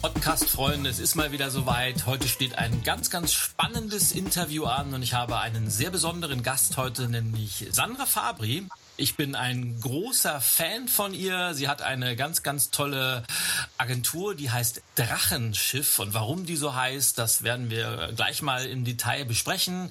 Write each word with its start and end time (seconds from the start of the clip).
Podcast-Freunde, 0.00 0.88
es 0.90 1.00
ist 1.00 1.16
mal 1.16 1.32
wieder 1.32 1.50
soweit. 1.50 2.06
Heute 2.06 2.28
steht 2.28 2.56
ein 2.56 2.84
ganz, 2.84 3.10
ganz 3.10 3.32
spannendes 3.32 4.12
Interview 4.12 4.64
an 4.64 4.94
und 4.94 5.02
ich 5.02 5.14
habe 5.14 5.38
einen 5.40 5.70
sehr 5.70 5.90
besonderen 5.90 6.44
Gast 6.44 6.76
heute, 6.76 7.08
nämlich 7.08 7.66
Sandra 7.72 8.06
Fabri. 8.06 8.66
Ich 8.96 9.16
bin 9.16 9.34
ein 9.34 9.80
großer 9.80 10.40
Fan 10.40 10.86
von 10.86 11.14
ihr. 11.14 11.54
Sie 11.54 11.68
hat 11.68 11.82
eine 11.82 12.14
ganz, 12.14 12.42
ganz 12.42 12.70
tolle 12.70 13.24
Agentur, 13.76 14.36
die 14.36 14.50
heißt 14.50 14.82
Drachenschiff. 14.94 15.98
Und 15.98 16.14
warum 16.14 16.46
die 16.46 16.56
so 16.56 16.74
heißt, 16.74 17.18
das 17.18 17.42
werden 17.42 17.70
wir 17.70 18.12
gleich 18.14 18.40
mal 18.40 18.66
im 18.66 18.84
Detail 18.84 19.24
besprechen. 19.24 19.90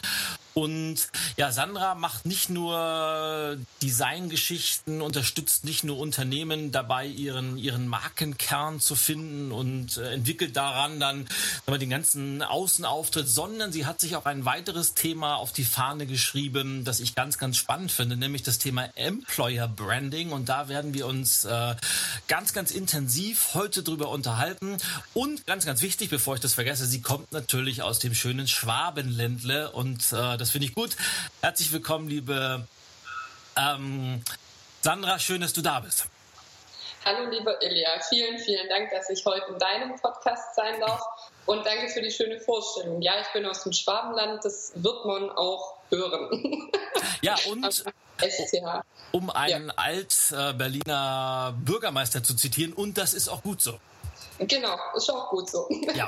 Und 0.58 1.10
ja, 1.36 1.52
Sandra 1.52 1.94
macht 1.94 2.26
nicht 2.26 2.50
nur 2.50 3.60
Designgeschichten, 3.84 5.04
unterstützt 5.04 5.66
nicht 5.66 5.84
nur 5.84 6.00
Unternehmen 6.00 6.72
dabei, 6.72 7.06
ihren, 7.06 7.60
ihren 7.60 7.88
Markenkern 7.88 8.80
zu 8.80 8.96
finden 8.96 9.52
und 9.52 9.98
äh, 9.98 10.14
entwickelt 10.14 10.58
daran 10.58 11.00
dann 11.00 11.28
mal, 11.68 11.78
den 11.78 11.92
ganzen 11.92 12.42
Außenauftritt, 12.42 13.30
sondern 13.30 13.72
sie 13.72 13.86
hat 13.86 14.02
sich 14.02 14.16
auch 14.16 14.26
ein 14.26 14.46
weiteres 14.46 14.96
Thema 14.96 15.36
auf 15.36 15.54
die 15.54 15.64
Fahne 15.64 16.08
geschrieben, 16.08 16.84
das 16.86 17.02
ich 17.02 17.14
ganz, 17.14 17.38
ganz 17.38 17.58
spannend 17.58 17.92
finde, 17.92 18.18
nämlich 18.18 18.42
das 18.42 18.58
Thema 18.58 18.90
Employer 18.96 19.68
Branding. 19.68 20.32
Und 20.32 20.50
da 20.50 20.70
werden 20.70 20.96
wir 20.96 21.06
uns 21.06 21.46
äh, 21.46 21.76
ganz, 22.28 22.54
ganz 22.54 22.72
intensiv 22.72 23.50
heute 23.54 23.84
drüber 23.84 24.10
unterhalten. 24.10 24.78
Und 25.14 25.46
ganz, 25.46 25.68
ganz 25.68 25.84
wichtig, 25.84 26.10
bevor 26.10 26.34
ich 26.34 26.42
das 26.42 26.56
vergesse, 26.56 26.88
sie 26.88 27.04
kommt 27.04 27.32
natürlich 27.32 27.84
aus 27.84 28.00
dem 28.00 28.16
schönen 28.16 28.48
Schwabenländle 28.48 29.72
und 29.72 30.02
äh, 30.12 30.36
das 30.38 30.47
finde 30.52 30.68
ich 30.68 30.76
gut. 30.76 30.96
Herzlich 31.42 31.72
willkommen, 31.72 32.08
liebe 32.08 32.66
ähm, 33.58 34.22
Sandra. 34.82 35.20
Schön, 35.20 35.42
dass 35.42 35.54
du 35.54 35.62
da 35.62 35.80
bist. 35.80 36.08
Hallo, 37.06 37.30
liebe 37.30 37.58
Ilja. 37.62 38.00
Vielen, 38.10 38.38
vielen 38.40 38.68
Dank, 38.68 38.90
dass 38.92 39.10
ich 39.10 39.26
heute 39.26 39.46
in 39.52 39.60
deinem 39.60 39.96
Podcast 39.96 40.56
sein 40.56 40.80
darf. 40.80 41.02
Und 41.46 41.66
danke 41.66 41.88
für 41.90 42.02
die 42.02 42.12
schöne 42.12 42.40
Vorstellung. 42.40 43.02
Ja, 43.02 43.14
ich 43.22 43.28
bin 43.32 43.46
aus 43.46 43.64
dem 43.64 43.72
Schwabenland. 43.72 44.44
Das 44.44 44.74
wird 44.76 45.06
man 45.06 45.30
auch 45.30 45.76
hören. 45.90 46.72
Ja, 47.22 47.36
und 47.50 47.84
um 49.12 49.30
einen 49.32 49.68
ja. 49.68 49.74
Alt-Berliner 49.76 51.56
Bürgermeister 51.58 52.22
zu 52.24 52.36
zitieren. 52.36 52.74
Und 52.74 52.98
das 52.98 53.14
ist 53.14 53.28
auch 53.28 53.42
gut 53.42 53.62
so. 53.62 53.80
Genau, 54.40 54.78
ist 54.96 55.10
auch 55.10 55.30
gut 55.30 55.50
so. 55.50 55.68
Ja. 55.96 56.08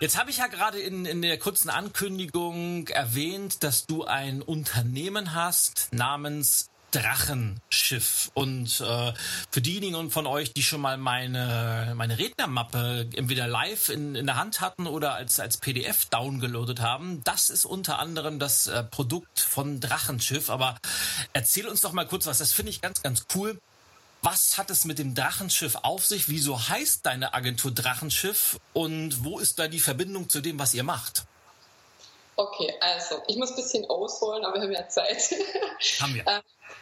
Jetzt 0.00 0.18
habe 0.18 0.30
ich 0.30 0.38
ja 0.38 0.46
gerade 0.46 0.78
in, 0.78 1.06
in 1.06 1.22
der 1.22 1.38
kurzen 1.38 1.70
Ankündigung 1.70 2.88
erwähnt, 2.88 3.62
dass 3.64 3.86
du 3.86 4.04
ein 4.04 4.42
Unternehmen 4.42 5.34
hast 5.34 5.88
namens 5.90 6.68
Drachenschiff. 6.92 8.30
Und 8.34 8.80
äh, 8.80 9.12
für 9.50 9.60
diejenigen 9.60 10.10
von 10.10 10.26
euch, 10.26 10.52
die 10.52 10.62
schon 10.62 10.80
mal 10.80 10.96
meine, 10.96 11.92
meine 11.96 12.18
Rednermappe 12.18 13.08
entweder 13.14 13.46
live 13.46 13.88
in, 13.88 14.14
in 14.14 14.26
der 14.26 14.36
Hand 14.36 14.60
hatten 14.60 14.86
oder 14.86 15.14
als, 15.14 15.38
als 15.40 15.58
PDF 15.58 16.06
downgeloadet 16.06 16.80
haben, 16.80 17.22
das 17.24 17.50
ist 17.50 17.64
unter 17.64 17.98
anderem 17.98 18.38
das 18.38 18.66
äh, 18.66 18.82
Produkt 18.82 19.40
von 19.40 19.80
Drachenschiff. 19.80 20.48
Aber 20.48 20.76
erzähl 21.32 21.66
uns 21.66 21.80
doch 21.80 21.92
mal 21.92 22.06
kurz 22.06 22.26
was, 22.26 22.38
das 22.38 22.52
finde 22.52 22.70
ich 22.70 22.80
ganz, 22.80 23.02
ganz 23.02 23.26
cool. 23.34 23.58
Was 24.28 24.58
hat 24.58 24.70
es 24.70 24.84
mit 24.84 24.98
dem 24.98 25.14
Drachenschiff 25.14 25.76
auf 25.82 26.04
sich? 26.04 26.28
Wieso 26.28 26.58
heißt 26.58 27.06
deine 27.06 27.32
Agentur 27.32 27.70
Drachenschiff? 27.70 28.58
Und 28.72 29.24
wo 29.24 29.38
ist 29.38 29.60
da 29.60 29.68
die 29.68 29.78
Verbindung 29.78 30.28
zu 30.28 30.40
dem, 30.40 30.58
was 30.58 30.74
ihr 30.74 30.82
macht? 30.82 31.22
Okay, 32.34 32.74
also 32.80 33.22
ich 33.28 33.36
muss 33.36 33.50
ein 33.50 33.54
bisschen 33.54 33.88
ausholen, 33.88 34.44
aber 34.44 34.56
wir 34.56 34.62
haben 34.62 34.72
ja 34.72 34.88
Zeit. 34.88 35.32
Haben 36.00 36.14
wir. 36.16 36.26
Ähm, 36.26 36.40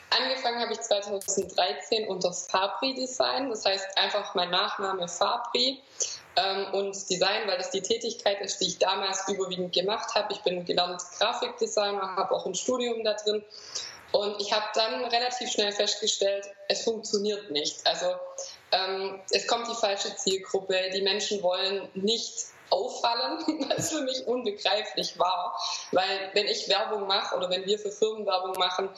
angefangen 0.09 0.59
habe 0.59 0.72
ich 0.72 0.81
2013 0.81 2.09
unter 2.09 2.33
Fabri 2.33 2.94
Design, 2.94 3.50
das 3.50 3.66
heißt 3.66 3.99
einfach 3.99 4.34
mein 4.34 4.49
Nachname 4.49 5.06
Fabri 5.06 5.83
ähm, 6.37 6.72
und 6.72 7.10
Design, 7.10 7.47
weil 7.47 7.59
das 7.59 7.71
die 7.71 7.83
Tätigkeit 7.83 8.41
ist, 8.41 8.59
die 8.62 8.69
ich 8.69 8.78
damals 8.78 9.28
überwiegend 9.28 9.75
gemacht 9.75 10.15
habe. 10.15 10.33
Ich 10.33 10.41
bin 10.41 10.65
gelernt 10.65 11.03
Grafikdesigner, 11.19 12.16
habe 12.16 12.34
auch 12.34 12.47
ein 12.47 12.54
Studium 12.54 13.04
da 13.04 13.12
drin 13.12 13.44
und 14.14 14.41
ich 14.41 14.52
habe 14.52 14.64
dann 14.75 15.04
relativ 15.06 15.50
schnell 15.50 15.72
festgestellt, 15.72 16.47
es 16.69 16.84
funktioniert 16.84 17.50
nicht. 17.50 17.84
Also 17.84 18.06
ähm, 18.70 19.20
es 19.30 19.48
kommt 19.48 19.66
die 19.69 19.75
falsche 19.75 20.14
Zielgruppe, 20.14 20.76
die 20.94 21.02
Menschen 21.02 21.42
wollen 21.42 21.88
nicht 21.94 22.32
auffallen, 22.70 23.69
was 23.76 23.91
für 23.91 24.03
mich 24.03 24.24
unbegreiflich 24.28 25.19
war. 25.19 25.60
Weil 25.91 26.30
wenn 26.34 26.47
ich 26.47 26.69
Werbung 26.69 27.08
mache 27.08 27.34
oder 27.34 27.50
wenn 27.50 27.66
wir 27.66 27.76
für 27.76 27.91
Firmen 27.91 28.24
Werbung 28.24 28.56
machen, 28.56 28.88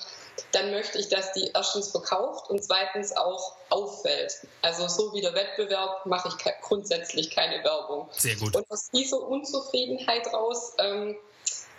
dann 0.53 0.71
möchte 0.71 0.99
ich, 0.99 1.09
dass 1.09 1.33
die 1.33 1.51
erstens 1.55 1.93
verkauft 1.93 2.51
und 2.51 2.63
zweitens 2.63 3.17
auch 3.17 3.57
auffällt. 3.71 4.47
Also 4.61 4.87
so 4.87 5.15
wie 5.15 5.23
der 5.23 5.33
Wettbewerb 5.33 6.05
mache 6.05 6.29
ich 6.29 6.61
grundsätzlich 6.61 7.31
keine 7.31 7.65
Werbung. 7.65 8.11
Sehr 8.13 8.37
gut. 8.37 8.55
Und 8.55 8.71
aus 8.71 8.91
dieser 8.91 9.27
Unzufriedenheit 9.27 10.31
raus 10.35 10.75
ähm, 10.77 11.17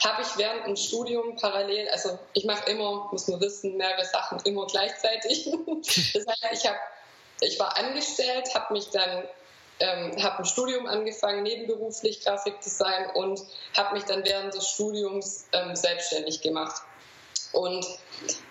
habe 0.04 0.22
ich 0.22 0.38
während 0.38 0.66
dem 0.66 0.76
Studium 0.76 1.36
parallel, 1.36 1.90
also 1.90 2.20
ich 2.34 2.46
mache 2.46 2.70
immer, 2.70 3.10
muss 3.12 3.28
man 3.28 3.42
wissen, 3.42 3.78
mehrere 3.78 4.06
Sachen 4.06 4.40
immer 4.46 4.68
gleichzeitig. 4.68 5.50
das 6.14 6.26
heißt, 6.28 6.54
ich, 6.54 6.68
hab, 6.68 6.76
ich 7.42 7.60
war 7.60 7.76
angestellt, 7.78 8.54
habe 8.54 8.74
mich 8.74 8.90
dann 8.90 9.24
ähm, 9.80 10.24
habe 10.24 10.40
ein 10.40 10.46
Studium 10.46 10.88
angefangen, 10.88 11.44
nebenberuflich 11.44 12.22
Grafikdesign 12.22 13.12
und 13.14 13.42
habe 13.76 13.96
mich 13.96 14.06
dann 14.06 14.26
während 14.26 14.54
des 14.54 14.68
Studiums 14.70 15.48
ähm, 15.52 15.76
selbstständig 15.76 16.42
gemacht. 16.42 16.82
Und 17.54 17.86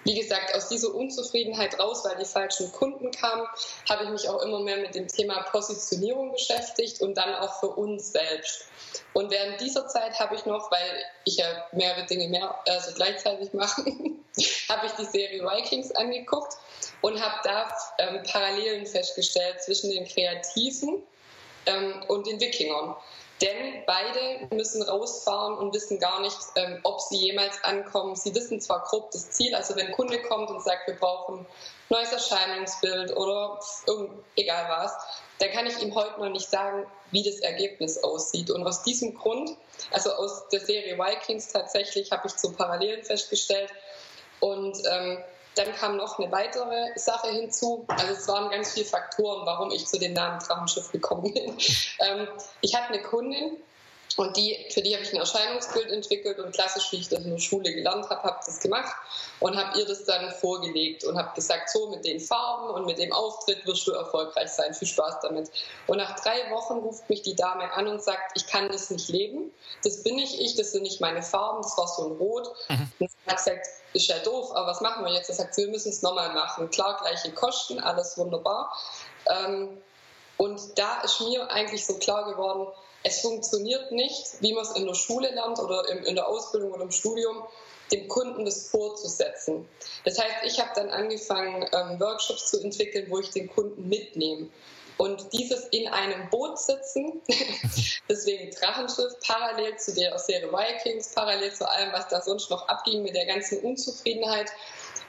wie 0.04 0.14
gesagt, 0.14 0.54
aus 0.54 0.68
dieser 0.68 0.94
Unzufriedenheit 0.94 1.78
raus, 1.78 2.04
weil 2.04 2.16
die 2.16 2.24
falschen 2.24 2.70
Kunden 2.72 3.10
kamen, 3.10 3.46
habe 3.88 4.04
ich 4.04 4.10
mich 4.10 4.28
auch 4.28 4.40
immer 4.42 4.60
mehr 4.60 4.78
mit 4.78 4.94
dem 4.94 5.08
Thema 5.08 5.42
Positionierung 5.50 6.32
beschäftigt 6.32 7.00
und 7.00 7.14
dann 7.16 7.34
auch 7.34 7.60
für 7.60 7.68
uns 7.68 8.12
selbst. 8.12 8.66
Und 9.12 9.30
während 9.30 9.60
dieser 9.60 9.86
Zeit 9.88 10.18
habe 10.18 10.36
ich 10.36 10.46
noch, 10.46 10.70
weil 10.70 11.04
ich 11.24 11.36
ja 11.36 11.66
mehrere 11.72 12.06
Dinge 12.06 12.28
mehr, 12.28 12.54
also 12.66 12.92
gleichzeitig 12.94 13.52
mache, 13.52 13.82
habe 14.68 14.86
ich 14.86 14.92
die 14.92 15.04
Serie 15.04 15.42
Vikings 15.42 15.92
angeguckt 15.92 16.56
und 17.02 17.20
habe 17.20 17.36
da 17.44 17.76
ähm, 17.98 18.22
Parallelen 18.22 18.86
festgestellt 18.86 19.62
zwischen 19.62 19.90
den 19.90 20.06
Kreativen 20.06 21.02
ähm, 21.66 22.02
und 22.08 22.26
den 22.26 22.40
Wikingern. 22.40 22.96
Denn 23.42 23.84
beide 23.86 24.54
müssen 24.54 24.82
rausfahren 24.82 25.58
und 25.58 25.74
wissen 25.74 25.98
gar 25.98 26.20
nicht, 26.20 26.38
ähm, 26.54 26.80
ob 26.84 27.00
sie 27.00 27.16
jemals 27.16 27.62
ankommen. 27.64 28.16
Sie 28.16 28.34
wissen 28.34 28.60
zwar 28.60 28.82
grob 28.84 29.10
das 29.10 29.30
Ziel, 29.30 29.54
also 29.54 29.76
wenn 29.76 29.88
ein 29.88 29.92
Kunde 29.92 30.22
kommt 30.22 30.48
und 30.48 30.62
sagt, 30.62 30.86
wir 30.86 30.94
brauchen 30.94 31.40
ein 31.40 31.46
neues 31.90 32.12
Erscheinungsbild 32.12 33.14
oder 33.14 33.60
egal 34.36 34.66
was, 34.70 34.96
dann 35.38 35.50
kann 35.50 35.66
ich 35.66 35.78
ihm 35.82 35.94
heute 35.94 36.18
noch 36.18 36.30
nicht 36.30 36.48
sagen, 36.48 36.86
wie 37.10 37.22
das 37.22 37.40
Ergebnis 37.40 38.02
aussieht. 38.02 38.50
Und 38.50 38.66
aus 38.66 38.82
diesem 38.82 39.14
Grund, 39.14 39.50
also 39.90 40.12
aus 40.12 40.48
der 40.48 40.60
Serie 40.60 40.98
Vikings 40.98 41.48
tatsächlich, 41.48 42.10
habe 42.12 42.28
ich 42.28 42.34
so 42.34 42.52
Parallelen 42.52 43.04
festgestellt. 43.04 43.70
Und 44.40 44.78
ähm, 44.90 45.18
dann 45.56 45.74
kam 45.74 45.96
noch 45.96 46.18
eine 46.18 46.30
weitere 46.30 46.96
Sache 46.96 47.28
hinzu. 47.28 47.84
Also 47.88 48.12
es 48.12 48.28
waren 48.28 48.50
ganz 48.50 48.72
viele 48.72 48.86
Faktoren, 48.86 49.46
warum 49.46 49.70
ich 49.70 49.86
zu 49.86 49.98
dem 49.98 50.12
Namen 50.12 50.38
Drachenschiff 50.38 50.92
gekommen 50.92 51.32
bin. 51.32 51.56
ähm, 52.00 52.28
ich 52.60 52.74
hatte 52.74 52.92
eine 52.92 53.02
Kundin, 53.02 53.56
und 54.16 54.36
die, 54.36 54.66
für 54.70 54.80
die 54.80 54.94
habe 54.94 55.04
ich 55.04 55.12
ein 55.12 55.18
Erscheinungsbild 55.18 55.90
entwickelt 55.90 56.38
und 56.38 56.52
klassisch, 56.52 56.90
wie 56.90 56.96
ich 56.96 57.08
das 57.08 57.20
in 57.20 57.30
der 57.30 57.38
Schule 57.38 57.72
gelernt 57.72 58.08
habe, 58.08 58.22
habe 58.22 58.40
das 58.44 58.60
gemacht 58.60 58.94
und 59.40 59.56
habe 59.56 59.78
ihr 59.78 59.86
das 59.86 60.04
dann 60.04 60.30
vorgelegt 60.32 61.04
und 61.04 61.18
habe 61.18 61.34
gesagt, 61.34 61.68
so 61.68 61.90
mit 61.90 62.04
den 62.04 62.18
Farben 62.18 62.70
und 62.70 62.86
mit 62.86 62.98
dem 62.98 63.12
Auftritt 63.12 63.66
wirst 63.66 63.86
du 63.86 63.92
erfolgreich 63.92 64.48
sein. 64.48 64.72
Viel 64.72 64.88
Spaß 64.88 65.20
damit. 65.20 65.50
Und 65.86 65.98
nach 65.98 66.18
drei 66.18 66.50
Wochen 66.50 66.78
ruft 66.78 67.08
mich 67.10 67.22
die 67.22 67.36
Dame 67.36 67.70
an 67.72 67.88
und 67.88 68.02
sagt, 68.02 68.32
ich 68.34 68.46
kann 68.46 68.68
das 68.70 68.90
nicht 68.90 69.08
leben. 69.10 69.52
Das 69.84 70.02
bin 70.02 70.16
nicht 70.16 70.40
ich, 70.40 70.56
das 70.56 70.72
sind 70.72 70.82
nicht 70.82 71.00
meine 71.00 71.22
Farben, 71.22 71.62
das 71.62 71.76
war 71.76 71.86
so 71.86 72.06
ein 72.06 72.16
Rot. 72.16 72.50
Mhm. 72.70 72.92
Und 72.98 73.10
ich 73.10 73.26
habe 73.26 73.36
gesagt, 73.36 73.66
ist 73.92 74.06
ja 74.06 74.18
doof, 74.20 74.50
aber 74.54 74.68
was 74.68 74.80
machen 74.80 75.04
wir 75.04 75.12
jetzt? 75.12 75.28
Er 75.28 75.34
sagt, 75.34 75.56
wir 75.58 75.68
müssen 75.68 75.90
es 75.90 76.00
nochmal 76.00 76.32
machen. 76.32 76.70
Klar, 76.70 76.98
gleiche 77.02 77.32
Kosten, 77.32 77.80
alles 77.80 78.16
wunderbar. 78.16 78.74
Ähm, 79.28 79.76
und 80.38 80.60
da 80.78 81.00
ist 81.02 81.20
mir 81.20 81.50
eigentlich 81.50 81.84
so 81.84 81.98
klar 81.98 82.30
geworden, 82.30 82.68
es 83.06 83.20
funktioniert 83.20 83.92
nicht, 83.92 84.40
wie 84.40 84.52
man 84.52 84.64
es 84.64 84.72
in 84.72 84.84
der 84.84 84.94
Schule 84.94 85.30
lernt 85.32 85.60
oder 85.60 85.88
in 85.88 86.16
der 86.16 86.26
Ausbildung 86.26 86.72
oder 86.72 86.82
im 86.82 86.90
Studium, 86.90 87.44
dem 87.92 88.08
Kunden 88.08 88.44
das 88.44 88.68
vorzusetzen. 88.68 89.68
Das 90.04 90.18
heißt, 90.18 90.44
ich 90.44 90.58
habe 90.58 90.70
dann 90.74 90.90
angefangen, 90.90 91.64
ähm, 91.72 92.00
Workshops 92.00 92.50
zu 92.50 92.60
entwickeln, 92.60 93.06
wo 93.08 93.20
ich 93.20 93.30
den 93.30 93.48
Kunden 93.48 93.88
mitnehme. 93.88 94.48
Und 94.96 95.32
dieses 95.32 95.66
in 95.66 95.86
einem 95.86 96.28
Boot 96.30 96.58
sitzen, 96.58 97.20
deswegen 98.08 98.50
Drachenschiff 98.50 99.20
parallel 99.24 99.76
zu 99.76 99.94
der 99.94 100.18
Serie 100.18 100.50
Vikings, 100.50 101.12
parallel 101.14 101.54
zu 101.54 101.68
allem, 101.68 101.92
was 101.92 102.08
da 102.08 102.20
sonst 102.20 102.50
noch 102.50 102.66
abging 102.66 103.02
mit 103.04 103.14
der 103.14 103.26
ganzen 103.26 103.60
Unzufriedenheit. 103.60 104.50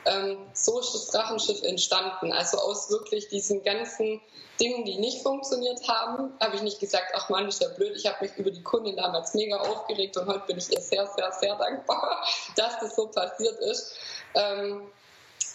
Ähm, 0.08 0.38
so 0.54 0.80
ist 0.80 0.94
das 0.94 1.08
Drachenschiff 1.08 1.64
entstanden. 1.64 2.32
Also 2.32 2.58
aus 2.58 2.90
wirklich 2.90 3.28
diesen 3.30 3.64
ganzen 3.64 4.22
Dingen, 4.60 4.86
die 4.86 4.98
nicht 4.98 5.22
funktioniert 5.22 5.88
haben, 5.88 6.34
habe 6.40 6.56
ich 6.56 6.62
nicht 6.62 6.80
gesagt, 6.80 7.12
ach 7.14 7.30
Mann, 7.30 7.48
ist 7.48 7.62
ja 7.62 7.68
blöd. 7.70 7.96
Ich 7.96 8.06
habe 8.08 8.26
mich 8.26 8.36
über 8.38 8.50
die 8.50 8.64
Kundin 8.64 8.98
damals 8.98 9.34
mega 9.34 9.58
aufgeregt 9.58 10.18
und 10.18 10.28
heute 10.28 10.46
bin 10.48 10.58
ich 10.58 10.72
ihr 10.72 10.82
sehr, 10.82 11.06
sehr, 11.08 11.32
sehr 11.32 11.56
dankbar, 11.56 12.26
dass 12.56 12.80
das 12.80 12.96
so 12.96 13.08
passiert 13.08 13.60
ist. 13.60 13.96
Ähm, 14.34 14.82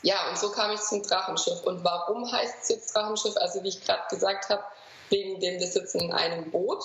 ja, 0.02 0.16
und 0.28 0.38
so 0.38 0.50
kam 0.50 0.72
ich 0.72 0.80
zum 0.80 1.02
Drachenschiff. 1.02 1.62
Und 1.64 1.84
warum 1.84 2.30
heißt 2.30 2.54
es 2.62 2.68
jetzt 2.68 2.94
Drachenschiff? 2.94 3.36
Also 3.36 3.62
wie 3.62 3.68
ich 3.68 3.84
gerade 3.84 4.02
gesagt 4.10 4.48
habe, 4.48 4.62
wegen 5.08 5.40
dem 5.40 5.60
wir 5.60 5.66
sitzen 5.66 6.00
in 6.00 6.12
einem 6.12 6.50
Boot. 6.50 6.82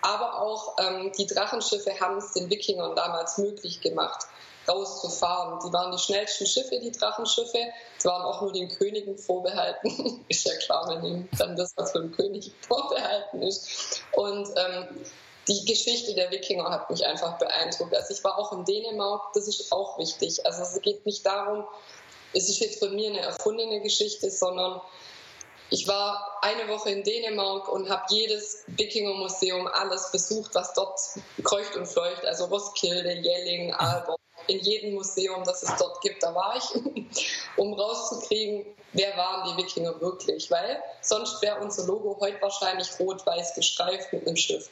Aber 0.00 0.40
auch 0.40 0.76
ähm, 0.78 1.12
die 1.16 1.26
Drachenschiffe 1.26 2.00
haben 2.00 2.18
es 2.18 2.32
den 2.32 2.50
Wikingern 2.50 2.94
damals 2.96 3.38
möglich 3.38 3.80
gemacht, 3.80 4.26
rauszufahren. 4.68 5.60
Die 5.66 5.72
waren 5.72 5.92
die 5.92 5.98
schnellsten 5.98 6.46
Schiffe, 6.46 6.78
die 6.80 6.92
Drachenschiffe. 6.92 7.58
Es 7.96 8.04
waren 8.04 8.22
auch 8.22 8.42
nur 8.42 8.52
den 8.52 8.68
Königen 8.68 9.18
vorbehalten. 9.18 10.24
ist 10.28 10.44
ja 10.44 10.54
klar, 10.56 11.00
nehmen 11.00 11.28
dann 11.38 11.56
das, 11.56 11.72
was 11.76 11.92
für 11.92 12.00
den 12.00 12.12
König 12.12 12.52
vorbehalten 12.68 13.42
ist. 13.42 14.02
Und 14.12 14.48
ähm, 14.56 15.04
die 15.48 15.64
Geschichte 15.64 16.14
der 16.14 16.30
Wikinger 16.30 16.70
hat 16.70 16.90
mich 16.90 17.06
einfach 17.06 17.38
beeindruckt. 17.38 17.94
Also 17.94 18.12
ich 18.12 18.22
war 18.22 18.38
auch 18.38 18.52
in 18.52 18.64
Dänemark, 18.64 19.32
das 19.32 19.48
ist 19.48 19.72
auch 19.72 19.98
wichtig. 19.98 20.44
Also 20.44 20.62
es 20.62 20.80
geht 20.82 21.06
nicht 21.06 21.24
darum, 21.24 21.64
es 22.34 22.48
ist 22.48 22.60
jetzt 22.60 22.78
von 22.78 22.94
mir 22.94 23.08
eine 23.08 23.20
erfundene 23.20 23.80
Geschichte, 23.80 24.30
sondern 24.30 24.80
ich 25.70 25.86
war 25.86 26.38
eine 26.42 26.68
Woche 26.68 26.90
in 26.90 27.02
Dänemark 27.02 27.68
und 27.68 27.90
habe 27.90 28.02
jedes 28.08 28.64
Wikinger-Museum, 28.68 29.66
alles 29.66 30.10
besucht, 30.10 30.54
was 30.54 30.72
dort 30.72 30.98
kreucht 31.44 31.76
und 31.76 31.86
fleucht. 31.86 32.24
Also 32.24 32.46
Roskilde, 32.46 33.12
Jelling, 33.12 33.74
Aalborg, 33.74 34.18
in 34.46 34.60
jedem 34.60 34.94
Museum, 34.94 35.44
das 35.44 35.62
es 35.62 35.76
dort 35.76 36.00
gibt, 36.00 36.22
da 36.22 36.34
war 36.34 36.56
ich, 36.56 37.34
um 37.56 37.74
rauszukriegen, 37.74 38.64
wer 38.92 39.16
waren 39.16 39.50
die 39.50 39.62
Wikinger 39.62 40.00
wirklich. 40.00 40.50
Weil 40.50 40.82
sonst 41.02 41.42
wäre 41.42 41.60
unser 41.60 41.84
Logo 41.86 42.16
heute 42.20 42.40
wahrscheinlich 42.40 42.88
rot-weiß 42.98 43.54
gestreift 43.54 44.12
mit 44.12 44.26
einem 44.26 44.36
Schiff. 44.36 44.70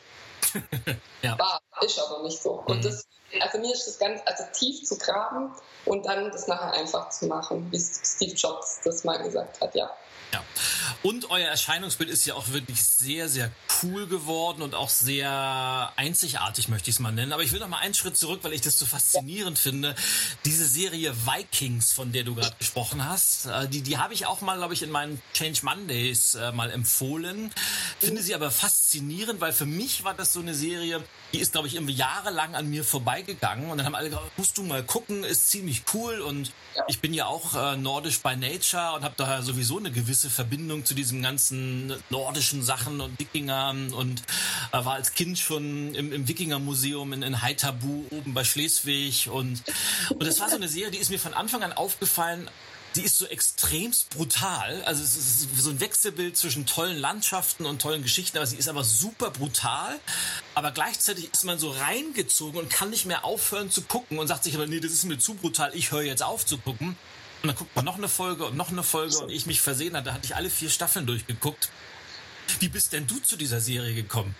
ja. 1.22 1.38
War, 1.38 1.60
ist 1.82 1.98
aber 1.98 2.22
nicht 2.22 2.40
so. 2.40 2.62
Und 2.66 2.78
mhm. 2.78 2.82
das, 2.82 3.06
also 3.40 3.58
mir 3.58 3.72
ist 3.72 3.86
das 3.86 3.98
ganz, 3.98 4.22
also 4.24 4.44
tief 4.54 4.82
zu 4.84 4.96
graben 4.96 5.54
und 5.84 6.06
dann 6.06 6.30
das 6.30 6.46
nachher 6.46 6.72
einfach 6.72 7.10
zu 7.10 7.26
machen, 7.26 7.70
wie 7.70 7.78
Steve 7.78 8.32
Jobs 8.32 8.80
das 8.82 9.04
mal 9.04 9.22
gesagt 9.22 9.60
hat, 9.60 9.74
ja. 9.74 9.90
Ja. 10.32 10.42
Und 11.02 11.30
euer 11.30 11.48
Erscheinungsbild 11.48 12.10
ist 12.10 12.26
ja 12.26 12.34
auch 12.34 12.48
wirklich 12.50 12.82
sehr, 12.82 13.28
sehr 13.28 13.50
cool 13.82 14.06
geworden 14.06 14.62
und 14.62 14.74
auch 14.74 14.88
sehr 14.88 15.92
einzigartig, 15.96 16.68
möchte 16.68 16.90
ich 16.90 16.96
es 16.96 17.00
mal 17.00 17.12
nennen. 17.12 17.32
Aber 17.32 17.42
ich 17.42 17.52
will 17.52 17.60
noch 17.60 17.68
mal 17.68 17.78
einen 17.78 17.94
Schritt 17.94 18.16
zurück, 18.16 18.40
weil 18.42 18.52
ich 18.52 18.60
das 18.60 18.78
so 18.78 18.86
faszinierend 18.86 19.58
finde. 19.58 19.94
Diese 20.44 20.66
Serie 20.66 21.14
Vikings, 21.26 21.92
von 21.92 22.12
der 22.12 22.24
du 22.24 22.34
gerade 22.34 22.56
gesprochen 22.58 23.04
hast, 23.08 23.46
äh, 23.46 23.68
die, 23.68 23.82
die 23.82 23.98
habe 23.98 24.14
ich 24.14 24.26
auch 24.26 24.40
mal, 24.40 24.56
glaube 24.56 24.74
ich, 24.74 24.82
in 24.82 24.90
meinen 24.90 25.22
Change 25.32 25.60
Mondays 25.62 26.34
äh, 26.34 26.50
mal 26.52 26.70
empfohlen. 26.70 27.52
Finde 28.00 28.22
sie 28.22 28.34
aber 28.34 28.50
faszinierend, 28.50 29.40
weil 29.40 29.52
für 29.52 29.66
mich 29.66 30.02
war 30.02 30.14
das 30.14 30.32
so 30.32 30.40
eine 30.40 30.54
Serie, 30.54 31.02
die 31.32 31.38
ist, 31.38 31.52
glaube 31.52 31.68
ich, 31.68 31.74
irgendwie 31.74 31.94
jahrelang 31.94 32.54
an 32.54 32.68
mir 32.68 32.84
vorbeigegangen. 32.84 33.70
Und 33.70 33.78
dann 33.78 33.86
haben 33.86 33.94
alle 33.94 34.10
gesagt, 34.10 34.38
musst 34.38 34.58
du 34.58 34.62
mal 34.62 34.82
gucken, 34.82 35.22
ist 35.22 35.48
ziemlich 35.48 35.82
cool. 35.94 36.20
Und 36.20 36.52
ich 36.88 37.00
bin 37.00 37.14
ja 37.14 37.26
auch 37.26 37.54
äh, 37.54 37.76
nordisch 37.76 38.20
by 38.20 38.36
nature 38.36 38.94
und 38.94 39.04
habe 39.04 39.14
daher 39.16 39.42
sowieso 39.42 39.78
eine 39.78 39.90
gewisse 39.90 40.15
Verbindung 40.16 40.84
zu 40.84 40.94
diesen 40.94 41.22
ganzen 41.22 41.94
nordischen 42.10 42.62
Sachen 42.62 43.00
und 43.00 43.18
Wikingern 43.18 43.92
und 43.92 44.22
äh, 44.72 44.84
war 44.84 44.94
als 44.94 45.14
Kind 45.14 45.38
schon 45.38 45.94
im, 45.94 46.12
im 46.12 46.28
Wikingermuseum 46.28 47.12
in, 47.12 47.22
in 47.22 47.42
Haithabu 47.42 48.04
oben 48.10 48.34
bei 48.34 48.44
Schleswig. 48.44 49.28
Und, 49.28 49.62
und 50.10 50.26
das 50.26 50.40
war 50.40 50.48
so 50.48 50.56
eine 50.56 50.68
Serie, 50.68 50.90
die 50.90 50.98
ist 50.98 51.10
mir 51.10 51.18
von 51.18 51.34
Anfang 51.34 51.62
an 51.62 51.72
aufgefallen, 51.72 52.48
die 52.96 53.02
ist 53.02 53.18
so 53.18 53.26
extremst 53.26 54.10
brutal. 54.10 54.82
Also 54.84 55.02
es 55.02 55.16
ist 55.16 55.48
so 55.58 55.70
ein 55.70 55.80
Wechselbild 55.80 56.36
zwischen 56.36 56.66
tollen 56.66 56.96
Landschaften 56.96 57.66
und 57.66 57.82
tollen 57.82 58.02
Geschichten, 58.02 58.38
aber 58.38 58.46
sie 58.46 58.56
ist 58.56 58.68
aber 58.68 58.84
super 58.84 59.30
brutal. 59.30 59.98
Aber 60.54 60.70
gleichzeitig 60.70 61.30
ist 61.32 61.44
man 61.44 61.58
so 61.58 61.70
reingezogen 61.70 62.58
und 62.58 62.70
kann 62.70 62.90
nicht 62.90 63.04
mehr 63.04 63.24
aufhören 63.24 63.70
zu 63.70 63.82
gucken 63.82 64.18
und 64.18 64.28
sagt 64.28 64.44
sich 64.44 64.54
aber, 64.54 64.66
nee, 64.66 64.80
das 64.80 64.92
ist 64.92 65.04
mir 65.04 65.18
zu 65.18 65.34
brutal, 65.34 65.72
ich 65.74 65.90
höre 65.90 66.02
jetzt 66.02 66.22
auf 66.22 66.46
zu 66.46 66.58
gucken. 66.58 66.96
Und 67.46 67.50
dann 67.50 67.58
guckt 67.58 67.76
man 67.76 67.84
noch 67.84 67.96
eine 67.96 68.08
Folge 68.08 68.44
und 68.44 68.56
noch 68.56 68.70
eine 68.70 68.82
Folge 68.82 69.18
und 69.18 69.30
ich 69.30 69.46
mich 69.46 69.60
versehen 69.60 69.96
hatte, 69.96 70.06
da 70.06 70.14
hatte 70.14 70.24
ich 70.24 70.34
alle 70.34 70.50
vier 70.50 70.68
Staffeln 70.68 71.06
durchgeguckt. 71.06 71.68
Wie 72.58 72.68
bist 72.68 72.92
denn 72.92 73.06
du 73.06 73.20
zu 73.20 73.36
dieser 73.36 73.60
Serie 73.60 73.94
gekommen? 73.94 74.34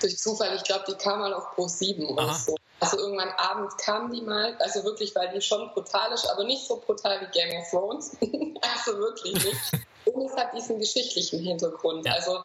Durch 0.00 0.16
Zufall, 0.16 0.54
ich 0.54 0.62
glaube, 0.62 0.84
die 0.86 0.94
kam 0.94 1.18
mal 1.18 1.34
auf 1.34 1.56
Pro 1.56 1.66
7 1.66 2.06
oder 2.06 2.32
so. 2.32 2.54
Also 2.78 2.96
irgendwann 2.96 3.30
abends 3.30 3.76
kam 3.78 4.12
die 4.12 4.20
mal, 4.20 4.56
also 4.60 4.84
wirklich, 4.84 5.16
weil 5.16 5.34
die 5.34 5.40
schon 5.40 5.68
brutal 5.74 6.12
ist, 6.12 6.26
aber 6.26 6.44
nicht 6.44 6.64
so 6.64 6.76
brutal 6.76 7.20
wie 7.22 7.26
Game 7.36 7.60
of 7.60 7.68
Thrones. 7.70 8.16
also 8.20 8.98
wirklich 8.98 9.34
nicht. 9.34 9.72
Und 10.04 10.24
es 10.24 10.36
hat 10.36 10.54
diesen 10.54 10.78
geschichtlichen 10.78 11.40
Hintergrund. 11.40 12.06
Ja. 12.06 12.12
Also 12.12 12.44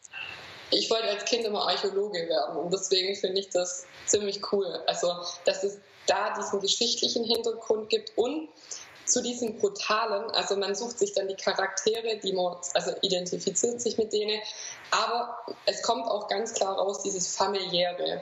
ich 0.72 0.90
wollte 0.90 1.08
als 1.08 1.26
Kind 1.26 1.46
immer 1.46 1.68
Archäologe 1.68 2.28
werden 2.28 2.58
und 2.58 2.74
deswegen 2.74 3.16
finde 3.16 3.40
ich 3.40 3.50
das 3.50 3.86
ziemlich 4.08 4.42
cool. 4.52 4.66
Also, 4.88 5.14
dass 5.46 5.64
es 5.64 5.78
da 6.08 6.34
diesen 6.36 6.62
geschichtlichen 6.62 7.24
Hintergrund 7.24 7.90
gibt 7.90 8.18
und 8.18 8.50
zu 9.06 9.22
diesem 9.22 9.58
brutalen, 9.58 10.32
also 10.32 10.56
man 10.56 10.76
sucht 10.76 11.00
sich 11.00 11.14
dann 11.14 11.28
die 11.28 11.36
Charaktere, 11.36 12.18
die 12.24 12.34
man, 12.34 12.56
also 12.74 12.92
identifiziert 13.02 13.82
sich 13.82 13.98
mit 13.98 14.14
denen, 14.14 14.42
aber 14.92 15.38
es 15.66 15.82
kommt 15.84 16.06
auch 16.06 16.28
ganz 16.28 16.54
klar 16.54 16.78
raus, 16.78 17.02
dieses 17.04 17.36
familiäre. 17.36 18.22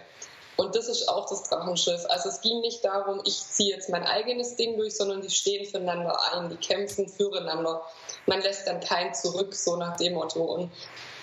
Und 0.57 0.75
das 0.75 0.87
ist 0.87 1.07
auch 1.07 1.27
das 1.27 1.43
Drachenschiff. 1.43 2.05
Also 2.09 2.29
es 2.29 2.41
ging 2.41 2.59
nicht 2.61 2.83
darum, 2.83 3.21
ich 3.25 3.39
ziehe 3.39 3.73
jetzt 3.73 3.89
mein 3.89 4.03
eigenes 4.03 4.57
Ding 4.57 4.77
durch, 4.77 4.95
sondern 4.95 5.21
die 5.21 5.29
stehen 5.29 5.65
füreinander 5.65 6.19
ein, 6.33 6.49
die 6.49 6.57
kämpfen 6.57 7.07
füreinander. 7.07 7.81
Man 8.27 8.41
lässt 8.41 8.67
dann 8.67 8.79
keinen 8.79 9.13
zurück, 9.13 9.55
so 9.55 9.77
nach 9.77 9.97
dem 9.97 10.13
Motto. 10.13 10.43
Und 10.43 10.71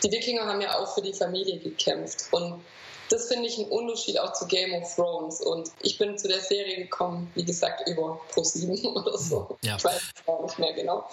die 0.02 0.10
Wikinger 0.10 0.46
haben 0.46 0.60
ja 0.60 0.78
auch 0.78 0.92
für 0.94 1.02
die 1.02 1.12
Familie 1.12 1.58
gekämpft. 1.58 2.24
Und 2.32 2.64
das 3.08 3.28
finde 3.28 3.48
ich 3.48 3.58
ein 3.58 3.66
Unterschied 3.66 4.18
auch 4.18 4.32
zu 4.32 4.46
Game 4.46 4.74
of 4.74 4.94
Thrones. 4.94 5.40
Und 5.40 5.70
ich 5.80 5.98
bin 5.98 6.18
zu 6.18 6.28
der 6.28 6.40
Serie 6.40 6.76
gekommen, 6.76 7.30
wie 7.34 7.44
gesagt, 7.44 7.88
über 7.88 8.20
Pro7 8.32 8.84
oder 8.94 9.18
so. 9.18 9.58
Ja. 9.62 9.76
Ich 9.76 9.84
weiß 9.84 10.00
es 10.16 10.24
gar 10.24 10.42
nicht 10.42 10.58
mehr 10.58 10.72
genau. 10.72 11.08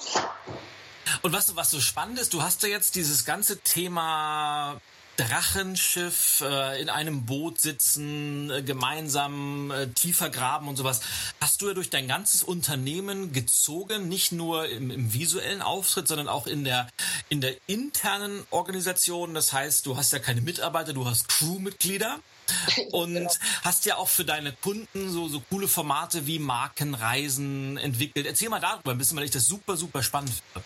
Und 1.22 1.34
was, 1.34 1.56
was 1.56 1.72
so 1.72 1.80
spannend 1.80 2.20
ist, 2.20 2.34
du 2.34 2.42
hast 2.42 2.64
ja 2.64 2.70
jetzt 2.70 2.96
dieses 2.96 3.26
ganze 3.26 3.60
Thema 3.60 4.80
Drachenschiff 5.18 6.42
äh, 6.42 6.82
in 6.82 6.90
einem 6.90 7.26
Boot 7.26 7.62
sitzen, 7.62 8.50
äh, 8.50 8.62
gemeinsam 8.62 9.72
äh, 9.72 9.88
tiefer 9.88 10.30
graben 10.30 10.68
und 10.68 10.76
sowas. 10.76 11.02
Hast 11.40 11.62
du 11.62 11.68
ja 11.68 11.74
durch 11.74 11.90
dein 11.90 12.08
ganzes 12.08 12.44
Unternehmen 12.44 13.32
gezogen, 13.32 14.10
nicht 14.10 14.32
nur 14.32 14.68
im, 14.70 14.92
im, 14.92 15.14
visuellen 15.14 15.62
Auftritt, 15.62 16.08
sondern 16.08 16.28
auch 16.28 16.48
in 16.48 16.64
der, 16.64 16.88
in 17.30 17.42
der 17.42 17.56
internen 17.68 18.46
Organisation. 18.50 19.34
Das 19.34 19.54
heißt, 19.54 19.86
du 19.86 19.98
hast 19.98 20.12
ja 20.14 20.20
keine 20.20 20.42
Mitarbeiter, 20.42 20.94
du 20.94 21.06
hast 21.06 21.28
Crewmitglieder. 21.30 22.20
Und 22.92 23.16
genau. 23.16 23.32
hast 23.64 23.86
ja 23.86 23.96
auch 23.96 24.08
für 24.08 24.24
deine 24.24 24.52
Kunden 24.52 25.10
so, 25.10 25.28
so 25.28 25.40
coole 25.50 25.68
Formate 25.68 26.28
wie 26.28 26.38
Markenreisen 26.38 27.78
entwickelt. 27.78 28.28
Erzähl 28.28 28.50
mal 28.50 28.60
darüber 28.60 28.92
ein 28.92 29.00
bisschen, 29.00 29.18
weil 29.18 29.26
ich 29.26 29.32
das 29.32 29.48
super, 29.48 29.78
super 29.78 30.04
spannend 30.04 30.32
finde. 30.54 30.64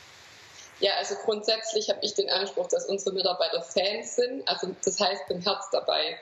Ja, 0.79 0.93
also 0.98 1.15
grundsätzlich 1.25 1.89
habe 1.89 2.00
ich 2.01 2.13
den 2.13 2.29
Anspruch, 2.29 2.67
dass 2.67 2.86
unsere 2.86 3.13
Mitarbeiter 3.13 3.62
Fans 3.62 4.15
sind. 4.15 4.48
Also 4.48 4.69
das 4.83 5.00
heißt, 5.00 5.27
bin 5.27 5.41
Herz 5.41 5.69
dabei. 5.71 6.17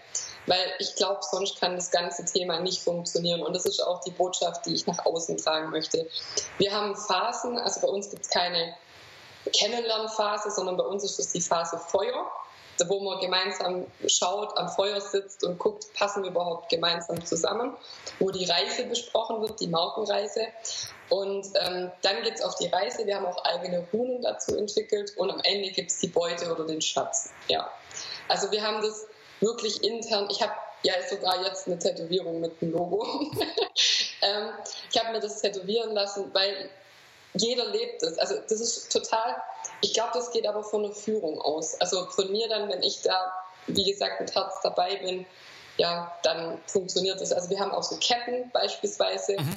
Weil 0.47 0.73
ich 0.79 0.95
glaube, 0.95 1.19
sonst 1.21 1.59
kann 1.59 1.75
das 1.75 1.91
ganze 1.91 2.25
Thema 2.25 2.59
nicht 2.59 2.81
funktionieren. 2.81 3.43
Und 3.43 3.53
das 3.53 3.65
ist 3.65 3.79
auch 3.81 4.01
die 4.01 4.11
Botschaft, 4.11 4.65
die 4.65 4.73
ich 4.73 4.87
nach 4.87 5.05
außen 5.05 5.37
tragen 5.37 5.69
möchte. 5.69 6.07
Wir 6.57 6.73
haben 6.73 6.95
Phasen, 6.95 7.57
also 7.59 7.81
bei 7.81 7.87
uns 7.87 8.09
gibt 8.09 8.23
es 8.23 8.29
keine 8.29 8.75
Kennenlernphase, 9.53 10.51
sondern 10.51 10.77
bei 10.77 10.83
uns 10.83 11.03
ist 11.03 11.19
das 11.19 11.31
die 11.31 11.41
Phase 11.41 11.77
Feuer 11.77 12.25
wo 12.87 12.99
man 12.99 13.19
gemeinsam 13.19 13.87
schaut, 14.07 14.57
am 14.57 14.69
Feuer 14.69 15.01
sitzt 15.01 15.43
und 15.43 15.57
guckt, 15.57 15.93
passen 15.93 16.23
wir 16.23 16.31
überhaupt 16.31 16.69
gemeinsam 16.69 17.25
zusammen, 17.25 17.75
wo 18.19 18.31
die 18.31 18.45
Reise 18.45 18.85
besprochen 18.85 19.41
wird, 19.41 19.59
die 19.59 19.67
Markenreise. 19.67 20.47
Und 21.09 21.47
ähm, 21.55 21.91
dann 22.01 22.23
es 22.23 22.41
auf 22.41 22.55
die 22.55 22.67
Reise. 22.67 23.05
Wir 23.05 23.15
haben 23.15 23.25
auch 23.25 23.43
eigene 23.45 23.87
Runen 23.93 24.21
dazu 24.21 24.57
entwickelt 24.57 25.13
und 25.17 25.31
am 25.31 25.39
Ende 25.43 25.71
gibt 25.71 25.91
es 25.91 25.99
die 25.99 26.07
Beute 26.07 26.51
oder 26.51 26.65
den 26.65 26.81
Schatz. 26.81 27.31
Ja. 27.47 27.71
Also 28.27 28.51
wir 28.51 28.61
haben 28.61 28.81
das 28.81 29.05
wirklich 29.39 29.83
intern. 29.83 30.27
Ich 30.29 30.41
habe 30.41 30.53
ja 30.83 30.93
sogar 31.09 31.43
jetzt 31.45 31.67
eine 31.67 31.79
Tätowierung 31.79 32.41
mit 32.41 32.61
dem 32.61 32.71
Logo. 32.71 33.05
ähm, 34.21 34.49
ich 34.91 34.99
habe 34.99 35.13
mir 35.13 35.19
das 35.19 35.41
tätowieren 35.41 35.93
lassen, 35.93 36.33
weil 36.33 36.69
jeder 37.33 37.65
lebt 37.65 38.03
es. 38.03 38.17
Also 38.17 38.35
das 38.35 38.59
ist 38.59 38.91
total, 38.91 39.41
ich 39.81 39.93
glaube, 39.93 40.11
das 40.13 40.31
geht 40.31 40.47
aber 40.47 40.63
von 40.63 40.83
der 40.83 40.93
Führung 40.93 41.39
aus. 41.41 41.79
Also 41.79 42.05
von 42.07 42.31
mir 42.31 42.47
dann, 42.49 42.69
wenn 42.69 42.83
ich 42.83 43.01
da, 43.01 43.31
wie 43.67 43.83
gesagt, 43.83 44.19
mit 44.19 44.33
Herz 44.33 44.55
dabei 44.63 44.95
bin, 44.97 45.25
ja, 45.77 46.11
dann 46.23 46.59
funktioniert 46.65 47.21
das. 47.21 47.31
Also 47.31 47.49
wir 47.49 47.59
haben 47.59 47.71
auch 47.71 47.83
so 47.83 47.97
Ketten 47.97 48.49
beispielsweise. 48.51 49.37
Mhm. 49.39 49.55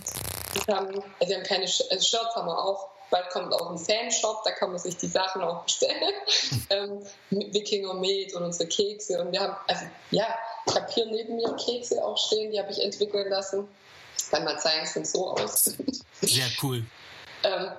Wir 0.67 0.77
haben, 0.77 0.89
also 1.19 1.31
wir 1.31 1.37
haben 1.37 1.45
keine 1.45 1.67
Sh 1.67 1.83
also 1.91 2.05
Shirts 2.05 2.35
haben 2.35 2.47
wir 2.47 2.59
auch. 2.59 2.89
Bald 3.11 3.29
kommt 3.31 3.53
auch 3.53 3.71
ein 3.71 3.79
Fanshop, 3.79 4.45
da 4.45 4.53
kann 4.53 4.71
man 4.71 4.79
sich 4.79 4.97
die 4.97 5.09
Sachen 5.09 5.43
auch 5.43 5.65
bestellen. 5.65 6.13
ähm, 6.71 7.05
Wikinger 7.31 7.95
Med 7.95 8.35
und 8.35 8.45
unsere 8.45 8.69
Kekse. 8.69 9.21
Und 9.21 9.33
wir 9.33 9.41
haben, 9.41 9.57
also 9.67 9.85
ja, 10.13 10.27
ich 10.67 10.75
habe 10.77 10.87
hier 10.93 11.07
neben 11.07 11.37
mir 11.37 11.57
Kekse 11.57 12.05
auch 12.05 12.17
stehen, 12.17 12.53
die 12.53 12.61
habe 12.61 12.71
ich 12.71 12.81
entwickeln 12.81 13.29
lassen. 13.29 13.67
Kann 14.31 14.45
man 14.45 14.59
zeigen, 14.61 14.87
sind 14.87 15.09
so 15.09 15.31
aus. 15.31 15.75
Sehr 16.21 16.47
cool. 16.63 16.85
ähm, 17.43 17.73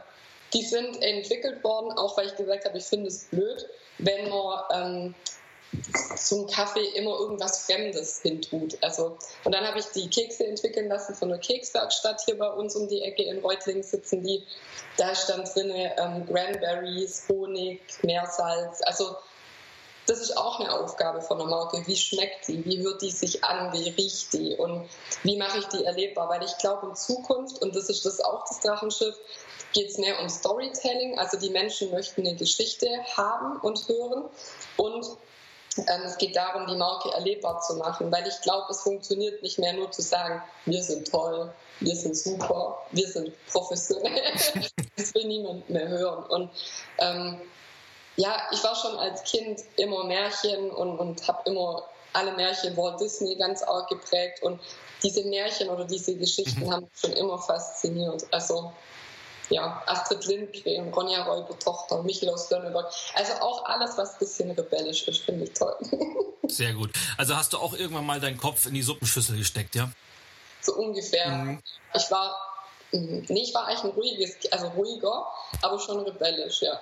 die 0.54 0.64
sind 0.64 1.02
entwickelt 1.02 1.64
worden, 1.64 1.92
auch 1.98 2.18
weil 2.18 2.28
ich 2.28 2.36
gesagt 2.36 2.66
habe, 2.66 2.78
ich 2.78 2.84
finde 2.84 3.08
es 3.08 3.26
blöd, 3.26 3.68
wenn 4.00 4.30
man 4.30 4.64
ähm, 4.74 5.16
zum 6.18 6.48
Kaffee 6.48 6.86
immer 6.96 7.18
irgendwas 7.20 7.66
Fremdes 7.66 8.22
hintut. 8.22 8.78
Also, 8.82 9.18
und 9.46 9.54
dann 9.54 9.66
habe 9.66 9.80
ich 9.80 9.86
die 9.88 10.10
Kekse 10.10 10.46
entwickeln 10.46 10.90
lassen 10.90 11.16
von 11.16 11.30
der 11.30 11.38
Kekswerkstatt 11.38 12.22
hier 12.26 12.38
bei 12.38 12.50
uns 12.50 12.76
um 12.76 12.90
die 12.90 13.02
Ecke 13.02 13.24
in 13.24 13.40
Reutlingen 13.40 13.84
sitzen 13.84 14.24
die. 14.24 14.44
Da 14.98 15.16
stand 15.16 15.54
drin 15.56 15.72
ähm, 15.72 16.26
Cranberries, 16.28 17.26
Honig, 17.30 17.80
Meersalz. 18.04 18.82
Also 18.84 19.16
das 20.08 20.20
ist 20.20 20.36
auch 20.36 20.60
eine 20.60 20.74
Aufgabe 20.74 21.22
von 21.22 21.38
der 21.38 21.48
Marke. 21.48 21.84
Wie 21.86 21.96
schmeckt 21.96 22.48
die? 22.48 22.66
Wie 22.66 22.80
hört 22.82 23.02
die 23.02 23.12
sich 23.12 23.44
an? 23.44 23.72
Wie 23.74 23.90
riecht 23.90 24.34
die? 24.34 24.56
Und 24.56 24.90
wie 25.24 25.38
mache 25.38 25.60
ich 25.60 25.68
die 25.68 25.86
erlebbar? 25.86 26.30
Weil 26.30 26.44
ich 26.44 26.58
glaube, 26.58 26.88
in 26.88 26.96
Zukunft, 26.96 27.62
und 27.62 27.76
das 27.76 27.90
ist 27.90 28.06
das 28.06 28.20
auch 28.20 28.46
das 28.48 28.60
Drachenschiff, 28.62 29.16
geht 29.74 29.90
es 29.90 29.98
mehr 29.98 30.20
um 30.20 30.30
Storytelling. 30.30 31.20
Also 31.20 31.38
die 31.38 31.50
Menschen 31.50 31.92
möchten 31.92 32.22
eine 32.22 32.36
Geschichte 32.36 32.88
haben 33.16 33.60
und 33.62 33.88
hören. 33.88 34.26
Und 34.78 35.06
ähm, 35.78 36.02
es 36.06 36.18
geht 36.18 36.36
darum, 36.36 36.68
die 36.68 36.76
Marke 36.76 37.12
erlebbar 37.12 37.62
zu 37.62 37.76
machen, 37.76 38.12
weil 38.12 38.28
ich 38.28 38.42
glaube, 38.42 38.68
es 38.72 38.82
funktioniert 38.82 39.42
nicht 39.42 39.60
mehr 39.60 39.74
nur 39.74 39.92
zu 39.92 40.02
sagen, 40.02 40.42
wir 40.66 40.84
sind 40.84 41.10
toll, 41.10 41.54
wir 41.80 41.96
sind 41.96 42.18
super, 42.18 42.78
wir 42.92 43.08
sind 43.08 43.34
professionell. 43.48 44.34
das 44.98 45.14
will 45.14 45.26
niemand 45.26 45.70
mehr 45.70 45.88
hören. 45.88 46.24
Und 46.26 46.52
ähm, 46.98 47.42
ja, 48.18 48.36
ich 48.52 48.64
war 48.64 48.76
schon 48.76 48.98
als 48.98 49.24
Kind 49.24 49.62
immer 49.78 50.04
Märchen 50.04 50.70
und, 50.72 51.00
und 51.00 51.28
habe 51.28 51.50
immer 51.50 51.84
alle 52.14 52.34
Märchen 52.34 52.76
Walt 52.76 53.00
Disney 53.00 53.36
ganz 53.36 53.64
arg 53.64 53.88
geprägt 53.90 54.42
und 54.44 54.60
diese 55.04 55.24
Märchen 55.24 55.70
oder 55.70 55.86
diese 55.86 56.16
Geschichten 56.16 56.66
mhm. 56.66 56.72
haben 56.72 56.84
mich 56.84 57.00
schon 57.00 57.14
immer 57.14 57.40
fasziniert. 57.40 58.26
Also 58.32 58.72
ja, 59.50 59.84
Astrid 59.86 60.26
Lindgren, 60.26 60.94
Ronja 60.94 61.24
Räuber 61.24 61.58
Tochter, 61.60 62.02
Michael 62.04 62.34
aus 62.34 62.50
Lönneberg. 62.50 62.92
Also 63.16 63.34
auch 63.42 63.66
alles, 63.66 63.98
was 63.98 64.14
ein 64.14 64.20
bisschen 64.20 64.52
rebellisch 64.52 65.08
ist, 65.08 65.24
finde 65.24 65.46
ich 65.46 65.54
toll. 65.54 65.76
Sehr 66.48 66.74
gut. 66.74 66.92
Also 67.18 67.36
hast 67.36 67.54
du 67.54 67.58
auch 67.58 67.74
irgendwann 67.74 68.06
mal 68.06 68.20
deinen 68.20 68.38
Kopf 68.38 68.66
in 68.66 68.74
die 68.74 68.82
Suppenschüssel 68.82 69.38
gesteckt, 69.38 69.76
ja? 69.76 69.92
So 70.62 70.76
ungefähr. 70.76 71.28
Mhm. 71.30 71.62
Ich 71.94 72.10
war, 72.12 72.36
mhm, 72.92 73.26
nee, 73.30 73.44
ich 73.44 73.54
war 73.54 73.68
eigentlich 73.68 73.84
ein 73.84 73.90
ruhiges, 73.92 74.36
also 74.52 74.68
ruhiger, 74.70 75.26
aber 75.62 75.80
schon 75.80 76.00
rebellisch, 76.00 76.62
ja. 76.62 76.80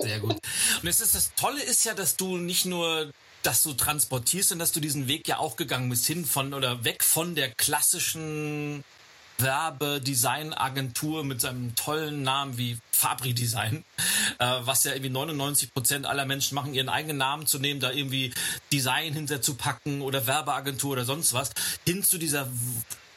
Sehr 0.00 0.20
gut. 0.20 0.36
Und 0.82 0.88
es 0.88 1.00
ist, 1.00 1.14
das 1.14 1.34
Tolle 1.34 1.62
ist 1.62 1.84
ja, 1.84 1.94
dass 1.94 2.16
du 2.16 2.36
nicht 2.36 2.64
nur 2.64 3.10
das 3.42 3.62
du 3.62 3.72
transportierst 3.72 4.52
und 4.52 4.58
dass 4.58 4.72
du 4.72 4.80
diesen 4.80 5.06
Weg 5.06 5.28
ja 5.28 5.38
auch 5.38 5.56
gegangen 5.56 5.88
bist 5.88 6.06
hin 6.06 6.24
von 6.24 6.54
oder 6.54 6.84
weg 6.84 7.04
von 7.04 7.34
der 7.34 7.50
klassischen 7.50 8.84
Werbedesignagentur 9.38 11.24
mit 11.24 11.40
seinem 11.40 11.74
tollen 11.76 12.22
Namen 12.22 12.58
wie 12.58 12.78
Fabri 12.90 13.34
Design, 13.34 13.84
äh, 14.38 14.44
was 14.60 14.82
ja 14.84 14.92
irgendwie 14.92 15.10
99 15.10 15.72
Prozent 15.72 16.06
aller 16.06 16.26
Menschen 16.26 16.56
machen, 16.56 16.74
ihren 16.74 16.88
eigenen 16.88 17.18
Namen 17.18 17.46
zu 17.46 17.60
nehmen, 17.60 17.78
da 17.78 17.92
irgendwie 17.92 18.34
Design 18.72 19.14
hinterzupacken 19.14 20.02
oder 20.02 20.26
Werbeagentur 20.26 20.92
oder 20.92 21.04
sonst 21.04 21.32
was, 21.32 21.52
hin 21.86 22.02
zu 22.02 22.18
dieser 22.18 22.48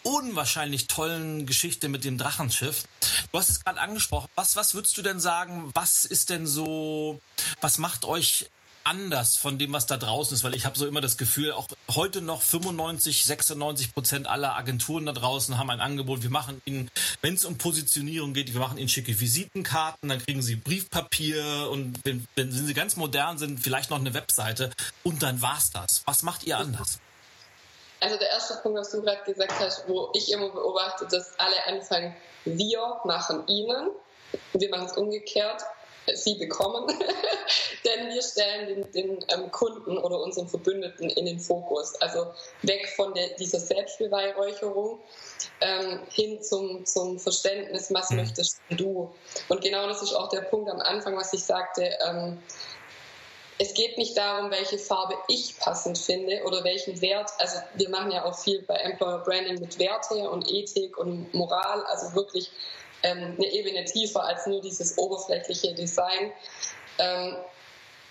unwahrscheinlich 0.04 0.88
tollen 0.88 1.46
Geschichte 1.46 1.90
mit 1.90 2.04
dem 2.04 2.18
Drachenschiff. 2.18 2.84
Du 3.32 3.38
hast 3.38 3.50
es 3.50 3.64
gerade 3.64 3.80
angesprochen. 3.80 4.30
Was, 4.36 4.56
was 4.56 4.74
würdest 4.74 4.98
du 4.98 5.02
denn 5.02 5.20
sagen? 5.20 5.72
Was 5.74 6.06
ist 6.06 6.30
denn 6.30 6.48
so, 6.48 7.20
was 7.62 7.78
macht 7.78 8.06
euch 8.06 8.50
anders 8.84 9.38
von 9.38 9.58
dem, 9.58 9.74
was 9.74 9.86
da 9.86 9.98
draußen 9.98 10.36
ist, 10.36 10.44
weil 10.44 10.56
ich 10.56 10.66
habe 10.66 10.78
so 10.78 10.88
immer 10.88 11.02
das 11.02 11.18
Gefühl, 11.18 11.52
auch 11.52 11.68
heute 11.90 12.22
noch 12.22 12.42
95, 12.42 13.26
96 13.26 13.94
Prozent 13.94 14.28
aller 14.28 14.56
Agenturen 14.56 15.06
da 15.06 15.14
draußen 15.14 15.58
haben 15.58 15.70
ein 15.70 15.80
Angebot. 15.80 16.24
Wir 16.24 16.30
machen 16.30 16.62
ihnen, 16.66 16.90
wenn 17.22 17.36
es 17.36 17.46
um 17.46 17.58
Positionierung 17.58 18.34
geht, 18.34 18.54
wir 18.54 18.60
machen 18.60 18.78
ihnen 18.78 18.90
schicke 18.90 19.20
Visitenkarten, 19.20 20.10
dann 20.10 20.20
kriegen 20.20 20.42
sie 20.42 20.56
Briefpapier 20.56 21.70
und 21.72 22.00
wenn, 22.04 22.28
wenn 22.36 22.52
sie 22.52 22.74
ganz 22.74 22.96
modern 22.96 23.38
sind, 23.38 23.60
vielleicht 23.60 23.90
noch 23.90 24.00
eine 24.00 24.14
Webseite 24.14 24.72
und 25.04 25.22
dann 25.22 25.42
war's 25.42 25.72
das. 25.72 26.04
Was 26.06 26.24
macht 26.24 26.44
ihr 26.44 26.58
anders? 26.58 27.00
Also 28.02 28.18
der 28.18 28.30
erste 28.30 28.56
Punkt, 28.56 28.80
was 28.80 28.92
du 28.92 29.02
gerade 29.02 29.24
gesagt 29.24 29.54
hast, 29.60 29.88
wo 29.88 30.10
ich 30.14 30.32
immer 30.32 30.50
beobachte, 30.50 31.08
dass 31.08 31.40
alle 31.40 31.66
anfangen, 31.68 32.16
wir 32.44 33.00
machen 33.06 33.48
ihnen, 33.48 33.92
wir 34.54 34.70
machen 34.70 34.88
es 34.88 34.98
umgekehrt 34.98 35.64
sie 36.14 36.36
bekommen, 36.36 36.88
denn 37.86 38.10
wir 38.10 38.22
stellen 38.22 38.68
den, 38.68 38.92
den 38.92 39.26
ähm, 39.30 39.52
Kunden 39.52 39.98
oder 39.98 40.20
unseren 40.20 40.48
Verbündeten 40.48 41.10
in 41.10 41.26
den 41.26 41.40
Fokus. 41.40 41.96
Also 42.02 42.28
weg 42.64 42.92
von 42.96 43.14
der, 43.14 43.30
dieser 43.30 43.60
Selbstbeweihräucherung 43.60 45.00
ähm, 45.62 46.00
hin 46.10 46.42
zum, 46.42 46.86
zum 46.86 47.20
Verständnis, 47.20 47.94
was 47.94 48.10
mhm. 48.10 48.18
möchtest 48.18 48.62
du? 48.72 49.14
Und 49.50 49.62
genau 49.62 49.88
das 49.88 50.02
ist 50.02 50.14
auch 50.14 50.30
der 50.30 50.42
Punkt 50.42 50.70
am 50.70 50.80
Anfang, 50.80 51.16
was 51.16 51.34
ich 51.34 51.44
sagte. 51.44 51.90
Ähm, 52.06 52.42
es 53.62 53.76
geht 53.76 53.96
nicht 54.00 54.18
darum, 54.18 54.50
welche 54.50 54.80
Farbe 54.80 55.14
ich 55.28 55.56
passend 55.60 55.96
finde 55.96 56.42
oder 56.46 56.64
welchen 56.64 57.00
Wert. 57.00 57.30
Also 57.38 57.60
wir 57.76 57.90
machen 57.90 58.10
ja 58.10 58.26
auch 58.26 58.36
viel 58.36 58.64
bei 58.64 58.74
Employer 58.74 59.20
Branding 59.20 59.60
mit 59.60 59.78
Werte 59.78 60.32
und 60.32 60.50
Ethik 60.50 60.98
und 60.98 61.32
Moral, 61.36 61.84
also 61.84 62.16
wirklich 62.16 62.50
ähm, 63.04 63.36
eine 63.38 63.46
Ebene 63.52 63.86
tiefer 63.86 64.24
als 64.24 64.48
nur 64.48 64.62
dieses 64.62 64.98
oberflächliche 64.98 65.76
Design. 65.76 66.32
Ähm, 66.98 67.36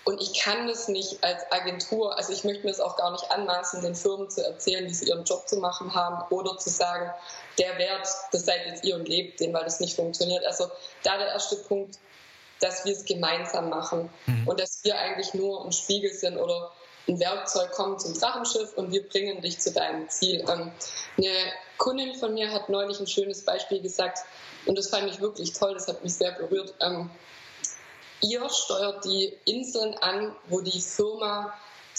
und 0.05 0.21
ich 0.21 0.39
kann 0.39 0.67
das 0.67 0.87
nicht 0.87 1.21
als 1.21 1.43
Agentur, 1.51 2.17
also 2.17 2.31
ich 2.31 2.45
möchte 2.45 2.63
mir 2.63 2.71
das 2.71 2.79
auch 2.79 2.95
gar 2.95 3.11
nicht 3.11 3.29
anmaßen, 3.29 3.81
den 3.81 3.93
Firmen 3.93 4.29
zu 4.29 4.45
erzählen, 4.45 4.85
wie 4.85 4.93
sie 4.93 5.09
ihren 5.09 5.25
Job 5.25 5.49
zu 5.49 5.57
machen 5.57 5.93
haben 5.93 6.23
oder 6.33 6.57
zu 6.59 6.69
sagen, 6.69 7.11
der 7.59 7.77
Wert, 7.77 8.07
das 8.31 8.45
seid 8.45 8.65
jetzt 8.67 8.85
ihr 8.85 8.95
und 8.95 9.09
lebt 9.09 9.41
den, 9.41 9.53
weil 9.53 9.65
das 9.65 9.81
nicht 9.81 9.97
funktioniert. 9.97 10.45
Also 10.45 10.71
da 11.03 11.17
der 11.17 11.27
erste 11.27 11.57
Punkt, 11.57 11.99
dass 12.61 12.85
wir 12.85 12.93
es 12.93 13.05
gemeinsam 13.05 13.69
machen 13.69 14.09
mhm. 14.25 14.47
und 14.47 14.59
dass 14.59 14.83
wir 14.83 14.97
eigentlich 14.97 15.33
nur 15.33 15.65
ein 15.65 15.71
Spiegel 15.71 16.13
sind 16.13 16.37
oder 16.37 16.71
ein 17.07 17.19
Werkzeug 17.19 17.71
kommt 17.71 18.01
zum 18.01 18.13
Drachenschiff 18.13 18.73
und 18.75 18.91
wir 18.91 19.07
bringen 19.07 19.41
dich 19.41 19.59
zu 19.59 19.71
deinem 19.71 20.07
Ziel. 20.09 20.41
Ähm, 20.41 20.71
eine 21.17 21.33
Kundin 21.77 22.15
von 22.15 22.33
mir 22.33 22.51
hat 22.51 22.69
neulich 22.69 22.99
ein 22.99 23.07
schönes 23.07 23.43
Beispiel 23.43 23.81
gesagt 23.81 24.19
und 24.65 24.77
das 24.77 24.89
fand 24.89 25.09
ich 25.09 25.19
wirklich 25.19 25.53
toll, 25.53 25.73
das 25.73 25.87
hat 25.87 26.03
mich 26.03 26.13
sehr 26.13 26.31
berührt. 26.31 26.73
Ähm, 26.79 27.09
ihr 28.21 28.47
steuert 28.49 29.03
die 29.05 29.33
Inseln 29.45 29.95
an, 29.95 30.35
wo 30.47 30.61
die 30.61 30.81
Firma 30.81 31.53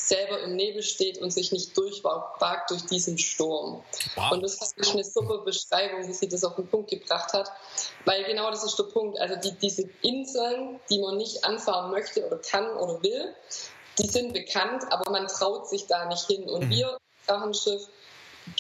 selber 0.09 0.41
im 0.41 0.57
Nebel 0.57 0.83
steht 0.83 1.19
und 1.19 1.31
sich 1.31 1.53
nicht 1.53 1.77
durchwagt 1.77 2.71
durch 2.71 2.85
diesen 2.87 3.19
Sturm. 3.19 3.83
Wow. 4.15 4.33
Und 4.33 4.43
das 4.43 4.57
fand 4.57 4.73
ich 4.77 4.93
eine 4.93 5.05
super 5.05 5.39
Beschreibung, 5.39 6.07
wie 6.09 6.13
sie 6.13 6.29
das 6.29 6.45
auf 6.45 6.57
den 6.57 6.67
Punkt 6.67 6.91
gebracht 6.91 7.33
hat. 7.33 7.51
Weil 8.05 8.25
genau 8.25 8.51
das 8.51 8.65
ist 8.65 8.79
der 8.79 8.85
Punkt. 8.85 9.19
Also 9.21 9.37
die, 9.37 9.53
diese 9.59 9.89
Inseln, 10.03 10.81
die 10.91 10.99
man 10.99 11.17
nicht 11.17 11.45
anfahren 11.45 11.91
möchte 11.91 12.27
oder 12.27 12.39
kann 12.39 12.69
oder 12.77 13.03
will, 13.03 13.35
die 13.99 14.07
sind 14.07 14.33
bekannt, 14.33 14.85
aber 14.91 15.11
man 15.11 15.29
traut 15.29 15.69
sich 15.69 15.87
da 15.87 16.07
nicht 16.07 16.27
hin. 16.27 16.49
Und 16.49 16.67
mhm. 16.67 16.71
wir, 16.71 16.99
Drachenschiff, 17.27 17.89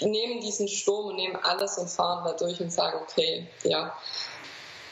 nehmen 0.01 0.41
diesen 0.41 0.69
Sturm 0.69 1.07
und 1.07 1.17
nehmen 1.17 1.37
alles 1.37 1.79
und 1.79 1.89
fahren 1.89 2.25
da 2.25 2.33
durch 2.33 2.61
und 2.61 2.73
sagen, 2.73 3.01
okay, 3.03 3.49
ja. 3.65 3.97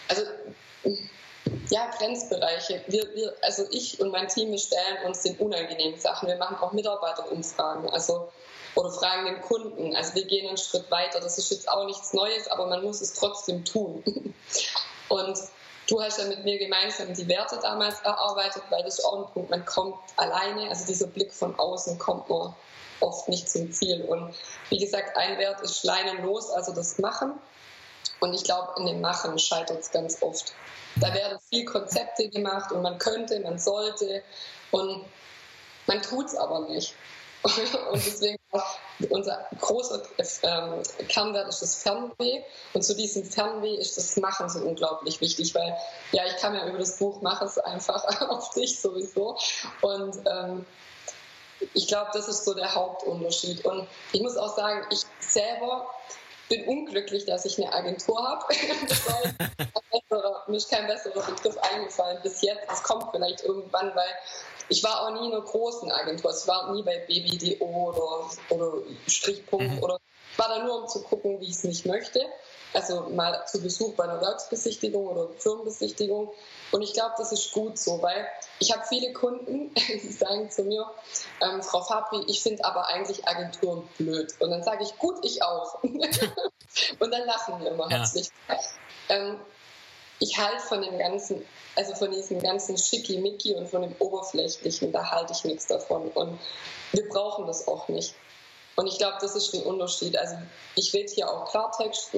Also, 0.09 0.23
ja, 1.69 1.91
Grenzbereiche. 1.97 2.83
Wir, 2.87 3.15
wir, 3.15 3.35
also 3.43 3.67
ich 3.71 4.01
und 4.01 4.11
mein 4.11 4.29
Team, 4.29 4.51
wir 4.51 4.59
stellen 4.59 5.05
uns 5.07 5.23
den 5.23 5.37
unangenehmen 5.37 5.99
Sachen. 5.99 6.29
Wir 6.29 6.37
machen 6.37 6.57
auch 6.61 6.73
Mitarbeiterumfragen, 6.73 7.89
also 7.91 8.31
oder 8.75 8.91
fragen 8.91 9.27
den 9.27 9.41
Kunden. 9.41 9.95
Also 9.97 10.15
wir 10.15 10.27
gehen 10.27 10.49
einen 10.49 10.57
Schritt 10.57 10.91
weiter. 10.91 11.21
Das 11.21 11.39
ist 11.39 11.51
jetzt 11.51 11.69
auch 11.69 11.85
nichts 11.87 12.13
Neues, 12.13 12.49
aber 12.49 12.67
man 12.67 12.83
muss 12.83 13.01
es 13.01 13.15
trotzdem 13.15 13.65
tun. 13.65 14.03
Und 15.09 15.39
Du 15.91 16.01
hast 16.01 16.21
ja 16.21 16.27
mit 16.27 16.45
mir 16.45 16.57
gemeinsam 16.57 17.13
die 17.15 17.27
Werte 17.27 17.59
damals 17.61 17.99
erarbeitet, 18.03 18.63
weil 18.71 18.85
das 18.85 19.01
ist 19.01 19.05
auch 19.05 19.27
ein 19.27 19.33
Punkt, 19.33 19.51
man 19.51 19.65
kommt 19.65 19.97
alleine, 20.17 20.69
also 20.69 20.87
dieser 20.87 21.09
Blick 21.09 21.33
von 21.33 21.59
außen 21.59 21.99
kommt 21.99 22.29
man 22.31 22.55
oft 23.01 23.29
nicht 23.29 23.51
zum 23.51 23.73
Ziel. 23.73 24.03
Und 24.03 24.33
wie 24.69 24.79
gesagt, 24.79 25.17
ein 25.17 25.37
Wert 25.39 25.61
ist 25.63 25.83
leinenlos, 25.83 26.49
also 26.51 26.73
das 26.73 26.99
Machen. 26.99 27.33
Und 28.21 28.35
ich 28.35 28.45
glaube, 28.45 28.75
in 28.79 28.87
dem 28.87 29.01
Machen 29.01 29.39
scheitert 29.39 29.81
es 29.81 29.91
ganz 29.91 30.23
oft. 30.23 30.53
Da 30.97 31.13
werden 31.15 31.39
viel 31.49 31.65
Konzepte 31.65 32.29
gemacht 32.29 32.73
und 32.73 32.83
man 32.83 32.99
könnte, 32.99 33.41
man 33.41 33.59
sollte 33.59 34.23
und 34.71 35.05
man 35.87 36.03
tut 36.03 36.27
es 36.27 36.37
aber 36.37 36.61
nicht. 36.69 36.95
Und 37.91 38.05
deswegen 38.05 38.39
unser 39.09 39.47
großer 39.59 40.03
ähm, 40.43 40.83
Kernwert 41.09 41.49
ist 41.49 41.63
das 41.63 41.83
Fernweh. 41.83 42.43
Und 42.75 42.83
zu 42.83 42.95
diesem 42.95 43.25
Fernweh 43.25 43.77
ist 43.77 43.97
das 43.97 44.19
Machen 44.19 44.51
so 44.51 44.59
unglaublich 44.61 45.23
wichtig, 45.23 45.55
weil 45.55 45.75
ja, 46.13 46.25
ich 46.27 46.37
kann 46.37 46.55
ja 46.55 46.67
über 46.67 46.79
das 46.79 46.99
Buch 46.99 47.23
machen 47.23 47.47
es 47.47 47.57
einfach 47.59 48.05
auf 48.29 48.51
dich 48.51 48.79
sowieso. 48.79 49.39
Und 49.81 50.19
ähm, 50.27 50.67
ich 51.73 51.89
glaube, 51.89 52.11
das 52.13 52.29
ist 52.29 52.45
so 52.45 52.53
der 52.53 52.75
Hauptunterschied. 52.75 53.65
Und 53.65 53.89
ich 54.13 54.21
muss 54.21 54.37
auch 54.37 54.55
sagen, 54.55 54.85
ich 54.91 55.01
selber 55.21 55.89
bin 56.51 56.67
unglücklich, 56.67 57.25
dass 57.25 57.47
ich 57.47 57.59
eine 57.59 57.73
Agentur 57.73 58.23
habe. 58.23 58.45
mir 60.49 60.57
ist 60.57 60.71
kein 60.71 60.87
besserer 60.87 61.23
Begriff 61.23 61.57
eingefallen 61.59 62.19
bis 62.23 62.43
jetzt. 62.43 62.61
Es 62.71 62.83
kommt 62.83 63.07
vielleicht 63.13 63.45
irgendwann, 63.45 63.95
weil 63.95 64.09
ich 64.69 64.85
war 64.85 65.03
auch 65.03 65.13
nie 65.13 65.29
in 65.29 65.33
einer 65.33 65.43
großen 65.43 65.91
Agentur. 65.91 66.35
Ich 66.37 66.47
war 66.47 66.73
nie 66.73 66.83
bei 66.83 66.99
BBDO 66.99 67.65
oder, 67.65 68.29
oder 68.51 68.73
Strichpunkt 69.07 69.77
mhm. 69.77 69.83
oder 69.83 69.99
ich 70.33 70.39
war 70.39 70.49
da 70.49 70.63
nur, 70.65 70.83
um 70.83 70.89
zu 70.89 71.03
gucken, 71.03 71.41
wie 71.41 71.47
ich 71.47 71.53
es 71.53 71.65
nicht 71.65 71.87
möchte. 71.87 72.21
Also 72.73 73.09
mal 73.11 73.45
zu 73.47 73.61
Besuch 73.61 73.95
bei 73.95 74.05
einer 74.05 74.21
Werksbesichtigung 74.21 75.07
oder 75.07 75.29
Firmenbesichtigung. 75.39 76.33
Und 76.73 76.83
ich 76.83 76.93
glaube, 76.93 77.15
das 77.19 77.33
ist 77.33 77.53
gut 77.53 77.79
so, 77.79 78.01
weil 78.03 78.27
ich 78.61 78.73
habe 78.73 78.85
viele 78.87 79.13
Kunden, 79.13 79.75
die 79.75 80.13
sagen 80.13 80.51
zu 80.51 80.63
mir, 80.63 80.89
ähm, 81.41 81.63
Frau 81.63 81.83
Fabri, 81.83 82.23
ich 82.29 82.43
finde 82.43 82.65
aber 82.65 82.87
eigentlich 82.87 83.27
Agenturen 83.27 83.89
blöd. 83.99 84.33
Und 84.39 84.51
dann 84.51 84.63
sage 84.63 84.85
ich, 84.85 84.97
gut, 84.99 85.17
ich 85.25 85.43
auch. 85.43 85.83
und 85.83 87.11
dann 87.11 87.27
lachen 87.27 87.61
wir 87.61 87.73
immer 87.73 87.91
ja. 87.91 87.99
herzlich. 87.99 88.29
Ähm, 89.09 89.37
ich 90.21 90.39
halte 90.39 90.61
von 90.61 90.83
dem 90.83 90.99
ganzen, 90.99 91.43
also 91.75 91.95
von 91.95 92.11
diesem 92.11 92.41
ganzen 92.41 92.77
Schickimicki 92.77 93.55
und 93.55 93.69
von 93.69 93.83
dem 93.83 93.95
Oberflächlichen, 93.99 94.93
da 94.93 95.11
halte 95.11 95.33
ich 95.33 95.45
nichts 95.45 95.67
davon. 95.67 96.09
Und 96.09 96.39
wir 96.93 97.09
brauchen 97.09 97.47
das 97.47 97.67
auch 97.67 97.89
nicht. 97.89 98.15
Und 98.81 98.87
ich 98.87 98.97
glaube, 98.97 99.19
das 99.21 99.37
ist 99.37 99.55
ein 99.55 99.63
Unterschied. 99.65 100.17
Also 100.17 100.37
ich 100.75 100.91
rede 100.95 101.13
hier 101.13 101.29
auch 101.29 101.51
Klartext. 101.51 102.13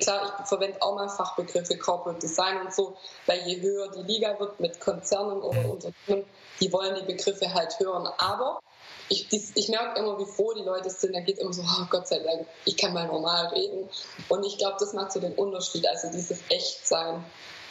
Klar, 0.00 0.38
ich 0.38 0.46
verwende 0.46 0.82
auch 0.82 0.96
mal 0.96 1.08
Fachbegriffe 1.08 1.78
Corporate 1.78 2.20
Design 2.20 2.60
und 2.60 2.74
so, 2.74 2.94
weil 3.24 3.40
je 3.48 3.58
höher 3.62 3.90
die 3.90 4.02
Liga 4.02 4.38
wird 4.38 4.60
mit 4.60 4.78
Konzernen 4.80 5.40
oder 5.40 5.62
mhm. 5.62 5.70
Unternehmen, 5.70 6.26
die 6.60 6.70
wollen 6.70 6.94
die 6.94 7.06
Begriffe 7.10 7.54
halt 7.54 7.80
hören. 7.80 8.06
Aber 8.18 8.60
ich, 9.08 9.32
ich 9.32 9.68
merke 9.70 9.98
immer, 9.98 10.18
wie 10.18 10.26
froh 10.26 10.52
die 10.52 10.60
Leute 10.60 10.90
sind. 10.90 11.14
Da 11.14 11.20
geht 11.20 11.38
immer 11.38 11.54
so, 11.54 11.62
oh 11.62 11.86
Gott 11.88 12.06
sei 12.06 12.18
Dank, 12.18 12.46
ich 12.66 12.76
kann 12.76 12.92
mal 12.92 13.06
normal 13.06 13.46
reden. 13.54 13.88
Und 14.28 14.44
ich 14.44 14.58
glaube, 14.58 14.76
das 14.78 14.92
macht 14.92 15.10
so 15.10 15.20
den 15.20 15.32
Unterschied. 15.32 15.88
Also 15.88 16.10
dieses 16.10 16.38
Echtsein, 16.50 17.24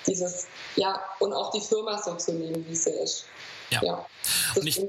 dieses, 0.08 0.48
ja, 0.76 1.00
und 1.20 1.34
auch 1.34 1.52
die 1.52 1.62
Firma 1.62 2.02
so 2.02 2.16
zu 2.16 2.34
nehmen, 2.34 2.68
wie 2.68 2.76
sie 2.76 2.90
ist. 2.90 3.26
Ja. 3.74 3.82
ja. 3.84 4.06
Und 4.56 4.68
ich, 4.68 4.80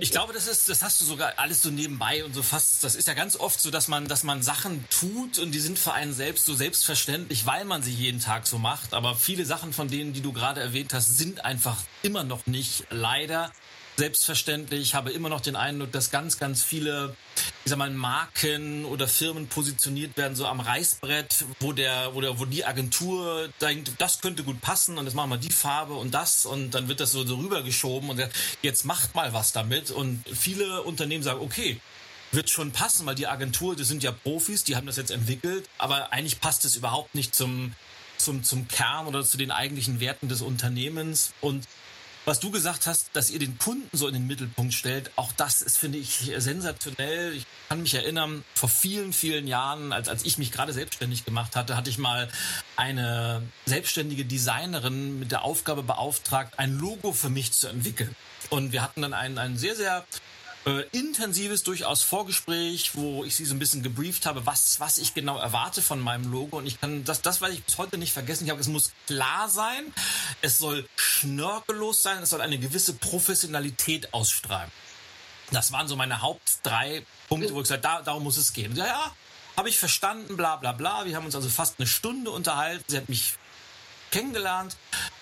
ich 0.00 0.10
glaube, 0.10 0.32
das 0.32 0.46
ist, 0.46 0.68
das 0.68 0.82
hast 0.82 1.00
du 1.00 1.04
sogar 1.04 1.34
alles 1.36 1.62
so 1.62 1.70
nebenbei 1.70 2.24
und 2.24 2.34
so 2.34 2.42
fast. 2.42 2.84
Das 2.84 2.94
ist 2.94 3.08
ja 3.08 3.14
ganz 3.14 3.36
oft 3.36 3.60
so, 3.60 3.70
dass 3.70 3.88
man, 3.88 4.06
dass 4.06 4.22
man 4.22 4.42
Sachen 4.42 4.84
tut 4.90 5.38
und 5.38 5.52
die 5.52 5.60
sind 5.60 5.78
für 5.78 5.92
einen 5.92 6.12
selbst 6.12 6.46
so 6.46 6.54
selbstverständlich, 6.54 7.46
weil 7.46 7.64
man 7.64 7.82
sie 7.82 7.92
jeden 7.92 8.20
Tag 8.20 8.46
so 8.46 8.58
macht. 8.58 8.94
Aber 8.94 9.14
viele 9.14 9.44
Sachen 9.44 9.72
von 9.72 9.88
denen, 9.88 10.12
die 10.12 10.20
du 10.20 10.32
gerade 10.32 10.60
erwähnt 10.60 10.94
hast, 10.94 11.18
sind 11.18 11.44
einfach 11.44 11.78
immer 12.02 12.24
noch 12.24 12.46
nicht 12.46 12.84
leider 12.90 13.52
selbstverständlich. 13.96 14.80
Ich 14.82 14.94
habe 14.94 15.10
immer 15.10 15.28
noch 15.28 15.40
den 15.40 15.56
Eindruck, 15.56 15.92
dass 15.92 16.10
ganz, 16.10 16.38
ganz 16.38 16.62
viele, 16.62 17.16
ich 17.64 17.70
sag 17.70 17.78
mal, 17.78 17.90
Marken 17.90 18.84
oder 18.84 19.08
Firmen 19.08 19.48
positioniert 19.48 20.16
werden, 20.16 20.36
so 20.36 20.46
am 20.46 20.60
Reißbrett, 20.60 21.44
wo 21.60 21.72
der, 21.72 22.14
wo 22.14 22.20
der, 22.20 22.38
wo 22.38 22.44
die 22.44 22.64
Agentur 22.64 23.48
denkt, 23.60 23.92
das 23.98 24.20
könnte 24.20 24.44
gut 24.44 24.60
passen 24.60 24.98
und 24.98 25.06
jetzt 25.06 25.14
machen 25.14 25.30
wir 25.30 25.38
die 25.38 25.50
Farbe 25.50 25.94
und 25.94 26.12
das 26.12 26.46
und 26.46 26.72
dann 26.72 26.88
wird 26.88 27.00
das 27.00 27.12
so, 27.12 27.26
so 27.26 27.36
rübergeschoben 27.36 28.10
und 28.10 28.22
jetzt 28.62 28.84
macht 28.84 29.14
mal 29.14 29.32
was 29.32 29.52
damit. 29.52 29.90
Und 29.90 30.22
viele 30.32 30.82
Unternehmen 30.82 31.22
sagen, 31.22 31.40
okay, 31.40 31.80
wird 32.32 32.50
schon 32.50 32.72
passen, 32.72 33.06
weil 33.06 33.14
die 33.14 33.26
Agentur, 33.26 33.76
das 33.76 33.88
sind 33.88 34.02
ja 34.02 34.12
Profis, 34.12 34.64
die 34.64 34.76
haben 34.76 34.86
das 34.86 34.96
jetzt 34.96 35.10
entwickelt, 35.10 35.68
aber 35.78 36.12
eigentlich 36.12 36.40
passt 36.40 36.64
es 36.64 36.76
überhaupt 36.76 37.14
nicht 37.14 37.34
zum, 37.34 37.74
zum, 38.18 38.42
zum 38.42 38.68
Kern 38.68 39.06
oder 39.06 39.24
zu 39.24 39.38
den 39.38 39.50
eigentlichen 39.50 40.00
Werten 40.00 40.28
des 40.28 40.42
Unternehmens. 40.42 41.32
Und 41.40 41.66
was 42.26 42.40
du 42.40 42.50
gesagt 42.50 42.86
hast, 42.88 43.10
dass 43.12 43.30
ihr 43.30 43.38
den 43.38 43.56
Kunden 43.56 43.96
so 43.96 44.08
in 44.08 44.14
den 44.14 44.26
Mittelpunkt 44.26 44.74
stellt, 44.74 45.12
auch 45.14 45.30
das 45.32 45.62
ist, 45.62 45.78
finde 45.78 45.98
ich, 45.98 46.32
sensationell. 46.38 47.32
Ich 47.32 47.46
kann 47.68 47.80
mich 47.80 47.94
erinnern, 47.94 48.44
vor 48.52 48.68
vielen, 48.68 49.12
vielen 49.12 49.46
Jahren, 49.46 49.92
als, 49.92 50.08
als 50.08 50.24
ich 50.24 50.36
mich 50.36 50.50
gerade 50.50 50.72
selbstständig 50.72 51.24
gemacht 51.24 51.54
hatte, 51.54 51.76
hatte 51.76 51.88
ich 51.88 51.98
mal 51.98 52.28
eine 52.74 53.42
selbstständige 53.64 54.24
Designerin 54.24 55.20
mit 55.20 55.30
der 55.30 55.42
Aufgabe 55.42 55.84
beauftragt, 55.84 56.58
ein 56.58 56.76
Logo 56.76 57.12
für 57.12 57.30
mich 57.30 57.52
zu 57.52 57.68
entwickeln. 57.68 58.14
Und 58.50 58.72
wir 58.72 58.82
hatten 58.82 59.02
dann 59.02 59.14
einen, 59.14 59.38
einen 59.38 59.56
sehr, 59.56 59.76
sehr 59.76 60.04
äh, 60.66 60.82
intensives 60.90 61.62
durchaus 61.62 62.02
Vorgespräch, 62.02 62.90
wo 62.94 63.24
ich 63.24 63.36
sie 63.36 63.44
so 63.44 63.54
ein 63.54 63.58
bisschen 63.58 63.82
gebrieft 63.82 64.26
habe, 64.26 64.46
was, 64.46 64.80
was 64.80 64.98
ich 64.98 65.14
genau 65.14 65.38
erwarte 65.38 65.80
von 65.80 66.00
meinem 66.00 66.30
Logo. 66.30 66.58
Und 66.58 66.66
ich 66.66 66.80
kann, 66.80 67.04
das, 67.04 67.22
das 67.22 67.40
werde 67.40 67.54
ich 67.54 67.62
bis 67.62 67.78
heute 67.78 67.98
nicht 67.98 68.12
vergessen. 68.12 68.44
Ich 68.44 68.50
habe, 68.50 68.60
es 68.60 68.66
muss 68.66 68.92
klar 69.06 69.48
sein, 69.48 69.94
es 70.42 70.58
soll 70.58 70.88
schnörkellos 70.96 72.02
sein, 72.02 72.22
es 72.22 72.30
soll 72.30 72.40
eine 72.40 72.58
gewisse 72.58 72.94
Professionalität 72.94 74.12
ausstrahlen. 74.12 74.70
Das 75.52 75.70
waren 75.70 75.86
so 75.86 75.94
meine 75.94 76.20
Haupt 76.22 76.58
drei 76.64 77.06
Punkte, 77.28 77.54
wo 77.54 77.58
ich 77.58 77.64
gesagt 77.64 77.84
da, 77.84 78.02
darum 78.02 78.24
muss 78.24 78.36
es 78.36 78.52
gehen. 78.52 78.74
Ja, 78.74 78.86
ja, 78.86 79.14
habe 79.56 79.68
ich 79.68 79.78
verstanden, 79.78 80.36
bla 80.36 80.56
bla 80.56 80.72
bla. 80.72 81.04
Wir 81.04 81.14
haben 81.14 81.24
uns 81.24 81.36
also 81.36 81.48
fast 81.48 81.78
eine 81.78 81.86
Stunde 81.86 82.32
unterhalten. 82.32 82.84
Sie 82.88 82.96
hat 82.96 83.08
mich 83.08 83.34
kennengelernt 84.10 84.76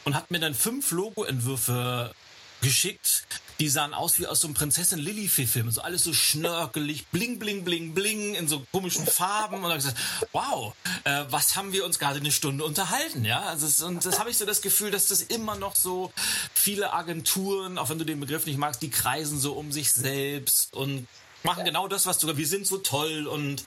und 0.04 0.14
hat 0.14 0.30
mir 0.30 0.40
dann 0.40 0.54
fünf 0.54 0.90
Logo-Entwürfe 0.90 2.14
geschickt. 2.62 3.26
Die 3.60 3.68
sahen 3.68 3.94
aus 3.94 4.18
wie 4.18 4.26
aus 4.26 4.40
so 4.40 4.48
einem 4.48 4.54
Prinzessin 4.54 4.98
Lilifee-Film. 4.98 5.70
So 5.70 5.80
alles 5.80 6.04
so 6.04 6.12
schnörkelig, 6.12 7.06
bling, 7.08 7.38
bling, 7.38 7.64
bling, 7.64 7.94
bling, 7.94 8.34
in 8.34 8.48
so 8.48 8.66
komischen 8.72 9.06
Farben. 9.06 9.56
Und 9.56 9.62
dann 9.62 9.72
habe 9.72 9.78
ich 9.80 9.86
gesagt, 9.86 10.00
wow, 10.32 10.74
äh, 11.04 11.24
was 11.30 11.56
haben 11.56 11.72
wir 11.72 11.84
uns 11.84 11.98
gerade 11.98 12.20
eine 12.20 12.32
Stunde 12.32 12.64
unterhalten, 12.64 13.24
ja? 13.24 13.40
Also 13.42 13.66
es, 13.66 13.80
und 13.82 14.04
das 14.04 14.18
habe 14.18 14.30
ich 14.30 14.36
so 14.36 14.46
das 14.46 14.62
Gefühl, 14.62 14.90
dass 14.90 15.08
das 15.08 15.22
immer 15.22 15.56
noch 15.56 15.76
so 15.76 16.12
viele 16.52 16.92
Agenturen, 16.92 17.78
auch 17.78 17.90
wenn 17.90 17.98
du 17.98 18.04
den 18.04 18.20
Begriff 18.20 18.46
nicht 18.46 18.58
magst, 18.58 18.82
die 18.82 18.90
kreisen 18.90 19.38
so 19.38 19.52
um 19.52 19.72
sich 19.72 19.92
selbst 19.92 20.74
und 20.74 21.06
machen 21.42 21.64
genau 21.64 21.88
das, 21.88 22.06
was 22.06 22.18
du, 22.18 22.36
wir 22.36 22.46
sind 22.46 22.66
so 22.66 22.78
toll 22.78 23.26
und 23.26 23.66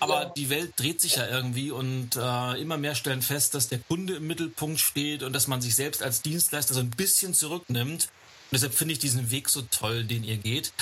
aber 0.00 0.22
ja. 0.22 0.28
die 0.36 0.48
Welt 0.48 0.74
dreht 0.76 1.00
sich 1.00 1.16
ja 1.16 1.26
irgendwie 1.26 1.70
und 1.70 2.16
äh, 2.16 2.60
immer 2.60 2.76
mehr 2.76 2.94
stellen 2.94 3.22
fest, 3.22 3.54
dass 3.54 3.68
der 3.68 3.80
Kunde 3.80 4.16
im 4.16 4.26
Mittelpunkt 4.26 4.78
steht 4.78 5.22
und 5.22 5.32
dass 5.32 5.48
man 5.48 5.60
sich 5.60 5.74
selbst 5.74 6.02
als 6.02 6.22
Dienstleister 6.22 6.74
so 6.74 6.80
ein 6.80 6.90
bisschen 6.90 7.34
zurücknimmt. 7.34 8.08
Und 8.50 8.54
deshalb 8.54 8.74
finde 8.74 8.92
ich 8.92 8.98
diesen 8.98 9.30
Weg 9.30 9.48
so 9.48 9.62
toll, 9.62 10.04
den 10.04 10.24
ihr 10.24 10.38
geht. 10.38 10.72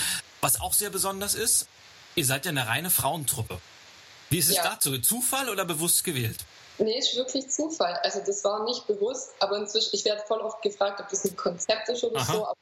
Was 0.41 0.61
auch 0.61 0.73
sehr 0.73 0.91
besonders 0.91 1.35
ist, 1.35 1.67
ihr 2.15 2.25
seid 2.25 2.45
ja 2.45 2.51
eine 2.51 2.69
reine 2.69 2.91
Frauentruppe. 2.91 3.61
Wie 4.31 4.39
ist 4.39 4.49
es 4.49 4.57
ja. 4.57 4.63
dazu? 4.63 4.99
Zufall 4.99 5.49
oder 5.49 5.65
bewusst 5.65 6.05
gewählt? 6.05 6.39
Nee, 6.79 6.99
ist 6.99 7.17
wirklich 7.17 7.49
Zufall. 7.49 7.99
Also 8.03 8.21
das 8.25 8.45
war 8.45 8.65
nicht 8.65 8.87
bewusst, 8.87 9.31
aber 9.41 9.57
inzwischen, 9.57 9.91
ich 9.93 10.05
werde 10.05 10.23
voll 10.27 10.41
oft 10.41 10.63
gefragt, 10.63 11.01
ob 11.01 11.09
das 11.09 11.25
ein 11.25 11.37
Konzept 11.37 11.89
ist 11.89 12.05
oder 12.05 12.21
Aha. 12.21 12.33
so. 12.33 12.47
Aber 12.47 12.57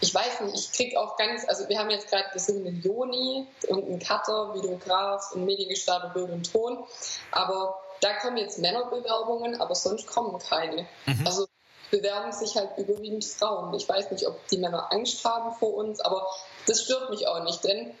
ich 0.00 0.14
weiß 0.14 0.40
nicht, 0.42 0.54
ich 0.54 0.72
kriege 0.72 1.00
auch 1.00 1.16
ganz, 1.16 1.48
also 1.48 1.68
wir 1.68 1.78
haben 1.78 1.90
jetzt 1.90 2.08
gerade, 2.08 2.24
wir 2.32 2.40
sind 2.40 2.66
einen 2.66 2.82
Joni 2.82 3.46
und 3.68 3.84
einen 3.84 3.98
Cutter, 3.98 4.54
Videograf 4.54 5.32
und 5.32 5.44
Mediengestalter, 5.44 6.10
Bild 6.10 6.30
und 6.30 6.52
Ton, 6.52 6.84
aber 7.30 7.80
da 8.00 8.12
kommen 8.18 8.36
jetzt 8.36 8.58
Männerbewerbungen, 8.58 9.58
aber 9.60 9.74
sonst 9.74 10.06
kommen 10.06 10.38
keine. 10.38 10.86
Mhm. 11.06 11.26
Also 11.26 11.46
bewerben 11.90 12.32
sich 12.32 12.56
halt 12.56 12.70
überwiegend 12.76 13.24
Frauen. 13.24 13.74
Ich 13.74 13.88
weiß 13.88 14.10
nicht, 14.10 14.26
ob 14.26 14.46
die 14.48 14.58
Männer 14.58 14.92
Angst 14.92 15.24
haben 15.24 15.54
vor 15.56 15.74
uns, 15.74 16.00
aber 16.00 16.26
das 16.66 16.82
stört 16.82 17.10
mich 17.10 17.26
auch 17.26 17.42
nicht, 17.44 17.64
denn 17.64 17.94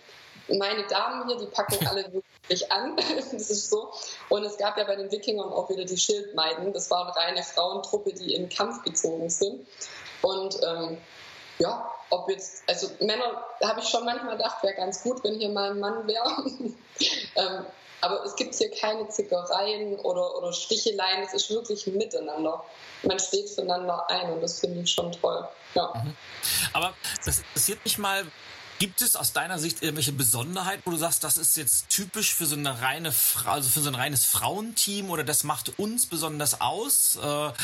meine 0.48 0.86
Damen 0.86 1.28
hier, 1.28 1.38
die 1.38 1.46
packen 1.46 1.86
alle 1.86 2.12
wirklich 2.12 2.70
an. 2.70 2.96
das 3.16 3.32
ist 3.32 3.70
so. 3.70 3.92
Und 4.28 4.44
es 4.44 4.56
gab 4.58 4.76
ja 4.76 4.84
bei 4.84 4.96
den 4.96 5.10
Wikingern 5.10 5.52
auch 5.52 5.68
wieder 5.70 5.84
die 5.84 5.96
Schildmeiden. 5.96 6.72
Das 6.72 6.90
war 6.90 7.06
eine 7.06 7.16
reine 7.16 7.42
Frauentruppe, 7.42 8.12
die 8.12 8.34
in 8.34 8.48
Kampf 8.48 8.82
gezogen 8.82 9.30
sind. 9.30 9.66
Und 10.22 10.56
ähm, 10.62 10.98
ja, 11.58 11.90
ob 12.10 12.28
jetzt, 12.28 12.62
also 12.68 12.88
Männer, 13.00 13.44
habe 13.62 13.80
ich 13.80 13.88
schon 13.88 14.04
manchmal 14.04 14.36
gedacht, 14.36 14.62
wäre 14.62 14.74
ganz 14.74 15.02
gut, 15.02 15.24
wenn 15.24 15.34
hier 15.34 15.48
mal 15.48 15.70
ein 15.72 15.80
Mann 15.80 16.06
wäre. 16.06 16.44
ähm, 17.36 17.66
aber 18.00 18.24
es 18.24 18.36
gibt 18.36 18.54
hier 18.54 18.70
keine 18.70 19.08
Zickereien 19.08 19.98
oder, 20.00 20.36
oder 20.36 20.52
Sticheleien, 20.52 21.22
es 21.22 21.34
ist 21.34 21.50
wirklich 21.50 21.86
ein 21.86 21.96
Miteinander. 21.96 22.64
Man 23.02 23.18
steht 23.18 23.48
füreinander 23.50 24.08
ein 24.10 24.32
und 24.32 24.42
das 24.42 24.60
finde 24.60 24.80
ich 24.80 24.90
schon 24.90 25.12
toll. 25.12 25.46
Ja. 25.74 25.92
Mhm. 25.94 26.16
Aber 26.72 26.94
das 27.24 27.38
interessiert 27.38 27.84
mich 27.84 27.98
mal, 27.98 28.26
Gibt 28.78 29.00
es 29.00 29.16
aus 29.16 29.32
deiner 29.32 29.58
Sicht 29.58 29.82
irgendwelche 29.82 30.12
Besonderheiten, 30.12 30.82
wo 30.84 30.90
du 30.90 30.98
sagst, 30.98 31.24
das 31.24 31.38
ist 31.38 31.56
jetzt 31.56 31.88
typisch 31.88 32.34
für 32.34 32.44
so 32.44 32.56
eine 32.56 32.82
reine, 32.82 33.10
also 33.46 33.70
für 33.70 33.80
so 33.80 33.88
ein 33.88 33.94
reines 33.94 34.26
Frauenteam 34.26 35.08
oder 35.08 35.24
das 35.24 35.44
macht 35.44 35.78
uns 35.78 36.04
besonders 36.04 36.60
aus? 36.60 37.16
Äh, 37.16 37.20
oder 37.20 37.54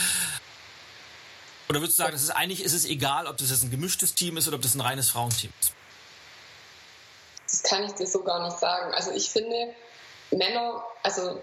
würdest 1.68 1.98
du 1.98 2.02
sagen, 2.02 2.12
das 2.12 2.22
ist 2.22 2.30
eigentlich 2.30 2.62
ist 2.62 2.72
es 2.72 2.86
egal, 2.86 3.26
ob 3.26 3.36
das 3.36 3.50
jetzt 3.50 3.62
ein 3.62 3.70
gemischtes 3.70 4.14
Team 4.14 4.38
ist 4.38 4.48
oder 4.48 4.56
ob 4.56 4.62
das 4.62 4.74
ein 4.74 4.80
reines 4.80 5.10
Frauenteam 5.10 5.52
ist? 5.60 5.74
Das 7.46 7.62
kann 7.62 7.84
ich 7.84 7.92
dir 7.92 8.06
so 8.06 8.22
gar 8.22 8.46
nicht 8.46 8.58
sagen. 8.58 8.94
Also 8.94 9.10
ich 9.10 9.28
finde, 9.28 9.74
Männer, 10.32 10.82
also 11.02 11.40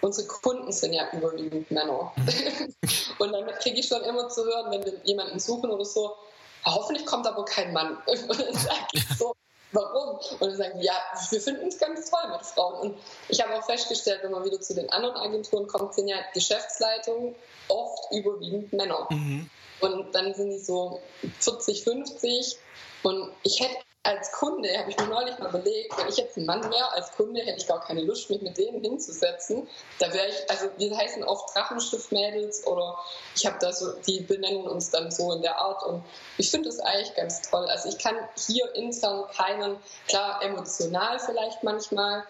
unsere 0.00 0.26
Kunden 0.26 0.72
sind 0.72 0.92
ja 0.92 1.08
überwiegend 1.12 1.70
Männer. 1.70 2.12
Mhm. 2.16 2.74
Und 3.18 3.32
damit 3.32 3.56
kriege 3.60 3.80
ich 3.80 3.86
schon 3.86 4.02
immer 4.02 4.28
zu 4.28 4.44
hören, 4.44 4.70
wenn 4.70 4.84
wir 4.84 4.94
jemanden 5.04 5.38
suchen 5.38 5.70
oder 5.70 5.84
so, 5.84 6.16
hoffentlich 6.64 7.06
kommt 7.06 7.26
aber 7.26 7.44
kein 7.44 7.72
Mann. 7.72 7.96
Und 8.06 8.28
dann 8.28 8.54
sage 8.54 8.86
ich 8.92 9.06
so, 9.18 9.34
warum? 9.72 10.18
Und 10.38 10.40
dann 10.40 10.56
sagen 10.56 10.78
die, 10.80 10.86
ja, 10.86 10.94
wir 11.30 11.40
finden 11.40 11.68
es 11.68 11.78
ganz 11.78 12.10
toll 12.10 12.30
mit 12.30 12.44
Frauen. 12.46 12.80
Und 12.80 12.98
ich 13.28 13.40
habe 13.40 13.54
auch 13.56 13.64
festgestellt, 13.64 14.20
wenn 14.22 14.32
man 14.32 14.44
wieder 14.44 14.60
zu 14.60 14.74
den 14.74 14.90
anderen 14.90 15.16
Agenturen 15.16 15.66
kommt, 15.66 15.94
sind 15.94 16.08
ja 16.08 16.16
Geschäftsleitungen 16.34 17.34
oft 17.68 18.12
überwiegend 18.12 18.72
Männer. 18.72 19.06
Mhm. 19.10 19.48
Und 19.80 20.14
dann 20.14 20.34
sind 20.34 20.50
die 20.50 20.58
so 20.58 21.00
40, 21.40 21.84
50. 21.84 22.58
Und 23.02 23.32
ich 23.42 23.60
hätte 23.60 23.76
als 24.02 24.32
Kunde, 24.32 24.78
habe 24.78 24.90
ich 24.90 24.96
mir 24.96 25.08
neulich 25.08 25.38
mal 25.38 25.50
überlegt, 25.50 25.98
wenn 25.98 26.08
ich 26.08 26.16
jetzt 26.16 26.36
ein 26.38 26.46
Mann 26.46 26.62
wäre 26.64 26.92
als 26.92 27.12
Kunde, 27.12 27.42
hätte 27.42 27.58
ich 27.58 27.66
gar 27.66 27.80
keine 27.80 28.00
Lust, 28.00 28.30
mich 28.30 28.40
mit 28.40 28.56
denen 28.56 28.80
hinzusetzen. 28.80 29.68
Da 29.98 30.10
wäre 30.12 30.26
ich, 30.28 30.50
also 30.50 30.70
wir 30.78 30.96
heißen 30.96 31.22
oft 31.22 31.54
Drachenschiff-Mädels 31.54 32.66
oder 32.66 32.98
ich 33.36 33.44
habe 33.44 33.58
da 33.60 33.72
so, 33.72 33.92
die 34.06 34.20
benennen 34.20 34.66
uns 34.66 34.90
dann 34.90 35.10
so 35.10 35.32
in 35.32 35.42
der 35.42 35.60
Art 35.60 35.82
und 35.82 36.02
ich 36.38 36.50
finde 36.50 36.70
das 36.70 36.80
eigentlich 36.80 37.14
ganz 37.14 37.42
toll. 37.42 37.66
Also 37.68 37.90
ich 37.90 37.98
kann 37.98 38.16
hier 38.46 38.74
intern 38.74 39.26
keinen, 39.36 39.76
klar 40.08 40.42
emotional 40.42 41.18
vielleicht 41.18 41.62
manchmal, 41.62 42.24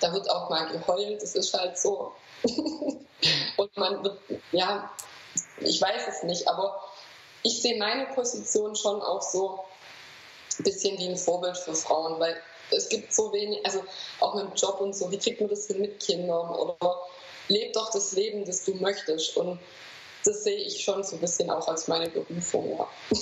da 0.00 0.12
wird 0.12 0.30
auch 0.30 0.50
mal 0.50 0.66
geheult, 0.66 1.22
das 1.22 1.34
ist 1.34 1.54
halt 1.54 1.78
so. 1.78 2.12
und 3.56 3.76
man 3.78 4.04
wird, 4.04 4.18
ja, 4.52 4.90
ich 5.60 5.80
weiß 5.80 6.06
es 6.06 6.22
nicht, 6.24 6.48
aber 6.48 6.82
ich 7.42 7.62
sehe 7.62 7.78
meine 7.78 8.06
Position 8.14 8.76
schon 8.76 9.00
auch 9.00 9.22
so, 9.22 9.64
bisschen 10.62 10.98
wie 10.98 11.08
ein 11.08 11.16
Vorbild 11.16 11.56
für 11.56 11.74
Frauen, 11.74 12.20
weil 12.20 12.36
es 12.70 12.88
gibt 12.88 13.12
so 13.12 13.32
wenig, 13.32 13.64
also 13.64 13.84
auch 14.20 14.34
mit 14.34 14.44
dem 14.44 14.54
Job 14.54 14.80
und 14.80 14.94
so, 14.94 15.10
wie 15.10 15.18
kriegt 15.18 15.40
man 15.40 15.50
das 15.50 15.66
hin 15.66 15.80
mit 15.80 16.00
Kindern 16.00 16.48
oder 16.48 17.00
lebt 17.48 17.76
doch 17.76 17.90
das 17.90 18.12
Leben, 18.12 18.44
das 18.44 18.64
du 18.64 18.74
möchtest 18.74 19.36
und 19.36 19.58
das 20.24 20.44
sehe 20.44 20.56
ich 20.56 20.82
schon 20.82 21.02
so 21.02 21.16
ein 21.16 21.20
bisschen 21.20 21.50
auch 21.50 21.68
als 21.68 21.88
meine 21.88 22.08
Berufung, 22.08 22.78
ja. 23.10 23.18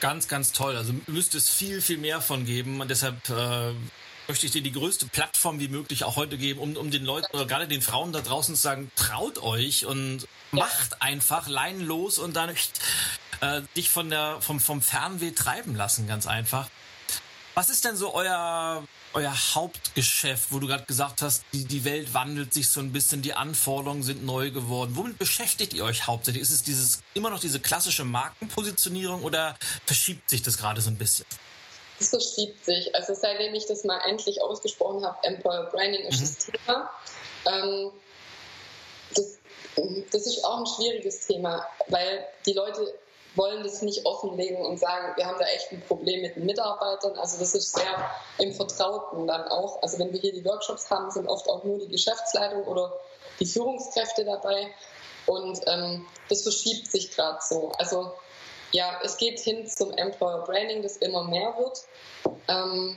Ganz, 0.00 0.28
ganz 0.28 0.52
toll. 0.52 0.76
Also 0.76 0.94
müsste 1.06 1.36
es 1.36 1.50
viel, 1.50 1.82
viel 1.82 1.98
mehr 1.98 2.20
von 2.20 2.46
geben 2.46 2.80
und 2.80 2.88
deshalb 2.88 3.16
äh, 3.28 3.72
möchte 4.28 4.46
ich 4.46 4.52
dir 4.52 4.62
die 4.62 4.72
größte 4.72 5.06
Plattform 5.06 5.60
wie 5.60 5.68
möglich 5.68 6.04
auch 6.04 6.16
heute 6.16 6.38
geben, 6.38 6.60
um, 6.60 6.76
um 6.76 6.90
den 6.90 7.04
Leuten 7.04 7.26
oder 7.34 7.46
gerade 7.46 7.68
den 7.68 7.82
Frauen 7.82 8.12
da 8.12 8.20
draußen 8.20 8.54
zu 8.54 8.62
sagen, 8.62 8.90
traut 8.96 9.42
euch 9.42 9.84
und 9.86 10.26
macht 10.52 11.02
einfach, 11.02 11.48
leinen 11.48 11.80
los 11.80 12.18
und 12.18 12.34
dann 12.34 12.54
äh, 13.40 13.62
dich 13.76 13.90
von 13.90 14.10
der, 14.10 14.40
vom, 14.40 14.60
vom 14.60 14.82
Fernweh 14.82 15.32
treiben 15.32 15.74
lassen, 15.74 16.06
ganz 16.06 16.26
einfach. 16.26 16.68
Was 17.54 17.68
ist 17.68 17.84
denn 17.84 17.96
so 17.96 18.14
euer, 18.14 18.84
euer 19.12 19.34
Hauptgeschäft, 19.54 20.52
wo 20.52 20.60
du 20.60 20.66
gerade 20.66 20.84
gesagt 20.84 21.20
hast, 21.20 21.44
die, 21.52 21.64
die 21.64 21.84
Welt 21.84 22.14
wandelt 22.14 22.54
sich 22.54 22.68
so 22.68 22.80
ein 22.80 22.92
bisschen, 22.92 23.22
die 23.22 23.34
Anforderungen 23.34 24.02
sind 24.02 24.24
neu 24.24 24.50
geworden. 24.50 24.92
Womit 24.94 25.18
beschäftigt 25.18 25.74
ihr 25.74 25.84
euch 25.84 26.06
hauptsächlich? 26.06 26.42
Ist 26.42 26.52
es 26.52 26.62
dieses, 26.62 27.02
immer 27.14 27.30
noch 27.30 27.40
diese 27.40 27.60
klassische 27.60 28.04
Markenpositionierung 28.04 29.24
oder 29.24 29.56
verschiebt 29.84 30.30
sich 30.30 30.42
das 30.42 30.58
gerade 30.58 30.80
so 30.80 30.90
ein 30.90 30.96
bisschen? 30.96 31.26
Es 31.98 32.08
verschiebt 32.08 32.64
sich. 32.64 32.94
Also 32.94 33.14
seitdem 33.14 33.54
ich 33.54 33.66
das 33.66 33.84
mal 33.84 34.00
endlich 34.08 34.40
ausgesprochen 34.40 35.04
habe, 35.04 35.18
Employer 35.24 35.64
Branding 35.64 36.06
ist 36.06 36.20
mhm. 36.20 36.24
das 36.24 36.38
Thema. 36.38 36.90
Ähm, 37.46 37.90
das, 39.14 39.38
das 40.12 40.26
ist 40.26 40.44
auch 40.44 40.60
ein 40.60 40.66
schwieriges 40.66 41.26
Thema, 41.26 41.66
weil 41.88 42.24
die 42.46 42.52
Leute 42.52 42.94
wollen 43.36 43.62
das 43.62 43.82
nicht 43.82 44.06
offenlegen 44.06 44.64
und 44.64 44.78
sagen, 44.78 45.16
wir 45.16 45.26
haben 45.26 45.38
da 45.38 45.46
echt 45.46 45.70
ein 45.72 45.82
Problem 45.82 46.22
mit 46.22 46.36
den 46.36 46.46
Mitarbeitern. 46.46 47.16
Also 47.18 47.38
das 47.38 47.54
ist 47.54 47.74
sehr 47.74 48.10
im 48.38 48.52
Vertrauten 48.52 49.26
dann 49.26 49.46
auch. 49.48 49.82
Also 49.82 49.98
wenn 49.98 50.12
wir 50.12 50.20
hier 50.20 50.32
die 50.32 50.44
Workshops 50.44 50.90
haben, 50.90 51.10
sind 51.10 51.28
oft 51.28 51.48
auch 51.48 51.62
nur 51.64 51.78
die 51.78 51.88
Geschäftsleitung 51.88 52.64
oder 52.64 52.92
die 53.38 53.46
Führungskräfte 53.46 54.24
dabei. 54.24 54.68
Und 55.26 55.60
ähm, 55.66 56.06
das 56.28 56.42
verschiebt 56.42 56.90
sich 56.90 57.14
gerade 57.14 57.38
so. 57.40 57.72
Also 57.78 58.12
ja, 58.72 59.00
es 59.04 59.16
geht 59.16 59.38
hin 59.40 59.66
zum 59.66 59.92
Employer 59.92 60.44
Branding, 60.44 60.82
das 60.82 60.96
immer 60.96 61.24
mehr 61.24 61.54
wird. 61.58 61.84
Ähm, 62.48 62.96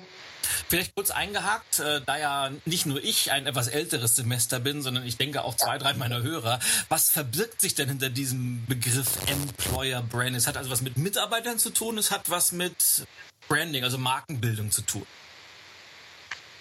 Vielleicht 0.70 0.96
kurz 0.96 1.12
eingehakt, 1.12 1.80
äh, 1.80 2.02
da 2.06 2.18
ja 2.18 2.52
nicht 2.66 2.86
nur 2.86 3.04
ich 3.04 3.32
ein 3.32 3.48
etwas 3.48 3.68
älteres 3.68 4.16
Semester 4.16 4.60
bin, 4.60 4.82
sondern 4.82 5.06
ich 5.06 5.18
denke 5.18 5.44
auch 5.44 5.56
zwei, 5.56 5.78
drei 5.78 5.94
meiner 5.94 6.22
Hörer. 6.22 6.60
Was 6.90 7.10
verbirgt 7.10 7.62
sich 7.62 7.76
denn 7.76 7.90
hinter 7.90 8.10
diesem 8.10 8.66
Begriff 8.66 9.08
Employer 9.28 10.02
Branding? 10.02 10.36
Es 10.36 10.48
hat 10.48 10.58
also 10.58 10.70
was 10.70 10.82
mit 10.82 10.98
Mitarbeitern 10.98 11.60
zu 11.60 11.70
tun, 11.70 11.98
es 11.98 12.12
hat 12.12 12.30
was 12.30 12.52
mit 12.52 13.06
Branding, 13.48 13.84
also 13.84 13.98
Markenbildung 13.98 14.72
zu 14.72 14.82
tun. 14.82 15.06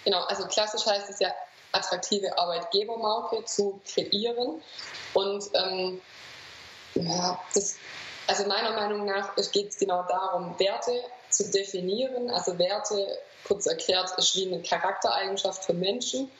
Genau, 0.03 0.23
also 0.25 0.45
klassisch 0.47 0.85
heißt 0.85 1.09
es 1.09 1.19
ja, 1.19 1.29
attraktive 1.71 2.37
Arbeitgebermarke 2.37 3.43
zu 3.45 3.81
kreieren. 3.85 4.61
Und 5.13 5.43
ähm, 5.53 6.01
ja, 6.95 7.39
das, 7.53 7.77
also 8.27 8.45
meiner 8.45 8.71
Meinung 8.71 9.05
nach 9.05 9.35
geht 9.51 9.69
es 9.69 9.77
genau 9.77 10.03
darum, 10.03 10.57
Werte 10.59 11.03
zu 11.29 11.49
definieren. 11.51 12.29
Also 12.29 12.57
Werte 12.57 13.17
kurz 13.47 13.65
erklärt, 13.65 14.11
ist 14.17 14.35
wie 14.35 14.47
eine 14.47 14.61
Charaktereigenschaft 14.61 15.65
für 15.65 15.73
Menschen. 15.73 16.31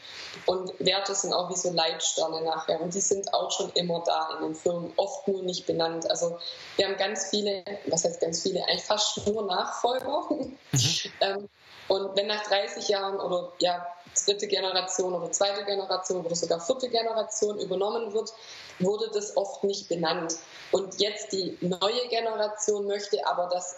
Und 0.46 0.74
Werte 0.80 1.14
sind 1.14 1.34
auch 1.34 1.50
wie 1.50 1.56
so 1.56 1.72
Leitsterne 1.72 2.42
nachher. 2.42 2.82
Und 2.82 2.94
die 2.94 3.02
sind 3.02 3.34
auch 3.34 3.52
schon 3.52 3.72
immer 3.74 4.04
da 4.06 4.30
in 4.38 4.46
den 4.46 4.56
Firmen, 4.56 4.94
oft 4.98 5.28
nur 5.28 5.44
nicht 5.44 5.66
benannt. 5.66 6.10
Also 6.10 6.40
wir 6.78 6.88
haben 6.88 6.98
ganz 6.98 7.30
viele, 7.30 7.64
was 7.88 8.04
heißt 8.06 8.22
ganz 8.22 8.42
viele, 8.42 8.64
eigentlich 8.66 8.84
fast 8.84 9.26
nur 9.28 9.46
Nachfolger. 9.46 10.26
Mhm. 10.30 10.58
ähm, 11.22 11.50
und 11.88 12.16
wenn 12.16 12.28
nach 12.28 12.44
30 12.44 12.88
Jahren 12.88 13.20
oder 13.20 13.52
ja, 13.60 13.86
dritte 14.26 14.48
Generation 14.48 15.14
oder 15.14 15.32
zweite 15.32 15.66
Generation 15.66 16.26
oder 16.26 16.36
sogar 16.36 16.60
vierte 16.60 16.90
Generation 16.90 17.60
übernommen 17.60 18.14
wird, 18.14 18.32
wurde 18.80 19.10
das 19.14 19.36
oft 19.36 19.64
nicht 19.64 19.90
benannt. 19.90 20.36
Und 20.72 21.00
jetzt 21.00 21.34
die 21.34 21.58
neue 21.62 22.08
Generation 22.10 22.88
möchte 22.88 23.26
aber, 23.28 23.48
dass 23.48 23.76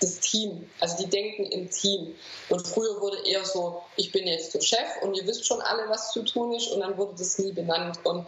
das 0.00 0.20
Team. 0.20 0.68
Also 0.80 0.96
die 0.98 1.10
denken 1.10 1.46
im 1.46 1.70
Team. 1.70 2.14
Und 2.48 2.66
früher 2.66 3.00
wurde 3.00 3.18
eher 3.26 3.44
so, 3.44 3.82
ich 3.96 4.12
bin 4.12 4.26
jetzt 4.26 4.54
der 4.54 4.60
Chef 4.60 5.02
und 5.02 5.14
ihr 5.14 5.26
wisst 5.26 5.46
schon 5.46 5.60
alle, 5.60 5.88
was 5.88 6.12
zu 6.12 6.22
tun 6.22 6.52
ist 6.52 6.68
und 6.68 6.80
dann 6.80 6.96
wurde 6.96 7.14
das 7.18 7.38
nie 7.38 7.52
benannt. 7.52 7.98
Und 8.04 8.26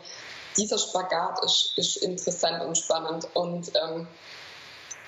dieser 0.57 0.79
Spagat 0.79 1.45
ist, 1.45 1.73
ist 1.77 1.97
interessant 1.99 2.63
und 2.65 2.77
spannend. 2.77 3.29
Und 3.35 3.71
ähm, 3.75 4.09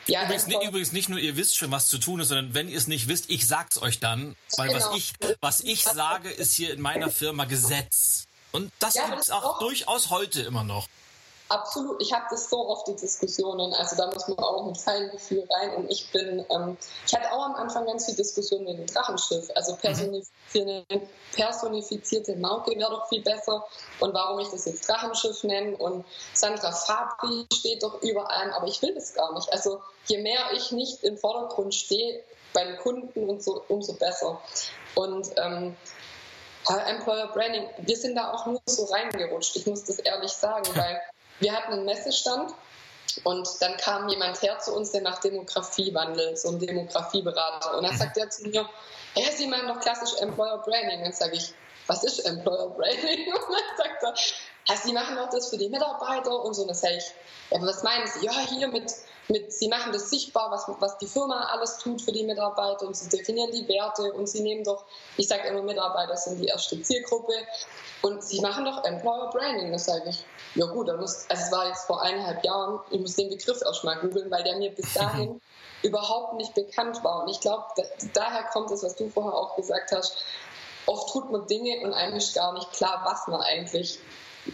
ja, 0.07 0.25
übrigens, 0.25 0.46
nicht, 0.46 0.62
übrigens 0.62 0.92
nicht 0.92 1.09
nur 1.09 1.18
ihr 1.18 1.37
wisst 1.37 1.57
schon, 1.57 1.70
was 1.70 1.88
zu 1.88 1.99
tun 1.99 2.20
ist, 2.20 2.29
sondern 2.29 2.55
wenn 2.55 2.68
ihr 2.68 2.79
es 2.79 2.87
nicht 2.87 3.09
wisst, 3.09 3.31
ich 3.31 3.46
sag's 3.46 3.81
euch 3.81 4.01
dann, 4.01 4.37
weil 4.57 4.68
genau. 4.68 4.90
was 4.90 4.96
ich 4.96 5.12
was 5.40 5.61
ich 5.61 5.83
sage, 5.83 6.31
ist 6.31 6.55
hier 6.55 6.73
in 6.73 6.81
meiner 6.81 7.11
Firma 7.11 7.44
Gesetz. 7.44 8.27
Und 8.53 8.73
das 8.81 8.94
ja, 8.94 9.09
gibt 9.09 9.23
es 9.23 9.31
auch, 9.31 9.44
auch 9.44 9.59
durchaus 9.61 10.11
heute 10.11 10.42
immer 10.42 10.64
noch. 10.64 10.88
Absolut, 11.51 12.01
ich 12.01 12.13
habe 12.13 12.27
das 12.31 12.49
so 12.49 12.69
oft 12.69 12.87
die 12.87 12.95
Diskussionen, 12.95 13.75
also 13.75 13.97
da 13.97 14.07
muss 14.07 14.29
man 14.29 14.39
auch 14.39 14.67
mit 14.67 14.79
Feingefühl 14.79 15.49
rein. 15.51 15.75
Und 15.75 15.91
ich 15.91 16.09
bin, 16.13 16.47
ähm, 16.49 16.79
ich 17.05 17.13
hatte 17.13 17.33
auch 17.33 17.45
am 17.45 17.57
Anfang 17.57 17.87
ganz 17.87 18.05
viel 18.05 18.15
Diskussion 18.15 18.63
mit 18.63 18.79
dem 18.79 18.87
Drachenschiff, 18.87 19.51
also 19.57 19.75
personifizierte, 19.75 20.85
personifizierte 21.35 22.37
Marke 22.37 22.71
wäre 22.79 22.91
doch 22.91 23.09
viel 23.09 23.23
besser. 23.23 23.67
Und 23.99 24.15
warum 24.15 24.39
ich 24.39 24.47
das 24.47 24.65
jetzt 24.67 24.89
Drachenschiff 24.89 25.43
nenne. 25.43 25.77
Und 25.77 26.05
Sandra 26.35 26.71
Fabri 26.71 27.47
steht 27.53 27.83
doch 27.83 28.01
überall, 28.01 28.53
aber 28.53 28.69
ich 28.69 28.81
will 28.81 28.95
das 28.95 29.15
gar 29.15 29.35
nicht, 29.35 29.53
also 29.53 29.81
je 30.07 30.19
mehr 30.19 30.53
ich 30.55 30.71
nicht 30.71 31.03
im 31.03 31.19
Vordergrund 31.19 31.75
stehe 31.75 32.23
beim 32.53 32.77
Kunden 32.79 33.29
und 33.29 33.43
so, 33.43 33.65
umso 33.67 33.95
besser. 33.95 34.41
Und 34.95 35.29
ähm, 35.37 35.77
Employer 36.87 37.27
Branding, 37.33 37.69
wir 37.79 37.97
sind 37.97 38.15
da 38.15 38.33
auch 38.33 38.47
nur 38.47 38.63
so 38.67 38.85
reingerutscht, 38.85 39.57
ich 39.57 39.67
muss 39.67 39.83
das 39.83 39.99
ehrlich 39.99 40.31
sagen, 40.31 40.65
weil 40.77 41.01
wir 41.40 41.53
hatten 41.53 41.72
einen 41.72 41.85
Messestand 41.85 42.55
und 43.24 43.48
dann 43.61 43.76
kam 43.76 44.09
jemand 44.09 44.40
her 44.42 44.59
zu 44.61 44.74
uns, 44.74 44.92
der 44.92 45.03
nach 45.03 45.18
Demografiewandel, 45.18 46.37
so 46.37 46.48
ein 46.48 46.59
Demografieberater. 46.59 47.76
Und 47.76 47.85
dann 47.85 47.96
sagt 47.96 48.16
er 48.16 48.31
zu 48.31 48.42
mir, 48.44 48.68
ja, 49.14 49.33
Sie 49.33 49.46
meinen 49.46 49.68
doch 49.68 49.81
klassisch 49.81 50.20
Employer 50.20 50.59
Branding. 50.59 51.03
Dann 51.03 51.12
sage 51.12 51.37
ich, 51.37 51.53
was 51.87 52.05
ist 52.05 52.20
Employer 52.20 52.68
Branding? 52.70 53.33
Und 53.35 53.42
dann 53.50 53.76
sagt 53.76 54.03
er, 54.03 54.14
ja, 54.68 54.77
Sie 54.77 54.92
machen 54.92 55.16
doch 55.16 55.31
das 55.31 55.49
für 55.49 55.59
die 55.59 55.68
Mitarbeiter 55.68 56.44
und 56.44 56.55
so. 56.55 56.62
Und 56.62 56.68
dann 56.68 56.77
sage 56.77 56.96
ich, 56.96 57.05
ja, 57.51 57.61
was 57.62 57.83
meinen 57.83 58.07
Sie? 58.07 58.25
Ja, 58.25 58.33
hier 58.49 58.68
mit, 58.68 58.92
mit 59.29 59.53
Sie 59.53 59.68
machen 59.68 59.92
das 59.92 60.11
sichtbar, 60.11 60.51
was, 60.51 60.66
was 60.81 60.99
die 60.99 61.07
Firma 61.07 61.49
alles 61.53 61.79
tut 61.79 62.01
für 62.01 62.12
die 62.12 62.25
Mitarbeiter 62.25 62.87
und 62.87 62.96
Sie 62.96 63.09
definieren 63.09 63.51
die 63.51 63.66
Werte 63.68 64.12
und 64.12 64.29
Sie 64.29 64.40
nehmen 64.40 64.64
doch, 64.64 64.85
ich 65.16 65.29
sage 65.29 65.49
immer, 65.49 65.62
Mitarbeiter 65.62 66.16
sind 66.16 66.38
die 66.38 66.46
erste 66.46 66.81
Zielgruppe 66.83 67.33
und 68.03 68.23
Sie 68.23 68.40
machen 68.40 68.64
doch 68.64 68.85
Employer 68.85 69.31
Branding. 69.31 69.73
Das 69.73 69.87
sage 69.87 70.09
ich, 70.09 70.25
ja 70.55 70.66
gut, 70.66 70.88
dann 70.88 71.01
muss, 71.01 71.27
also 71.29 71.42
es 71.42 71.53
war 71.53 71.66
jetzt 71.66 71.87
vor 71.87 72.03
eineinhalb 72.03 72.44
Jahren, 72.44 72.81
ich 72.90 73.01
muss 73.01 73.16
den 73.16 73.31
Begriff 73.31 73.62
auch 73.62 73.75
schon 73.75 73.90
mal 73.90 74.01
googeln, 74.01 74.31
weil 74.31 74.44
der 74.44 74.57
mir 74.57 74.70
bis 74.70 74.94
dahin 74.94 75.40
überhaupt 75.83 76.35
nicht 76.35 76.55
bekannt 76.55 77.03
war. 77.03 77.23
Und 77.23 77.31
ich 77.31 77.40
glaube, 77.40 77.64
da, 77.77 77.83
daher 78.14 78.44
kommt 78.53 78.70
es, 78.70 78.83
was 78.83 78.94
du 78.96 79.09
vorher 79.09 79.35
auch 79.35 79.57
gesagt 79.57 79.92
hast. 79.92 80.16
Oft 80.87 81.12
tut 81.12 81.31
man 81.31 81.46
Dinge 81.46 81.85
und 81.85 81.92
einem 81.92 82.16
ist 82.16 82.35
gar 82.35 82.53
nicht 82.53 82.73
klar, 82.73 83.03
was 83.05 83.27
man 83.29 83.40
eigentlich 83.42 83.99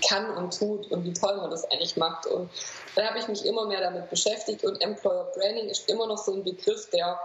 kann 0.01 0.31
und 0.37 0.59
tut 0.59 0.91
und 0.91 1.05
wie 1.05 1.13
toll 1.13 1.37
man 1.37 1.51
das 1.51 1.65
eigentlich 1.71 1.97
macht. 1.97 2.27
Und 2.27 2.51
dann 2.95 3.07
habe 3.07 3.19
ich 3.19 3.29
mich 3.29 3.45
immer 3.45 3.67
mehr 3.67 3.81
damit 3.81 4.11
beschäftigt 4.11 4.65
und 4.65 4.81
Employer 4.83 5.31
Branding 5.35 5.69
ist 5.69 5.89
immer 5.89 6.07
noch 6.07 6.19
so 6.19 6.33
ein 6.33 6.45
Begriff, 6.45 6.89
der 6.91 7.19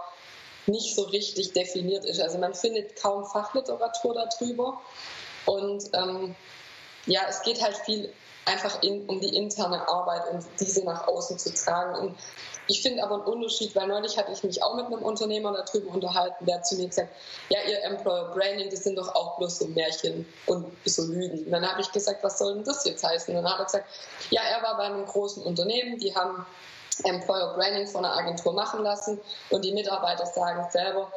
nicht 0.66 0.94
so 0.94 1.02
richtig 1.02 1.52
definiert 1.52 2.04
ist. 2.04 2.20
Also 2.20 2.38
man 2.38 2.54
findet 2.54 3.00
kaum 3.00 3.24
Fachliteratur 3.24 4.14
darüber. 4.14 4.80
Und 5.46 5.84
ähm, 5.92 6.34
ja, 7.06 7.22
es 7.28 7.42
geht 7.42 7.62
halt 7.62 7.76
viel 7.76 8.12
einfach 8.44 8.82
in, 8.82 9.06
um 9.06 9.20
die 9.20 9.34
interne 9.36 9.88
Arbeit 9.88 10.22
und 10.32 10.44
diese 10.60 10.84
nach 10.84 11.06
außen 11.06 11.38
zu 11.38 11.52
tragen. 11.52 11.94
Und 11.96 12.18
ich 12.72 12.80
finde 12.80 13.02
aber 13.02 13.16
einen 13.16 13.24
Unterschied, 13.24 13.76
weil 13.76 13.86
neulich 13.86 14.16
hatte 14.16 14.32
ich 14.32 14.42
mich 14.44 14.62
auch 14.62 14.74
mit 14.74 14.86
einem 14.86 15.02
Unternehmer 15.02 15.52
darüber 15.52 15.92
unterhalten, 15.92 16.46
der 16.46 16.62
zu 16.62 16.76
mir 16.76 16.88
gesagt, 16.88 17.14
ja, 17.50 17.58
ihr 17.68 17.82
Employer 17.84 18.32
Branding, 18.34 18.70
das 18.70 18.82
sind 18.82 18.96
doch 18.96 19.14
auch 19.14 19.36
bloß 19.36 19.58
so 19.58 19.66
Märchen 19.66 20.26
und 20.46 20.64
so 20.86 21.04
Lügen. 21.04 21.44
Und 21.44 21.50
dann 21.50 21.70
habe 21.70 21.82
ich 21.82 21.92
gesagt, 21.92 22.24
was 22.24 22.38
soll 22.38 22.54
denn 22.54 22.64
das 22.64 22.82
jetzt 22.86 23.04
heißen? 23.04 23.36
Und 23.36 23.42
dann 23.42 23.52
hat 23.52 23.60
er 23.60 23.64
gesagt, 23.66 23.84
ja, 24.30 24.40
er 24.40 24.62
war 24.62 24.78
bei 24.78 24.84
einem 24.84 25.04
großen 25.04 25.42
Unternehmen, 25.42 25.98
die 25.98 26.14
haben 26.14 26.46
Employer 27.04 27.54
Branding 27.54 27.86
von 27.86 28.04
einer 28.04 28.16
Agentur 28.16 28.52
machen 28.52 28.82
lassen 28.82 29.20
und 29.50 29.64
die 29.64 29.72
Mitarbeiter 29.72 30.26
sagen 30.26 30.66
selber, 30.70 31.12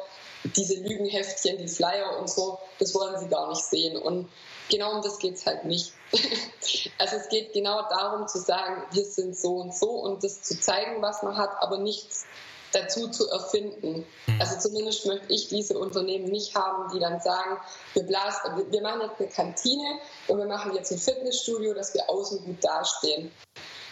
diese 0.54 0.74
Lügenheftchen, 0.76 1.58
die 1.58 1.68
Flyer 1.68 2.18
und 2.18 2.30
so, 2.30 2.58
das 2.78 2.94
wollen 2.94 3.18
sie 3.18 3.28
gar 3.28 3.48
nicht 3.48 3.64
sehen. 3.64 3.96
Und 3.96 4.28
genau 4.70 4.92
um 4.92 5.02
das 5.02 5.18
geht 5.18 5.34
es 5.34 5.46
halt 5.46 5.64
nicht. 5.64 5.92
also 6.98 7.16
es 7.16 7.28
geht 7.28 7.52
genau 7.52 7.82
darum 7.88 8.28
zu 8.28 8.38
sagen, 8.38 8.82
wir 8.92 9.04
sind 9.04 9.36
so 9.36 9.56
und 9.56 9.74
so 9.74 9.90
und 9.90 10.22
das 10.22 10.42
zu 10.42 10.58
zeigen, 10.60 11.02
was 11.02 11.22
man 11.22 11.36
hat, 11.36 11.50
aber 11.60 11.78
nichts 11.78 12.26
dazu 12.72 13.08
zu 13.08 13.28
erfinden. 13.30 14.06
Mhm. 14.26 14.40
Also 14.40 14.58
zumindest 14.58 15.06
möchte 15.06 15.32
ich 15.32 15.48
diese 15.48 15.78
Unternehmen 15.78 16.26
nicht 16.26 16.54
haben, 16.54 16.92
die 16.92 17.00
dann 17.00 17.20
sagen, 17.20 17.58
wir, 17.94 18.02
blasen, 18.02 18.70
wir 18.70 18.82
machen 18.82 19.02
jetzt 19.02 19.20
eine 19.20 19.28
Kantine 19.28 19.98
und 20.28 20.38
wir 20.38 20.46
machen 20.46 20.74
jetzt 20.74 20.92
ein 20.92 20.98
Fitnessstudio, 20.98 21.74
dass 21.74 21.94
wir 21.94 22.08
außen 22.08 22.44
gut 22.44 22.62
dastehen. 22.62 23.30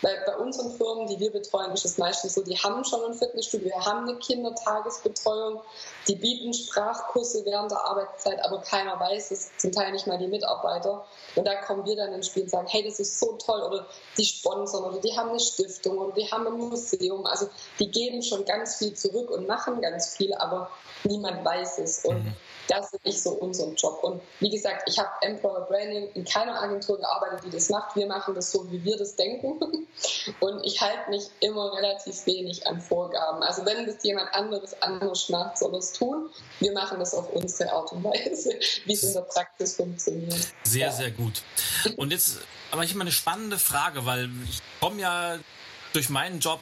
Weil 0.05 0.23
bei 0.27 0.37
unseren 0.37 0.71
Firmen, 0.77 1.07
die 1.07 1.19
wir 1.19 1.33
betreuen, 1.33 1.73
ist 1.73 1.87
es 1.87 1.97
meistens 1.97 2.35
so, 2.35 2.43
die 2.43 2.59
haben 2.59 2.85
schon 2.85 3.03
ein 3.05 3.15
Fitnessstudio, 3.15 3.69
wir 3.69 3.85
haben 3.87 4.07
eine 4.07 4.19
Kindertagesbetreuung, 4.19 5.63
die 6.07 6.17
bieten 6.17 6.53
Sprachkurse 6.53 7.43
während 7.47 7.71
der 7.71 7.83
Arbeitszeit, 7.83 8.39
aber 8.45 8.61
keiner 8.61 9.01
weiß 9.01 9.31
es, 9.31 9.57
zum 9.57 9.73
Teil 9.73 9.93
nicht 9.93 10.07
mal 10.07 10.19
die 10.19 10.27
Mitarbeiter. 10.27 11.07
Und 11.37 11.47
da 11.47 11.55
kommen 11.63 11.87
wir 11.87 11.97
dann 11.97 12.13
ins 12.13 12.27
Spiel 12.27 12.43
und 12.43 12.51
sagen, 12.51 12.67
hey, 12.69 12.85
das 12.85 13.01
ist 13.01 13.19
so 13.19 13.39
toll 13.39 13.63
oder 13.63 13.87
die 14.19 14.27
sponsern 14.27 14.85
oder 14.85 15.01
die 15.01 15.17
haben 15.17 15.31
eine 15.31 15.41
Stiftung 15.41 15.97
oder 15.97 16.13
die 16.13 16.31
haben 16.31 16.47
ein 16.47 16.59
Museum. 16.59 17.25
Also 17.25 17.49
die 17.79 17.91
geben 17.91 18.23
schon 18.23 18.45
ganz 18.45 18.77
viel 18.77 18.93
zurück 18.93 19.31
und 19.31 19.47
machen 19.47 19.81
ganz 19.81 20.15
viel, 20.15 20.35
aber 20.35 20.71
niemand 21.05 21.43
weiß 21.47 21.79
es. 21.79 22.05
Und 22.05 22.25
mhm. 22.25 22.37
Das 22.69 22.93
ist 22.93 23.05
nicht 23.05 23.23
so 23.23 23.31
unser 23.33 23.69
Job. 23.75 24.03
Und 24.03 24.23
wie 24.41 24.51
gesagt, 24.51 24.89
ich 24.89 24.99
habe 24.99 25.11
Employer 25.21 25.67
Branding 25.67 26.11
in 26.15 26.25
keiner 26.25 26.61
Agentur 26.63 26.99
gearbeitet, 26.99 27.41
die 27.45 27.51
das 27.51 27.69
macht. 27.69 27.95
Wir 27.95 28.07
machen 28.07 28.35
das 28.35 28.51
so, 28.51 28.71
wie 28.71 28.83
wir 28.85 28.97
das 28.97 29.17
denken. 29.17 29.54
Und 30.41 30.65
ich 30.65 30.81
halte 30.81 31.11
mich 31.11 31.25
immer 31.41 31.73
relativ 31.75 32.27
wenig 32.27 32.67
an 32.67 32.81
Vorgaben. 32.81 33.43
Also 33.43 33.65
wenn 33.65 33.87
das 33.87 34.03
jemand 34.03 34.33
anderes 34.35 34.81
anders 34.83 35.29
macht, 35.29 35.59
soll 35.59 35.75
es 35.77 35.93
tun. 35.93 36.31
Wir 36.61 36.73
machen 36.73 36.99
das 36.99 37.15
auf 37.15 37.31
unsere 37.31 37.73
Art 37.73 37.93
und 37.93 38.05
Weise, 38.05 38.55
wie 38.85 38.93
es 38.93 39.03
in 39.03 39.13
der 39.13 39.21
Praxis 39.23 39.77
funktioniert. 39.77 40.49
Sehr, 40.65 40.87
ja. 40.87 40.93
sehr 40.93 41.11
gut. 41.11 41.43
Und 41.97 42.11
jetzt 42.11 42.39
aber 42.75 42.83
ich 42.83 42.91
habe 42.91 43.03
eine 43.03 43.13
spannende 43.13 43.57
Frage, 43.57 44.05
weil 44.05 44.29
ich 44.51 44.61
komme 44.81 45.01
ja 45.01 45.39
durch 45.93 46.09
meinen 46.09 46.41
Job 46.41 46.59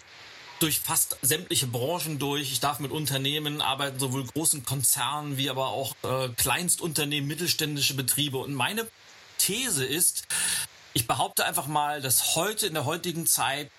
durch 0.58 0.78
fast 0.78 1.16
sämtliche 1.22 1.66
Branchen 1.66 2.18
durch. 2.18 2.52
Ich 2.52 2.60
darf 2.60 2.80
mit 2.80 2.90
Unternehmen 2.90 3.62
arbeiten, 3.62 3.98
sowohl 3.98 4.26
großen 4.26 4.62
Konzernen 4.62 5.38
wie 5.38 5.48
aber 5.48 5.68
auch 5.68 5.96
äh, 6.02 6.28
Kleinstunternehmen, 6.36 7.26
mittelständische 7.26 7.94
Betriebe. 7.94 8.36
Und 8.36 8.52
meine 8.52 8.86
These 9.38 9.86
ist, 9.86 10.24
ich 10.94 11.06
behaupte 11.06 11.44
einfach 11.44 11.66
mal, 11.66 12.00
dass 12.00 12.36
heute 12.36 12.66
in 12.66 12.74
der 12.74 12.84
heutigen 12.84 13.26
Zeit 13.26 13.70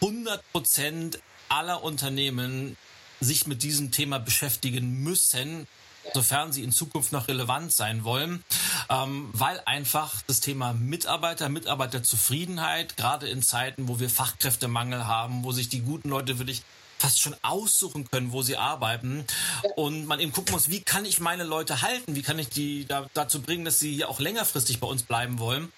100 0.00 0.42
Prozent 0.52 1.18
aller 1.48 1.82
Unternehmen 1.82 2.76
sich 3.20 3.46
mit 3.46 3.62
diesem 3.62 3.90
Thema 3.90 4.18
beschäftigen 4.18 5.02
müssen, 5.02 5.66
sofern 6.14 6.52
sie 6.52 6.62
in 6.62 6.70
Zukunft 6.70 7.12
noch 7.12 7.28
relevant 7.28 7.72
sein 7.72 8.04
wollen, 8.04 8.44
ähm, 8.90 9.30
weil 9.32 9.60
einfach 9.64 10.22
das 10.26 10.40
Thema 10.40 10.72
Mitarbeiter, 10.72 11.48
Mitarbeiterzufriedenheit, 11.48 12.96
gerade 12.96 13.28
in 13.28 13.42
Zeiten, 13.42 13.88
wo 13.88 13.98
wir 13.98 14.10
Fachkräftemangel 14.10 15.06
haben, 15.06 15.42
wo 15.42 15.52
sich 15.52 15.68
die 15.68 15.80
guten 15.80 16.10
Leute 16.10 16.38
wirklich 16.38 16.62
fast 16.98 17.20
schon 17.20 17.36
aussuchen 17.42 18.08
können, 18.10 18.32
wo 18.32 18.42
sie 18.42 18.56
arbeiten 18.56 19.26
und 19.74 20.06
man 20.06 20.20
eben 20.20 20.32
gucken 20.32 20.52
muss, 20.52 20.70
wie 20.70 20.82
kann 20.82 21.04
ich 21.04 21.20
meine 21.20 21.44
Leute 21.44 21.82
halten, 21.82 22.14
wie 22.14 22.22
kann 22.22 22.38
ich 22.38 22.48
die 22.48 22.86
da, 22.86 23.06
dazu 23.12 23.42
bringen, 23.42 23.64
dass 23.64 23.80
sie 23.80 24.04
auch 24.04 24.20
längerfristig 24.20 24.80
bei 24.80 24.86
uns 24.86 25.02
bleiben 25.02 25.38
wollen. 25.38 25.72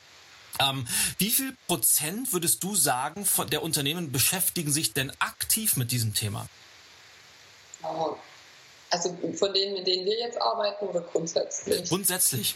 Ähm, 0.60 0.86
wie 1.18 1.30
viel 1.30 1.56
Prozent 1.66 2.32
würdest 2.32 2.62
du 2.62 2.74
sagen, 2.74 3.24
von 3.24 3.48
der 3.48 3.62
Unternehmen 3.62 4.12
beschäftigen 4.12 4.72
sich 4.72 4.92
denn 4.92 5.12
aktiv 5.20 5.76
mit 5.76 5.92
diesem 5.92 6.14
Thema? 6.14 6.48
Oh, 7.82 8.16
also 8.90 9.16
von 9.34 9.52
denen, 9.52 9.74
mit 9.74 9.86
denen 9.86 10.04
wir 10.06 10.18
jetzt 10.18 10.40
arbeiten 10.40 10.86
oder 10.86 11.00
grundsätzlich? 11.00 11.88
Grundsätzlich. 11.88 12.54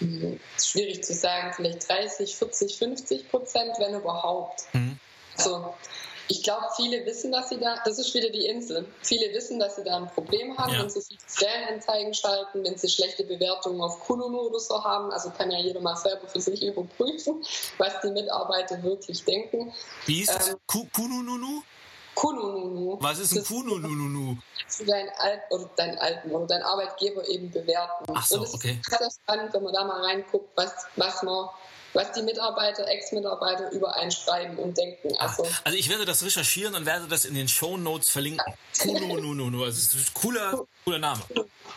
Mhm. 0.00 0.40
Schwierig 0.60 1.04
zu 1.04 1.14
sagen, 1.14 1.52
vielleicht 1.54 1.88
30, 1.88 2.34
40, 2.36 2.76
50 2.76 3.30
Prozent, 3.30 3.72
wenn 3.78 3.94
überhaupt. 3.94 4.62
Mhm. 4.72 4.98
Also 5.36 5.74
ich 6.28 6.42
glaube, 6.42 6.66
viele 6.76 7.04
wissen, 7.04 7.32
dass 7.32 7.48
sie 7.48 7.58
da, 7.58 7.76
das 7.84 7.98
ist 7.98 8.14
wieder 8.14 8.30
die 8.30 8.46
Insel, 8.46 8.86
viele 9.02 9.32
wissen, 9.34 9.58
dass 9.58 9.76
sie 9.76 9.84
da 9.84 9.96
ein 9.96 10.08
Problem 10.08 10.56
haben, 10.56 10.72
ja. 10.72 10.80
wenn 10.80 10.90
sie 10.90 11.00
sich 11.00 11.18
Stellenanzeigen 11.28 12.14
schalten, 12.14 12.64
wenn 12.64 12.76
sie 12.76 12.88
schlechte 12.88 13.24
Bewertungen 13.24 13.80
auf 13.80 14.00
Kununu 14.00 14.40
oder 14.42 14.60
so 14.60 14.82
haben. 14.82 15.10
Also 15.12 15.30
kann 15.30 15.50
ja 15.50 15.58
jeder 15.58 15.80
mal 15.80 15.96
selber 15.96 16.26
für 16.28 16.40
sich 16.40 16.62
überprüfen, 16.62 17.44
was 17.78 18.00
die 18.02 18.10
Mitarbeiter 18.10 18.82
wirklich 18.82 19.24
denken. 19.24 19.72
Wie 20.06 20.22
ist 20.22 20.48
ähm, 20.48 20.56
Kununu? 20.92 21.62
Kununu. 22.14 22.98
Was 23.00 23.18
ist 23.18 23.36
ein 23.36 23.44
Kununu? 23.44 24.36
Dein 24.86 25.08
Alt 25.18 25.40
oder 25.50 25.68
deinen 25.76 25.98
alten 25.98 26.30
oder 26.30 26.46
dein 26.46 26.62
Arbeitgeber 26.62 27.26
eben 27.28 27.50
bewerten. 27.50 28.04
Ach 28.14 28.24
so, 28.24 28.36
Und 28.36 28.44
es 28.44 28.54
okay. 28.54 28.78
ist 28.80 28.98
sehr 28.98 29.10
spannend, 29.10 29.52
wenn 29.52 29.62
man 29.62 29.72
da 29.72 29.84
mal 29.84 30.02
reinguckt, 30.04 30.50
was, 30.56 30.72
was 30.96 31.22
man 31.22 31.48
was 31.92 32.12
die 32.12 32.22
Mitarbeiter, 32.22 32.86
Ex-Mitarbeiter 32.86 33.70
über 33.72 33.94
einen 33.96 34.10
schreiben 34.10 34.58
und 34.58 34.76
denken. 34.76 35.14
Also, 35.18 35.46
also 35.64 35.76
ich 35.76 35.88
werde 35.88 36.04
das 36.04 36.24
recherchieren 36.24 36.74
und 36.74 36.86
werde 36.86 37.06
das 37.08 37.24
in 37.24 37.34
den 37.34 37.48
Show 37.48 37.76
Notes 37.76 38.08
verlinken. 38.08 38.44
Kununu, 38.78 39.64
also 39.64 39.76
das 39.76 39.94
ist 39.94 40.14
cooler, 40.14 40.66
cooler 40.84 40.98
Name. 40.98 41.22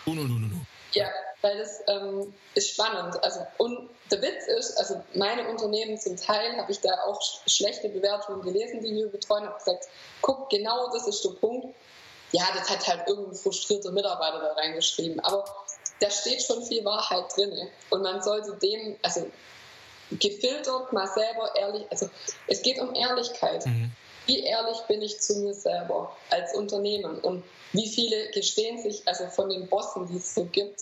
Kununu. 0.06 0.66
Ja, 0.94 1.10
weil 1.42 1.58
das 1.58 1.82
ähm, 1.88 2.34
ist 2.54 2.72
spannend. 2.72 3.22
Also, 3.24 3.46
und 3.58 3.90
der 4.12 4.22
Witz 4.22 4.48
ist, 4.48 4.78
also 4.78 5.04
meine 5.14 5.48
Unternehmen 5.50 6.00
zum 6.00 6.16
Teil 6.16 6.56
habe 6.58 6.72
ich 6.72 6.80
da 6.80 6.90
auch 7.06 7.22
schlechte 7.48 7.90
Bewertungen 7.90 8.42
gelesen, 8.42 8.82
die 8.82 8.96
wir 8.96 9.08
betreuen, 9.08 9.46
habe 9.46 9.58
gesagt, 9.58 9.88
guck, 10.22 10.50
genau 10.50 10.90
das 10.94 11.08
ist 11.08 11.24
der 11.26 11.32
Punkt. 11.32 11.76
Ja, 12.32 12.48
das 12.56 12.70
hat 12.70 12.88
halt 12.88 13.08
irgendein 13.08 13.36
frustrierter 13.36 13.92
Mitarbeiter 13.92 14.40
da 14.40 14.54
reingeschrieben. 14.54 15.20
Aber 15.20 15.46
da 16.00 16.10
steht 16.10 16.42
schon 16.42 16.64
viel 16.64 16.84
Wahrheit 16.86 17.26
drin. 17.36 17.68
Und 17.90 18.02
man 18.02 18.22
sollte 18.22 18.56
dem, 18.56 18.98
also 19.02 19.30
gefiltert 20.12 20.94
mal 20.94 21.08
selber 21.08 21.56
ehrlich, 21.56 21.84
also 21.90 22.10
es 22.48 22.62
geht 22.62 22.80
um 22.80 22.94
Ehrlichkeit. 22.96 23.66
Mhm. 23.66 23.92
Wie 24.28 24.44
ehrlich 24.44 24.80
bin 24.88 25.02
ich 25.04 25.22
zu 25.22 25.36
mir 25.38 25.54
selber 25.54 26.16
als 26.32 26.56
Unternehmen 26.56 27.20
und 27.20 27.44
wie 27.74 27.88
viele 27.88 28.32
gestehen 28.32 28.82
sich 28.82 29.08
also 29.08 29.28
von 29.28 29.50
den 29.50 29.68
Bossen, 29.68 30.08
die 30.08 30.18
es 30.18 30.34
so 30.34 30.46
gibt, 30.46 30.82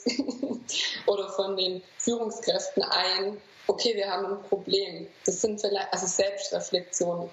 oder 1.07 1.29
von 1.29 1.57
den 1.57 1.83
Führungskräften 1.97 2.83
ein, 2.83 3.41
okay, 3.67 3.95
wir 3.95 4.09
haben 4.09 4.25
ein 4.25 4.43
Problem. 4.43 5.07
Das 5.25 5.41
sind 5.41 5.59
vielleicht, 5.59 5.91
also 5.91 6.05
Selbstreflexion 6.05 7.29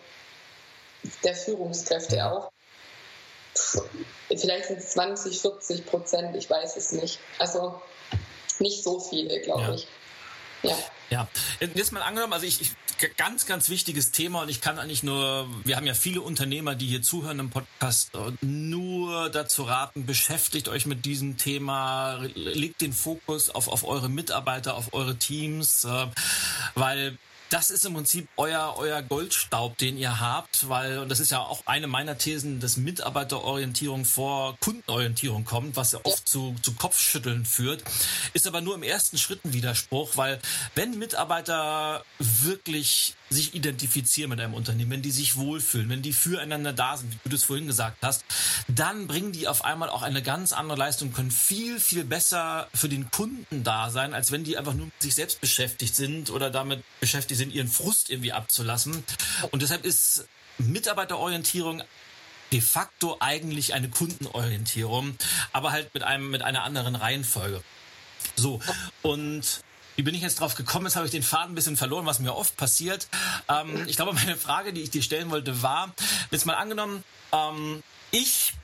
der 1.24 1.34
Führungskräfte 1.34 2.24
auch. 2.24 2.50
Vielleicht 4.28 4.66
sind 4.66 4.78
es 4.78 4.90
20, 4.90 5.40
40 5.40 5.86
Prozent, 5.86 6.36
ich 6.36 6.48
weiß 6.48 6.76
es 6.76 6.92
nicht. 6.92 7.18
Also 7.38 7.80
nicht 8.58 8.82
so 8.82 9.00
viele, 9.00 9.40
glaube 9.40 9.62
ja. 9.62 9.74
ich. 9.74 9.86
Ja. 10.62 10.76
Ja, 11.10 11.28
jetzt 11.58 11.90
mal 11.90 12.02
angenommen, 12.02 12.32
also 12.32 12.46
ich, 12.46 12.60
ich 12.60 12.70
ganz, 13.16 13.46
ganz 13.46 13.68
wichtiges 13.68 14.12
Thema 14.12 14.42
und 14.42 14.48
ich 14.48 14.60
kann 14.60 14.78
eigentlich 14.78 15.02
nur, 15.02 15.48
wir 15.64 15.76
haben 15.76 15.86
ja 15.86 15.94
viele 15.94 16.20
Unternehmer, 16.20 16.76
die 16.76 16.86
hier 16.86 17.02
zuhören 17.02 17.40
im 17.40 17.50
Podcast, 17.50 18.12
nur 18.42 19.28
dazu 19.30 19.64
raten, 19.64 20.06
beschäftigt 20.06 20.68
euch 20.68 20.86
mit 20.86 21.04
diesem 21.04 21.36
Thema, 21.36 22.20
legt 22.34 22.80
den 22.80 22.92
Fokus 22.92 23.50
auf, 23.50 23.66
auf 23.66 23.84
eure 23.84 24.08
Mitarbeiter, 24.08 24.76
auf 24.76 24.92
eure 24.92 25.16
Teams, 25.16 25.84
äh, 25.84 26.06
weil 26.76 27.18
das 27.50 27.70
ist 27.70 27.84
im 27.84 27.94
Prinzip 27.94 28.28
euer, 28.36 28.74
euer 28.78 29.02
Goldstaub, 29.02 29.76
den 29.76 29.98
ihr 29.98 30.20
habt, 30.20 30.68
weil, 30.68 30.98
und 30.98 31.08
das 31.08 31.20
ist 31.20 31.30
ja 31.30 31.40
auch 31.40 31.66
eine 31.66 31.88
meiner 31.88 32.16
Thesen, 32.16 32.60
dass 32.60 32.76
Mitarbeiterorientierung 32.76 34.04
vor 34.04 34.56
Kundenorientierung 34.60 35.44
kommt, 35.44 35.76
was 35.76 35.92
ja 35.92 36.00
oft 36.04 36.26
zu, 36.26 36.54
zu 36.62 36.74
Kopfschütteln 36.74 37.44
führt, 37.44 37.82
ist 38.34 38.46
aber 38.46 38.60
nur 38.60 38.76
im 38.76 38.84
ersten 38.84 39.18
Schritt 39.18 39.44
ein 39.44 39.52
Widerspruch, 39.52 40.16
weil 40.16 40.40
wenn 40.76 40.98
Mitarbeiter 40.98 42.04
wirklich 42.18 43.14
sich 43.30 43.54
identifizieren 43.54 44.30
mit 44.30 44.40
einem 44.40 44.54
Unternehmen, 44.54 44.90
wenn 44.90 45.02
die 45.02 45.12
sich 45.12 45.36
wohlfühlen, 45.36 45.88
wenn 45.88 46.02
die 46.02 46.12
füreinander 46.12 46.72
da 46.72 46.96
sind, 46.96 47.12
wie 47.12 47.18
du 47.24 47.30
das 47.30 47.44
vorhin 47.44 47.68
gesagt 47.68 47.98
hast, 48.02 48.24
dann 48.66 49.06
bringen 49.06 49.30
die 49.30 49.46
auf 49.46 49.64
einmal 49.64 49.88
auch 49.88 50.02
eine 50.02 50.22
ganz 50.22 50.52
andere 50.52 50.76
Leistung, 50.76 51.12
können 51.12 51.30
viel, 51.30 51.78
viel 51.78 52.04
besser 52.04 52.68
für 52.74 52.88
den 52.88 53.10
Kunden 53.10 53.62
da 53.62 53.90
sein, 53.90 54.14
als 54.14 54.32
wenn 54.32 54.42
die 54.42 54.58
einfach 54.58 54.74
nur 54.74 54.86
mit 54.86 54.94
sich 55.00 55.14
selbst 55.14 55.40
beschäftigt 55.40 55.94
sind 55.94 56.30
oder 56.30 56.50
damit 56.50 56.82
beschäftigt 56.98 57.38
sind, 57.38 57.52
ihren 57.52 57.68
Frust 57.68 58.10
irgendwie 58.10 58.32
abzulassen. 58.32 59.04
Und 59.52 59.62
deshalb 59.62 59.84
ist 59.84 60.26
Mitarbeiterorientierung 60.58 61.82
de 62.52 62.60
facto 62.60 63.16
eigentlich 63.20 63.74
eine 63.74 63.88
Kundenorientierung, 63.88 65.16
aber 65.52 65.70
halt 65.70 65.94
mit 65.94 66.02
einem, 66.02 66.30
mit 66.30 66.42
einer 66.42 66.64
anderen 66.64 66.96
Reihenfolge. 66.96 67.62
So. 68.36 68.60
Und 69.02 69.62
wie 70.00 70.02
bin 70.02 70.14
ich 70.14 70.22
jetzt 70.22 70.40
drauf 70.40 70.54
gekommen? 70.54 70.86
Jetzt 70.86 70.96
habe 70.96 71.04
ich 71.04 71.12
den 71.12 71.22
Faden 71.22 71.52
ein 71.52 71.54
bisschen 71.54 71.76
verloren, 71.76 72.06
was 72.06 72.20
mir 72.20 72.34
oft 72.34 72.56
passiert. 72.56 73.06
Ähm, 73.50 73.86
ich 73.86 73.96
glaube, 73.96 74.14
meine 74.14 74.38
Frage, 74.38 74.72
die 74.72 74.80
ich 74.80 74.88
dir 74.88 75.02
stellen 75.02 75.30
wollte, 75.30 75.60
war, 75.60 75.92
jetzt 76.30 76.46
mal 76.46 76.54
angenommen, 76.54 77.04
ähm, 77.32 77.82
ich 78.10 78.54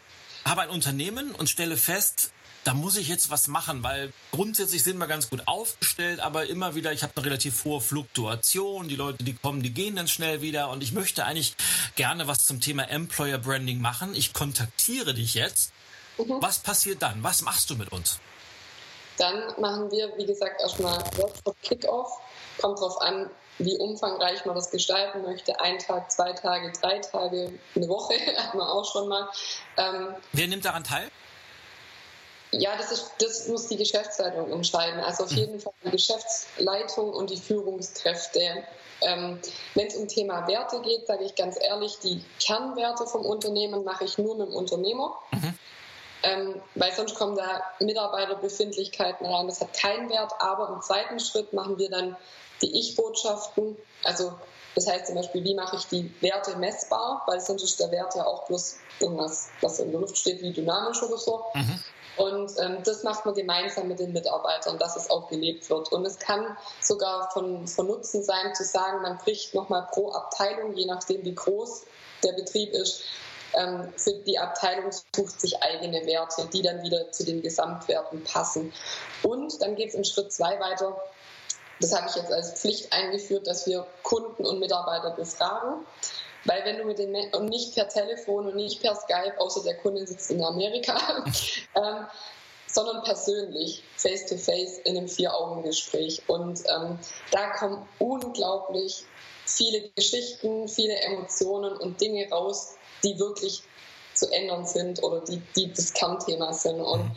habe 0.46 0.62
ein 0.62 0.70
Unternehmen 0.70 1.33
und 1.33 1.51
stelle 1.51 1.77
fest, 1.77 2.33
da 2.64 2.72
muss 2.72 2.96
ich 2.96 3.09
jetzt 3.09 3.29
was 3.29 3.49
machen, 3.49 3.83
weil 3.83 4.14
grundsätzlich 4.31 4.83
sind 4.83 4.96
wir 4.96 5.07
ganz 5.09 5.29
gut 5.29 5.42
aufgestellt, 5.44 6.20
aber 6.20 6.46
immer 6.46 6.75
wieder, 6.75 6.94
ich 6.94 7.03
habe 7.03 7.12
eine 7.16 7.27
relativ 7.27 7.64
hohe 7.64 7.83
Fluktuation, 7.83 8.88
die 8.88 8.96
Leute, 8.96 9.22
die 9.22 9.35
kommen, 9.35 9.62
die 9.62 9.75
gehen 9.75 9.94
dann 9.94 10.09
schnell 10.09 10.40
wieder 10.40 10.70
und 10.70 10.83
ich 10.83 10.92
möchte 10.92 11.27
eigentlich 11.27 11.55
gerne 11.96 12.27
was 12.29 12.46
zum 12.46 12.62
Thema 12.62 12.88
Employer 12.88 13.37
Branding 13.37 13.83
machen. 13.83 14.14
Ich 14.14 14.33
kontaktiere 14.33 15.12
dich 15.12 15.35
jetzt 15.35 15.72
Mhm. 16.18 16.40
Was 16.40 16.59
passiert 16.59 17.03
dann? 17.03 17.22
Was 17.22 17.42
machst 17.42 17.70
du 17.70 17.77
mit 17.77 17.92
uns? 17.92 18.18
Dann 19.18 19.55
machen 19.59 19.90
wir, 19.90 20.16
wie 20.16 20.26
gesagt, 20.26 20.61
erstmal 20.61 20.98
Workshop 21.16 21.57
Kickoff. 21.62 22.18
Kommt 22.61 22.79
darauf 22.79 23.00
an, 23.00 23.31
wie 23.59 23.76
umfangreich 23.79 24.44
man 24.44 24.55
das 24.55 24.70
gestalten 24.70 25.22
möchte. 25.22 25.59
Ein 25.61 25.79
Tag, 25.79 26.11
zwei 26.11 26.33
Tage, 26.33 26.72
drei 26.72 26.98
Tage, 26.98 27.52
eine 27.74 27.88
Woche 27.88 28.14
hat 28.37 28.55
man 28.55 28.66
auch 28.66 28.90
schon 28.90 29.09
mal. 29.09 29.29
Ähm, 29.76 30.14
Wer 30.33 30.48
nimmt 30.48 30.64
daran 30.64 30.85
teil? 30.85 31.11
Ja, 32.52 32.76
das, 32.76 32.92
ist, 32.92 33.11
das 33.18 33.48
muss 33.48 33.68
die 33.68 33.76
Geschäftsleitung 33.76 34.50
entscheiden. 34.50 35.00
Also 35.00 35.24
auf 35.24 35.31
mhm. 35.31 35.37
jeden 35.37 35.61
Fall 35.61 35.72
die 35.85 35.90
Geschäftsleitung 35.90 37.12
und 37.12 37.31
die 37.31 37.37
Führungskräfte. 37.37 38.64
Ähm, 39.02 39.38
Wenn 39.74 39.87
es 39.87 39.96
um 39.96 40.09
Thema 40.09 40.46
Werte 40.48 40.81
geht, 40.81 41.07
sage 41.07 41.24
ich 41.24 41.35
ganz 41.35 41.59
ehrlich, 41.61 41.98
die 41.98 42.24
Kernwerte 42.40 43.07
vom 43.07 43.26
Unternehmen 43.26 43.85
mache 43.85 44.05
ich 44.05 44.16
nur 44.16 44.37
mit 44.37 44.48
dem 44.48 44.55
Unternehmer. 44.55 45.18
Mhm. 45.33 45.59
Ähm, 46.22 46.61
weil 46.74 46.92
sonst 46.92 47.14
kommen 47.14 47.37
da 47.37 47.62
Mitarbeiterbefindlichkeiten 47.79 49.26
rein. 49.26 49.46
Das 49.46 49.61
hat 49.61 49.72
keinen 49.74 50.09
Wert. 50.11 50.33
Aber 50.38 50.70
im 50.74 50.81
zweiten 50.81 51.20
Schritt 51.20 51.52
machen 51.52 51.79
wir 51.79 51.90
dann 51.90 52.16
die 52.62 52.79
Ich-Botschaften. 52.79 53.76
Also 54.02 54.33
das 54.74 54.87
heißt 54.87 55.07
zum 55.07 55.14
Beispiel, 55.14 55.42
wie 55.42 55.55
mache 55.55 55.76
ich 55.76 55.87
die 55.87 56.12
Werte 56.20 56.57
messbar, 56.57 57.22
weil 57.26 57.40
sonst 57.40 57.62
ist 57.62 57.81
der 57.81 57.90
Wert 57.90 58.14
ja 58.14 58.26
auch 58.26 58.46
bloß 58.46 58.76
irgendwas, 59.00 59.48
was 59.62 59.79
in 59.79 59.90
der 59.90 60.00
Luft 60.00 60.18
steht, 60.18 60.42
wie 60.42 60.52
dynamisch 60.52 61.02
oder 61.02 61.16
so. 61.16 61.44
Mhm. 61.55 61.83
Und 62.16 62.52
ähm, 62.59 62.79
das 62.85 63.02
macht 63.02 63.24
man 63.26 63.35
gemeinsam 63.35 63.88
mit 63.88 63.98
den 63.98 64.12
Mitarbeitern, 64.12 64.79
dass 64.79 64.96
es 64.96 65.11
auch 65.11 65.29
gelebt 65.29 65.68
wird. 65.68 65.92
Und 65.92 66.05
es 66.07 66.18
kann 66.18 66.57
sogar 66.81 67.31
von, 67.31 67.66
von 67.66 67.87
Nutzen 67.87 68.22
sein, 68.22 68.55
zu 68.55 68.64
sagen, 68.64 69.02
man 69.02 69.18
bricht 69.18 69.55
nochmal 69.55 69.87
pro 69.92 70.12
Abteilung, 70.12 70.74
je 70.74 70.87
nachdem 70.87 71.24
wie 71.24 71.35
groß 71.35 71.85
der 72.22 72.33
Betrieb 72.33 72.72
ist, 72.72 73.02
ähm, 73.54 73.92
für 73.96 74.12
die 74.26 74.38
Abteilung 74.38 74.90
sucht 75.14 75.40
sich 75.40 75.62
eigene 75.62 76.06
Werte, 76.06 76.48
die 76.52 76.62
dann 76.62 76.82
wieder 76.82 77.11
zu 77.12 77.24
den 77.24 77.42
Gesamtwerten 77.42 78.24
passen. 78.24 78.72
Und 79.22 79.61
dann 79.62 79.76
geht 79.76 79.90
es 79.90 79.94
in 79.94 80.04
Schritt 80.04 80.32
zwei 80.32 80.59
weiter. 80.61 81.00
Das 81.80 81.94
habe 81.94 82.09
ich 82.09 82.16
jetzt 82.16 82.32
als 82.32 82.61
Pflicht 82.61 82.92
eingeführt, 82.92 83.46
dass 83.46 83.66
wir 83.66 83.87
Kunden 84.02 84.46
und 84.46 84.59
Mitarbeiter 84.59 85.11
befragen. 85.11 85.87
Weil 86.44 86.64
wenn 86.64 86.78
du 86.78 86.85
mit 86.85 86.98
den 86.98 87.14
und 87.35 87.48
nicht 87.48 87.74
per 87.74 87.88
Telefon 87.88 88.46
und 88.46 88.56
nicht 88.56 88.80
per 88.80 88.94
Skype, 88.94 89.38
außer 89.38 89.62
der 89.64 89.76
Kunde 89.78 90.06
sitzt 90.06 90.30
in 90.30 90.42
Amerika, 90.42 91.24
ähm, 91.74 92.06
sondern 92.66 93.02
persönlich, 93.02 93.82
face 93.96 94.26
to 94.26 94.37
face 94.37 94.78
in 94.85 94.96
einem 94.96 95.09
Vier-Augen-Gespräch. 95.09 96.22
Und 96.28 96.61
ähm, 96.66 96.98
da 97.32 97.50
kommen 97.50 97.88
unglaublich 97.98 99.04
viele 99.44 99.88
Geschichten, 99.90 100.68
viele 100.68 100.94
Emotionen 101.00 101.76
und 101.76 102.00
Dinge 102.00 102.28
raus, 102.30 102.74
die 103.02 103.18
wirklich 103.18 103.62
zu 104.14 104.30
ändern 104.30 104.66
sind 104.66 105.02
oder 105.02 105.20
die, 105.20 105.42
die 105.54 105.72
das 105.72 105.92
Kernthema 105.92 106.52
sind. 106.52 106.80
Und 106.80 107.04
mhm. 107.04 107.16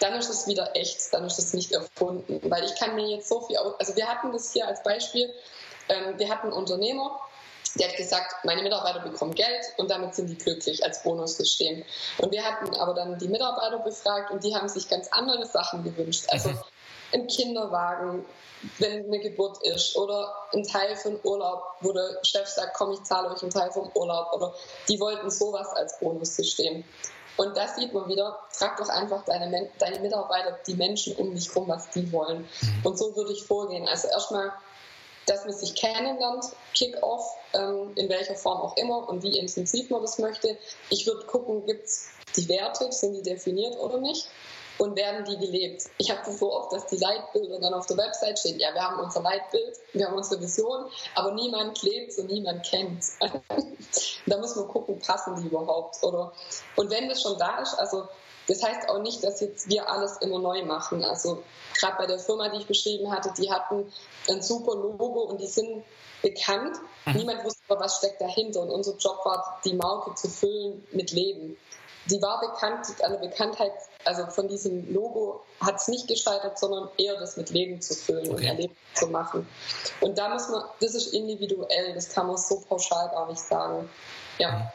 dann 0.00 0.14
ist 0.14 0.28
es 0.28 0.46
wieder 0.46 0.74
echt, 0.76 1.12
dann 1.12 1.24
ist 1.24 1.38
es 1.38 1.54
nicht 1.54 1.72
erfunden. 1.72 2.40
Weil 2.50 2.64
ich 2.64 2.74
kann 2.76 2.94
mir 2.94 3.06
jetzt 3.08 3.28
so 3.28 3.40
viel, 3.42 3.56
also 3.56 3.96
wir 3.96 4.08
hatten 4.08 4.32
das 4.32 4.52
hier 4.52 4.66
als 4.66 4.82
Beispiel, 4.82 5.32
ähm, 5.88 6.18
wir 6.18 6.28
hatten 6.28 6.48
einen 6.48 6.56
Unternehmer, 6.56 7.20
der 7.76 7.88
hat 7.88 7.96
gesagt, 7.96 8.44
meine 8.44 8.62
Mitarbeiter 8.62 9.00
bekommen 9.00 9.34
Geld 9.34 9.64
und 9.78 9.90
damit 9.90 10.14
sind 10.14 10.28
die 10.28 10.36
glücklich 10.36 10.84
als 10.84 11.02
Bonussystem. 11.02 11.84
Und 12.18 12.30
wir 12.30 12.44
hatten 12.44 12.74
aber 12.76 12.92
dann 12.92 13.18
die 13.18 13.28
Mitarbeiter 13.28 13.78
befragt 13.78 14.30
und 14.30 14.44
die 14.44 14.54
haben 14.54 14.68
sich 14.68 14.88
ganz 14.88 15.08
andere 15.10 15.46
Sachen 15.46 15.82
gewünscht. 15.82 16.24
Also 16.28 16.50
mhm. 16.50 16.58
Ein 17.12 17.26
Kinderwagen, 17.26 18.24
wenn 18.78 19.06
eine 19.06 19.18
Geburt 19.20 19.62
ist 19.62 19.96
oder 19.96 20.34
ein 20.52 20.62
Teil 20.62 20.96
von 20.96 21.18
Urlaub, 21.24 21.62
wo 21.80 21.92
der 21.92 22.18
Chef 22.22 22.46
sagt, 22.46 22.74
komm, 22.74 22.92
ich 22.92 23.02
zahle 23.02 23.30
euch 23.30 23.42
einen 23.42 23.50
Teil 23.50 23.70
vom 23.72 23.90
Urlaub 23.94 24.32
oder 24.32 24.54
die 24.88 25.00
wollten 25.00 25.30
sowas 25.30 25.68
als 25.74 25.98
Bonussystem. 25.98 26.84
Und 27.38 27.56
das 27.56 27.76
sieht 27.76 27.92
man 27.94 28.08
wieder, 28.08 28.38
frag 28.50 28.76
doch 28.76 28.88
einfach 28.88 29.24
deine, 29.24 29.70
deine 29.78 30.00
Mitarbeiter, 30.00 30.58
die 30.66 30.74
Menschen 30.74 31.16
um 31.16 31.34
dich 31.34 31.54
rum, 31.56 31.66
was 31.66 31.90
die 31.90 32.12
wollen. 32.12 32.42
Mhm. 32.60 32.86
Und 32.86 32.98
so 32.98 33.16
würde 33.16 33.32
ich 33.32 33.42
vorgehen. 33.44 33.88
Also 33.88 34.08
erstmal 34.08 34.52
dass 35.26 35.44
man 35.44 35.54
sich 35.54 35.74
kennenlernt, 35.74 36.44
Kick-Off, 36.74 37.24
ähm, 37.54 37.92
in 37.94 38.08
welcher 38.08 38.34
Form 38.34 38.60
auch 38.60 38.76
immer 38.76 39.08
und 39.08 39.22
wie 39.22 39.38
intensiv 39.38 39.90
man 39.90 40.02
das 40.02 40.18
möchte. 40.18 40.58
Ich 40.90 41.06
würde 41.06 41.26
gucken, 41.26 41.64
gibt 41.66 41.86
es 41.86 42.08
die 42.36 42.48
Werte, 42.48 42.90
sind 42.92 43.14
die 43.14 43.22
definiert 43.22 43.78
oder 43.78 43.98
nicht? 43.98 44.28
Und 44.82 44.96
werden 44.96 45.24
die 45.24 45.38
gelebt? 45.38 45.84
Ich 45.98 46.10
habe 46.10 46.22
das 46.26 46.40
so 46.40 46.52
oft, 46.52 46.72
dass 46.72 46.86
die 46.86 46.96
Leitbilder 46.96 47.60
dann 47.60 47.72
auf 47.72 47.86
der 47.86 47.96
Website 47.98 48.36
stehen. 48.36 48.58
Ja, 48.58 48.74
wir 48.74 48.82
haben 48.82 48.98
unser 48.98 49.22
Leitbild, 49.22 49.78
wir 49.92 50.08
haben 50.08 50.16
unsere 50.16 50.40
Vision, 50.40 50.86
aber 51.14 51.30
niemand 51.34 51.80
lebt 51.84 52.18
und 52.18 52.26
niemand 52.26 52.66
kennt. 52.66 53.04
da 54.26 54.38
muss 54.38 54.56
man 54.56 54.66
gucken, 54.66 54.98
passen 54.98 55.40
die 55.40 55.46
überhaupt? 55.46 56.02
Oder, 56.02 56.32
und 56.74 56.90
wenn 56.90 57.08
das 57.08 57.22
schon 57.22 57.38
da 57.38 57.60
ist, 57.60 57.74
also 57.74 58.08
das 58.48 58.60
heißt 58.60 58.88
auch 58.88 58.98
nicht, 58.98 59.22
dass 59.22 59.40
jetzt 59.40 59.68
wir 59.68 59.88
alles 59.88 60.16
immer 60.16 60.40
neu 60.40 60.64
machen. 60.64 61.04
Also 61.04 61.44
gerade 61.78 61.98
bei 61.98 62.06
der 62.06 62.18
Firma, 62.18 62.48
die 62.48 62.58
ich 62.58 62.66
beschrieben 62.66 63.12
hatte, 63.12 63.32
die 63.38 63.52
hatten 63.52 63.92
ein 64.28 64.42
super 64.42 64.74
Logo 64.74 65.20
und 65.20 65.40
die 65.40 65.46
sind 65.46 65.84
bekannt. 66.22 66.76
Mhm. 67.06 67.12
Niemand 67.12 67.44
wusste 67.44 67.62
aber, 67.68 67.84
was 67.84 67.98
steckt 67.98 68.20
dahinter. 68.20 68.62
Und 68.62 68.70
unser 68.70 68.96
Job 68.96 69.24
war, 69.24 69.60
die 69.64 69.74
Marke 69.74 70.12
zu 70.16 70.28
füllen 70.28 70.84
mit 70.90 71.12
Leben. 71.12 71.56
Die 72.06 72.20
war 72.20 72.40
bekannt, 72.40 72.86
an 73.02 73.12
der 73.12 73.18
Bekanntheit, 73.18 73.72
also 74.04 74.26
von 74.26 74.48
diesem 74.48 74.92
Logo 74.92 75.44
hat 75.60 75.76
es 75.76 75.88
nicht 75.88 76.08
gescheitert, 76.08 76.58
sondern 76.58 76.88
eher 76.98 77.18
das 77.18 77.36
mit 77.36 77.50
Leben 77.50 77.80
zu 77.80 77.94
füllen 77.94 78.26
okay. 78.26 78.34
und 78.34 78.42
Erleben 78.42 78.76
zu 78.94 79.06
machen. 79.06 79.46
Und 80.00 80.18
da 80.18 80.28
muss 80.28 80.48
man, 80.48 80.64
das 80.80 80.94
ist 80.94 81.14
individuell, 81.14 81.94
das 81.94 82.08
kann 82.10 82.26
man 82.26 82.36
so 82.36 82.60
pauschal 82.68 83.08
gar 83.10 83.28
nicht 83.28 83.40
sagen. 83.40 83.88
Ja. 84.38 84.50
Mhm. 84.50 84.68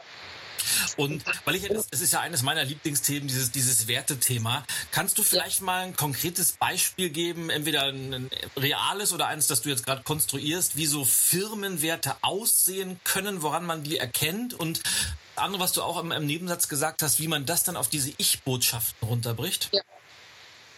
Und 0.96 1.24
weil 1.44 1.54
ich, 1.54 1.70
es 1.70 2.00
ist 2.00 2.12
ja 2.12 2.20
eines 2.20 2.42
meiner 2.42 2.64
Lieblingsthemen, 2.64 3.28
dieses, 3.28 3.50
dieses 3.50 3.88
Wertethema. 3.88 4.64
Kannst 4.90 5.18
du 5.18 5.22
vielleicht 5.22 5.60
mal 5.62 5.84
ein 5.84 5.96
konkretes 5.96 6.52
Beispiel 6.52 7.10
geben, 7.10 7.50
entweder 7.50 7.84
ein 7.84 8.30
reales 8.56 9.12
oder 9.12 9.26
eines, 9.26 9.46
das 9.46 9.62
du 9.62 9.68
jetzt 9.68 9.84
gerade 9.84 10.02
konstruierst, 10.02 10.76
wie 10.76 10.86
so 10.86 11.04
Firmenwerte 11.04 12.16
aussehen 12.22 13.00
können, 13.04 13.42
woran 13.42 13.64
man 13.64 13.82
die 13.82 13.98
erkennt 13.98 14.54
und 14.54 14.82
andere, 15.38 15.62
was 15.62 15.72
du 15.72 15.82
auch 15.82 15.98
im, 16.00 16.12
im 16.12 16.26
Nebensatz 16.26 16.68
gesagt 16.68 17.02
hast, 17.02 17.20
wie 17.20 17.28
man 17.28 17.46
das 17.46 17.64
dann 17.64 17.76
auf 17.76 17.88
diese 17.88 18.12
Ich-Botschaften 18.18 19.08
runterbricht? 19.08 19.68
Ja. 19.72 19.82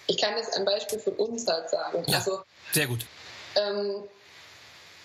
Ich 0.07 0.18
kann 0.18 0.37
jetzt 0.37 0.57
ein 0.57 0.64
Beispiel 0.64 0.99
von 0.99 1.12
uns 1.14 1.46
halt 1.46 1.70
sagen. 1.70 2.05
Ja, 2.07 2.18
also, 2.18 2.42
sehr 2.73 2.87
gut. 2.87 3.07
Ähm, 3.55 4.03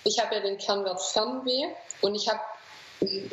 ich 0.03 0.19
habe 0.19 0.35
ja 0.35 0.41
den 0.41 0.57
Kernwert 0.57 1.01
Fernweh 1.01 1.67
und 2.01 2.15
ich 2.15 2.27
habe 2.27 2.39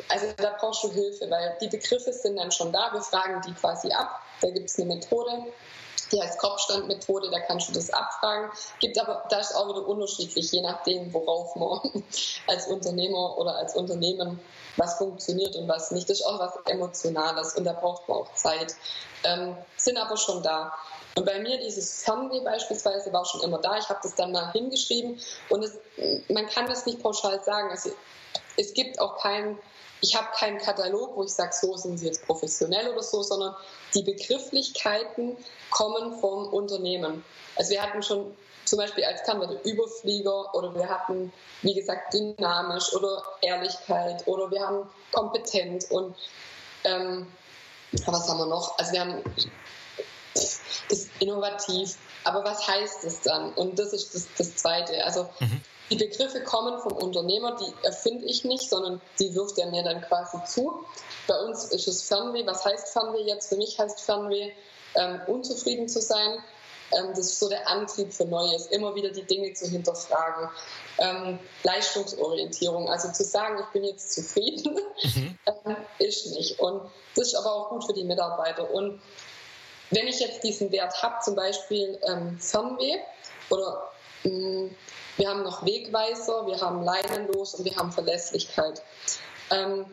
also 0.09 0.27
da 0.37 0.55
brauchst 0.59 0.83
du 0.83 0.91
Hilfe, 0.91 1.29
weil 1.29 1.57
die 1.61 1.67
Begriffe 1.67 2.11
sind 2.13 2.37
dann 2.37 2.51
schon 2.51 2.71
da. 2.71 2.91
Wir 2.91 3.01
fragen 3.01 3.41
die 3.47 3.53
quasi 3.53 3.91
ab. 3.91 4.21
Da 4.41 4.49
gibt 4.49 4.69
es 4.69 4.77
eine 4.77 4.95
Methode, 4.95 5.45
die 6.13 6.21
heißt 6.21 6.37
Kopfstandmethode, 6.37 7.29
da 7.31 7.39
kannst 7.39 7.69
du 7.69 7.73
das 7.73 7.89
abfragen. 7.89 8.51
Gibt 8.79 8.99
aber, 8.99 9.23
da 9.29 9.39
ist 9.39 9.55
auch 9.55 9.67
wieder 9.67 9.85
unterschiedlich, 9.85 10.51
je 10.51 10.61
nachdem, 10.61 11.11
worauf 11.13 11.55
man 11.55 12.03
als 12.47 12.67
Unternehmer 12.67 13.37
oder 13.37 13.55
als 13.55 13.75
Unternehmen 13.75 14.39
was 14.77 14.97
funktioniert 14.97 15.55
und 15.55 15.67
was 15.67 15.91
nicht. 15.91 16.09
Das 16.09 16.19
ist 16.19 16.25
auch 16.25 16.39
was 16.39 16.53
Emotionales 16.65 17.55
und 17.55 17.65
da 17.65 17.73
braucht 17.73 18.07
man 18.07 18.19
auch 18.19 18.33
Zeit. 18.33 18.75
Ähm, 19.23 19.55
sind 19.77 19.97
aber 19.97 20.17
schon 20.17 20.41
da. 20.43 20.73
Und 21.15 21.25
bei 21.25 21.39
mir 21.39 21.59
dieses 21.59 22.03
Fernweh 22.03 22.41
beispielsweise 22.41 23.13
war 23.13 23.25
schon 23.25 23.41
immer 23.41 23.59
da. 23.59 23.77
Ich 23.77 23.87
habe 23.89 23.99
das 24.01 24.15
dann 24.15 24.31
mal 24.31 24.51
hingeschrieben 24.51 25.19
und 25.49 25.63
es, 25.63 25.77
man 26.29 26.47
kann 26.47 26.65
das 26.67 26.85
nicht 26.85 27.03
pauschal 27.03 27.43
sagen. 27.43 27.69
Also 27.69 27.91
es 28.57 28.73
gibt 28.73 28.99
auch 28.99 29.17
keinen, 29.17 29.59
ich 30.03 30.15
habe 30.15 30.27
keinen 30.37 30.57
Katalog, 30.57 31.15
wo 31.15 31.23
ich 31.23 31.31
sage, 31.31 31.53
so 31.53 31.77
sind 31.77 31.97
sie 31.97 32.07
jetzt 32.07 32.27
professionell 32.27 32.89
oder 32.89 33.01
so, 33.01 33.23
sondern 33.23 33.55
die 33.95 34.03
Begrifflichkeiten 34.03 35.37
kommen 35.69 36.19
vom 36.19 36.47
Unternehmen. 36.49 37.23
Also 37.55 37.71
wir 37.71 37.81
hatten 37.81 38.03
schon 38.03 38.35
zum 38.65 38.79
Beispiel 38.79 39.05
als 39.05 39.23
Kandidat 39.23 39.65
Überflieger 39.65 40.53
oder 40.53 40.75
wir 40.75 40.89
hatten, 40.89 41.31
wie 41.61 41.73
gesagt, 41.73 42.13
dynamisch 42.13 42.93
oder 42.93 43.23
Ehrlichkeit 43.41 44.27
oder 44.27 44.51
wir 44.51 44.59
haben 44.67 44.89
kompetent 45.13 45.89
und 45.89 46.15
ähm, 46.83 47.27
was 48.05 48.27
haben 48.27 48.39
wir 48.39 48.47
noch? 48.47 48.77
Also 48.77 48.91
wir 48.91 48.99
haben 48.99 49.23
das 50.33 51.07
innovativ. 51.19 51.95
Aber 52.25 52.43
was 52.43 52.67
heißt 52.67 53.03
das 53.03 53.21
dann? 53.21 53.53
Und 53.53 53.79
das 53.79 53.93
ist 53.93 54.13
das, 54.15 54.27
das 54.37 54.55
Zweite. 54.55 55.03
Also 55.05 55.29
mhm. 55.39 55.61
Die 55.93 56.07
Begriffe 56.07 56.41
kommen 56.41 56.79
vom 56.79 56.93
Unternehmer, 56.93 57.55
die 57.55 57.71
erfinde 57.85 58.25
ich 58.25 58.43
nicht, 58.43 58.67
sondern 58.67 58.99
die 59.19 59.35
wirft 59.35 59.59
er 59.59 59.67
mir 59.67 59.83
dann 59.83 60.01
quasi 60.01 60.39
zu. 60.47 60.83
Bei 61.27 61.35
uns 61.41 61.65
ist 61.65 61.87
es 61.87 62.01
Fernweh. 62.01 62.43
Was 62.47 62.65
heißt 62.65 62.89
Fernweh 62.89 63.21
jetzt? 63.21 63.49
Für 63.49 63.57
mich 63.57 63.77
heißt 63.77 64.01
Fernweh, 64.01 64.51
ähm, 64.95 65.21
unzufrieden 65.27 65.87
zu 65.87 66.01
sein. 66.01 66.39
Ähm, 66.93 67.09
das 67.09 67.27
ist 67.27 67.39
so 67.39 67.47
der 67.47 67.67
Antrieb 67.67 68.11
für 68.11 68.25
Neues, 68.25 68.65
immer 68.67 68.95
wieder 68.95 69.09
die 69.11 69.21
Dinge 69.21 69.53
zu 69.53 69.67
hinterfragen. 69.67 70.49
Ähm, 70.97 71.37
Leistungsorientierung, 71.61 72.89
also 72.89 73.11
zu 73.11 73.23
sagen, 73.23 73.59
ich 73.59 73.67
bin 73.67 73.83
jetzt 73.83 74.13
zufrieden, 74.13 74.79
mhm. 75.03 75.37
ähm, 75.65 75.75
ist 75.99 76.35
nicht. 76.35 76.59
Und 76.59 76.89
das 77.15 77.27
ist 77.27 77.35
aber 77.35 77.53
auch 77.53 77.69
gut 77.69 77.85
für 77.85 77.93
die 77.93 78.03
Mitarbeiter. 78.03 78.71
Und 78.71 78.99
wenn 79.91 80.07
ich 80.07 80.19
jetzt 80.19 80.43
diesen 80.43 80.71
Wert 80.71 81.03
habe, 81.03 81.21
zum 81.23 81.35
Beispiel 81.35 81.99
ähm, 82.07 82.39
Fernweh 82.39 82.97
oder 83.51 83.91
mh, 84.23 84.31
mm, 84.31 84.75
wir 85.17 85.29
haben 85.29 85.43
noch 85.43 85.65
Wegweiser, 85.65 86.45
wir 86.47 86.59
haben 86.59 86.83
Leinenlos 86.83 87.55
und 87.55 87.65
wir 87.65 87.75
haben 87.75 87.91
Verlässlichkeit. 87.91 88.81
Ähm, 89.51 89.85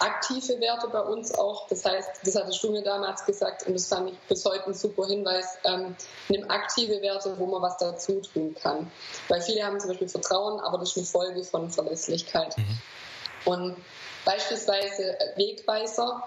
aktive 0.00 0.58
Werte 0.60 0.88
bei 0.88 1.00
uns 1.00 1.32
auch. 1.32 1.68
Das 1.68 1.84
heißt, 1.84 2.20
das 2.24 2.34
hattest 2.34 2.62
du 2.62 2.72
mir 2.72 2.82
damals 2.82 3.24
gesagt 3.24 3.66
und 3.66 3.74
das 3.74 3.86
fand 3.86 4.10
ich 4.10 4.18
bis 4.28 4.44
heute 4.44 4.66
ein 4.66 4.74
super 4.74 5.06
Hinweis. 5.06 5.58
Ähm, 5.64 5.94
nimm 6.28 6.50
aktive 6.50 7.00
Werte, 7.02 7.38
wo 7.38 7.46
man 7.46 7.62
was 7.62 7.76
dazu 7.76 8.20
tun 8.20 8.56
kann. 8.60 8.90
Weil 9.28 9.40
viele 9.42 9.64
haben 9.64 9.78
zum 9.78 9.90
Beispiel 9.90 10.08
Vertrauen, 10.08 10.58
aber 10.60 10.78
das 10.78 10.90
ist 10.90 10.96
eine 10.96 11.06
Folge 11.06 11.44
von 11.44 11.70
Verlässlichkeit. 11.70 12.56
Mhm. 12.56 12.78
Und 13.44 13.76
beispielsweise 14.24 15.16
Wegweiser, 15.36 16.22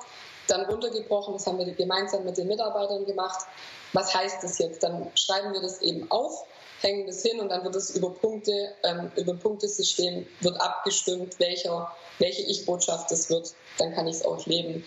dann 0.47 0.65
runtergebrochen, 0.65 1.33
das 1.33 1.47
haben 1.47 1.57
wir 1.57 1.73
gemeinsam 1.73 2.23
mit 2.25 2.37
den 2.37 2.47
Mitarbeitern 2.47 3.05
gemacht. 3.05 3.45
Was 3.93 4.13
heißt 4.13 4.43
das 4.43 4.59
jetzt? 4.59 4.83
Dann 4.83 5.11
schreiben 5.15 5.53
wir 5.53 5.61
das 5.61 5.81
eben 5.81 6.09
auf 6.11 6.45
hängen 6.83 7.07
das 7.07 7.21
hin 7.21 7.39
und 7.39 7.49
dann 7.49 7.63
wird 7.63 7.75
es 7.75 7.95
über 7.95 8.09
Punkte, 8.09 8.51
ähm, 8.83 9.11
über 9.15 9.33
Punktesystem 9.33 10.27
wird 10.41 10.61
abgestimmt, 10.61 11.39
welcher, 11.39 11.91
welche 12.19 12.43
Ich-Botschaft 12.43 13.09
das 13.09 13.29
wird. 13.29 13.53
Dann 13.77 13.93
kann 13.95 14.07
ich 14.07 14.17
es 14.17 14.25
auch 14.25 14.45
leben. 14.45 14.83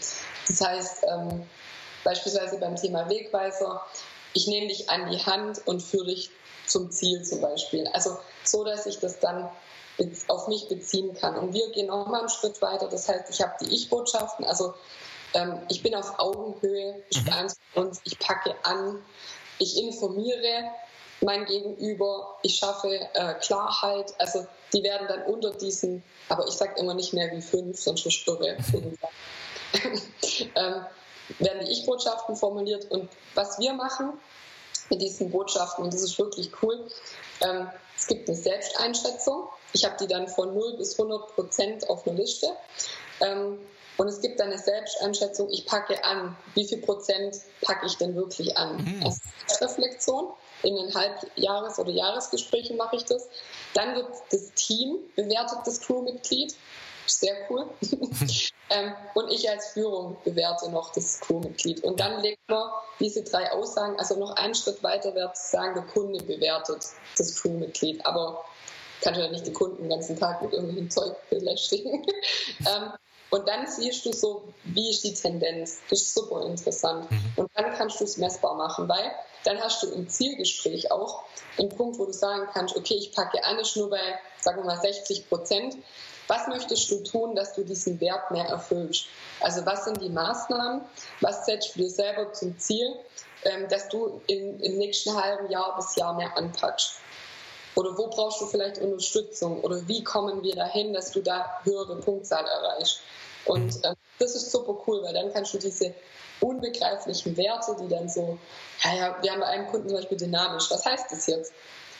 Das 0.46 0.60
heißt, 0.60 1.04
ähm, 1.08 1.46
beispielsweise 2.04 2.58
beim 2.58 2.76
Thema 2.76 3.08
Wegweiser, 3.08 3.82
ich 4.34 4.46
nehme 4.46 4.68
dich 4.68 4.90
an 4.90 5.10
die 5.10 5.18
Hand 5.18 5.66
und 5.66 5.82
führe 5.82 6.06
dich 6.06 6.30
zum 6.66 6.90
Ziel 6.90 7.22
zum 7.22 7.40
Beispiel. 7.40 7.86
Also 7.88 8.18
so, 8.44 8.64
dass 8.64 8.86
ich 8.86 8.98
das 8.98 9.18
dann 9.18 9.48
auf 10.28 10.48
mich 10.48 10.68
beziehen 10.68 11.14
kann. 11.14 11.36
Und 11.36 11.54
wir 11.54 11.70
gehen 11.70 11.86
noch 11.86 12.06
mal 12.06 12.20
einen 12.20 12.28
Schritt 12.28 12.60
weiter. 12.60 12.88
Das 12.88 13.08
heißt, 13.08 13.30
ich 13.30 13.40
habe 13.40 13.52
die 13.64 13.74
Ich-Botschaften, 13.74 14.44
also 14.44 14.74
ähm, 15.34 15.60
ich 15.70 15.82
bin 15.82 15.94
auf 15.94 16.18
Augenhöhe, 16.18 17.02
ich 17.08 17.22
uns, 17.74 18.00
ich 18.04 18.18
packe 18.18 18.54
an, 18.62 19.02
ich 19.58 19.78
informiere, 19.78 20.70
mein 21.20 21.44
Gegenüber, 21.46 22.36
ich 22.42 22.56
schaffe 22.56 22.88
äh, 22.88 23.34
Klarheit. 23.40 24.14
Also 24.18 24.46
die 24.72 24.82
werden 24.82 25.08
dann 25.08 25.22
unter 25.22 25.52
diesen, 25.52 26.02
aber 26.28 26.46
ich 26.46 26.54
sage 26.54 26.78
immer 26.78 26.94
nicht 26.94 27.12
mehr 27.12 27.30
wie 27.32 27.42
fünf, 27.42 27.80
sonst 27.80 28.02
verstöre 28.02 28.56
ähm, 30.54 30.86
werden 31.38 31.64
die 31.64 31.72
Ich-Botschaften 31.72 32.36
formuliert. 32.36 32.90
Und 32.90 33.08
was 33.34 33.58
wir 33.58 33.72
machen 33.72 34.12
mit 34.90 35.02
diesen 35.02 35.30
Botschaften, 35.30 35.84
und 35.84 35.92
das 35.92 36.02
ist 36.02 36.18
wirklich 36.18 36.50
cool, 36.62 36.86
ähm, 37.42 37.68
es 37.96 38.06
gibt 38.06 38.28
eine 38.28 38.36
Selbsteinschätzung. 38.36 39.48
Ich 39.72 39.84
habe 39.84 39.96
die 39.98 40.06
dann 40.06 40.28
von 40.28 40.54
0 40.54 40.76
bis 40.76 40.98
100 40.98 41.34
Prozent 41.34 41.90
auf 41.90 42.06
eine 42.06 42.16
Liste. 42.16 42.48
Ähm, 43.20 43.58
und 43.96 44.08
es 44.08 44.20
gibt 44.20 44.40
eine 44.40 44.58
Selbsteinschätzung, 44.58 45.48
ich 45.50 45.66
packe 45.66 46.02
an. 46.04 46.36
Wie 46.54 46.66
viel 46.66 46.78
Prozent 46.78 47.40
packe 47.62 47.86
ich 47.86 47.96
denn 47.96 48.14
wirklich 48.14 48.56
an? 48.56 48.76
Mhm. 48.76 49.02
Als 49.04 49.20
Reflexion 49.60 50.32
in 50.62 50.76
den 50.76 50.94
Halbjahres- 50.94 51.78
oder 51.78 51.90
Jahresgesprächen 51.90 52.76
mache 52.76 52.96
ich 52.96 53.04
das. 53.04 53.28
Dann 53.74 53.94
wird 53.94 54.08
das 54.30 54.52
Team 54.54 54.98
bewertet, 55.14 55.58
das 55.64 55.80
Crewmitglied. 55.80 56.54
Sehr 57.06 57.36
cool. 57.48 57.68
ähm, 58.70 58.92
und 59.14 59.30
ich 59.30 59.48
als 59.48 59.68
Führung 59.68 60.16
bewerte 60.24 60.68
noch 60.70 60.92
das 60.92 61.20
Crewmitglied. 61.20 61.84
Und 61.84 62.00
dann 62.00 62.20
legt 62.20 62.40
man 62.48 62.68
diese 62.98 63.22
drei 63.22 63.52
Aussagen, 63.52 63.96
also 63.98 64.18
noch 64.18 64.32
einen 64.32 64.54
Schritt 64.54 64.82
weiter 64.82 65.14
wäre 65.14 65.32
zu 65.34 65.50
sagen, 65.52 65.74
der 65.74 65.84
Kunde 65.84 66.22
bewertet 66.24 66.84
das 67.16 67.40
Crewmitglied. 67.40 68.04
Aber 68.04 68.44
kann 69.02 69.14
ja 69.14 69.28
nicht 69.28 69.46
die 69.46 69.52
Kunden 69.52 69.82
den 69.82 69.90
ganzen 69.90 70.18
Tag 70.18 70.42
mit 70.42 70.52
irgendwelchen 70.52 70.90
Zeug 70.90 71.14
belästigen. 71.30 72.04
ähm, 72.60 72.92
und 73.36 73.46
dann 73.46 73.66
siehst 73.66 74.06
du 74.06 74.12
so, 74.14 74.44
wie 74.64 74.90
ist 74.90 75.04
die 75.04 75.12
Tendenz. 75.12 75.80
Das 75.90 76.00
ist 76.00 76.14
super 76.14 76.46
interessant. 76.46 77.10
Mhm. 77.10 77.32
Und 77.36 77.50
dann 77.54 77.74
kannst 77.74 78.00
du 78.00 78.04
es 78.04 78.16
messbar 78.16 78.54
machen, 78.54 78.88
weil 78.88 79.12
dann 79.44 79.60
hast 79.60 79.82
du 79.82 79.88
im 79.88 80.08
Zielgespräch 80.08 80.90
auch 80.90 81.22
einen 81.58 81.68
Punkt, 81.68 81.98
wo 81.98 82.06
du 82.06 82.12
sagen 82.12 82.48
kannst, 82.54 82.74
okay, 82.74 82.94
ich 82.94 83.12
packe 83.12 83.38
ist 83.60 83.76
nur 83.76 83.90
bei, 83.90 84.00
sagen 84.40 84.62
wir 84.62 84.64
mal, 84.64 84.80
60 84.80 85.28
Prozent. 85.28 85.76
Was 86.28 86.48
möchtest 86.48 86.90
du 86.90 87.04
tun, 87.04 87.36
dass 87.36 87.54
du 87.54 87.62
diesen 87.62 88.00
Wert 88.00 88.30
mehr 88.30 88.46
erfüllst? 88.46 89.04
Also 89.40 89.66
was 89.66 89.84
sind 89.84 90.00
die 90.00 90.08
Maßnahmen? 90.08 90.80
Was 91.20 91.44
setzt 91.44 91.74
du 91.74 91.80
dir 91.80 91.90
selber 91.90 92.32
zum 92.32 92.58
Ziel, 92.58 92.96
ähm, 93.44 93.68
dass 93.68 93.90
du 93.90 94.22
in, 94.28 94.58
im 94.60 94.78
nächsten 94.78 95.14
halben 95.14 95.50
Jahr 95.50 95.76
bis 95.76 95.94
Jahr 95.96 96.14
mehr 96.14 96.34
anpackst? 96.38 97.00
Oder 97.76 97.96
wo 97.98 98.08
brauchst 98.08 98.40
du 98.40 98.46
vielleicht 98.46 98.78
Unterstützung? 98.78 99.60
Oder 99.60 99.86
wie 99.86 100.02
kommen 100.02 100.42
wir 100.42 100.56
dahin, 100.56 100.94
dass 100.94 101.12
du 101.12 101.20
da 101.20 101.60
höhere 101.64 101.96
Punktzahl 101.96 102.46
erreichst? 102.46 103.00
Und 103.46 103.84
äh, 103.84 103.94
das 104.18 104.34
ist 104.34 104.50
super 104.50 104.76
cool, 104.86 105.02
weil 105.02 105.14
dann 105.14 105.32
kannst 105.32 105.54
du 105.54 105.58
diese 105.58 105.94
unbegreiflichen 106.40 107.36
Werte, 107.36 107.76
die 107.80 107.88
dann 107.88 108.08
so, 108.08 108.38
ja, 108.84 108.94
ja, 108.94 109.22
wir 109.22 109.32
haben 109.32 109.40
bei 109.40 109.46
einem 109.46 109.66
Kunden 109.68 109.88
zum 109.88 109.98
Beispiel 109.98 110.18
dynamisch. 110.18 110.70
Was 110.70 110.84
heißt 110.84 111.10
das 111.10 111.26
jetzt? 111.26 111.52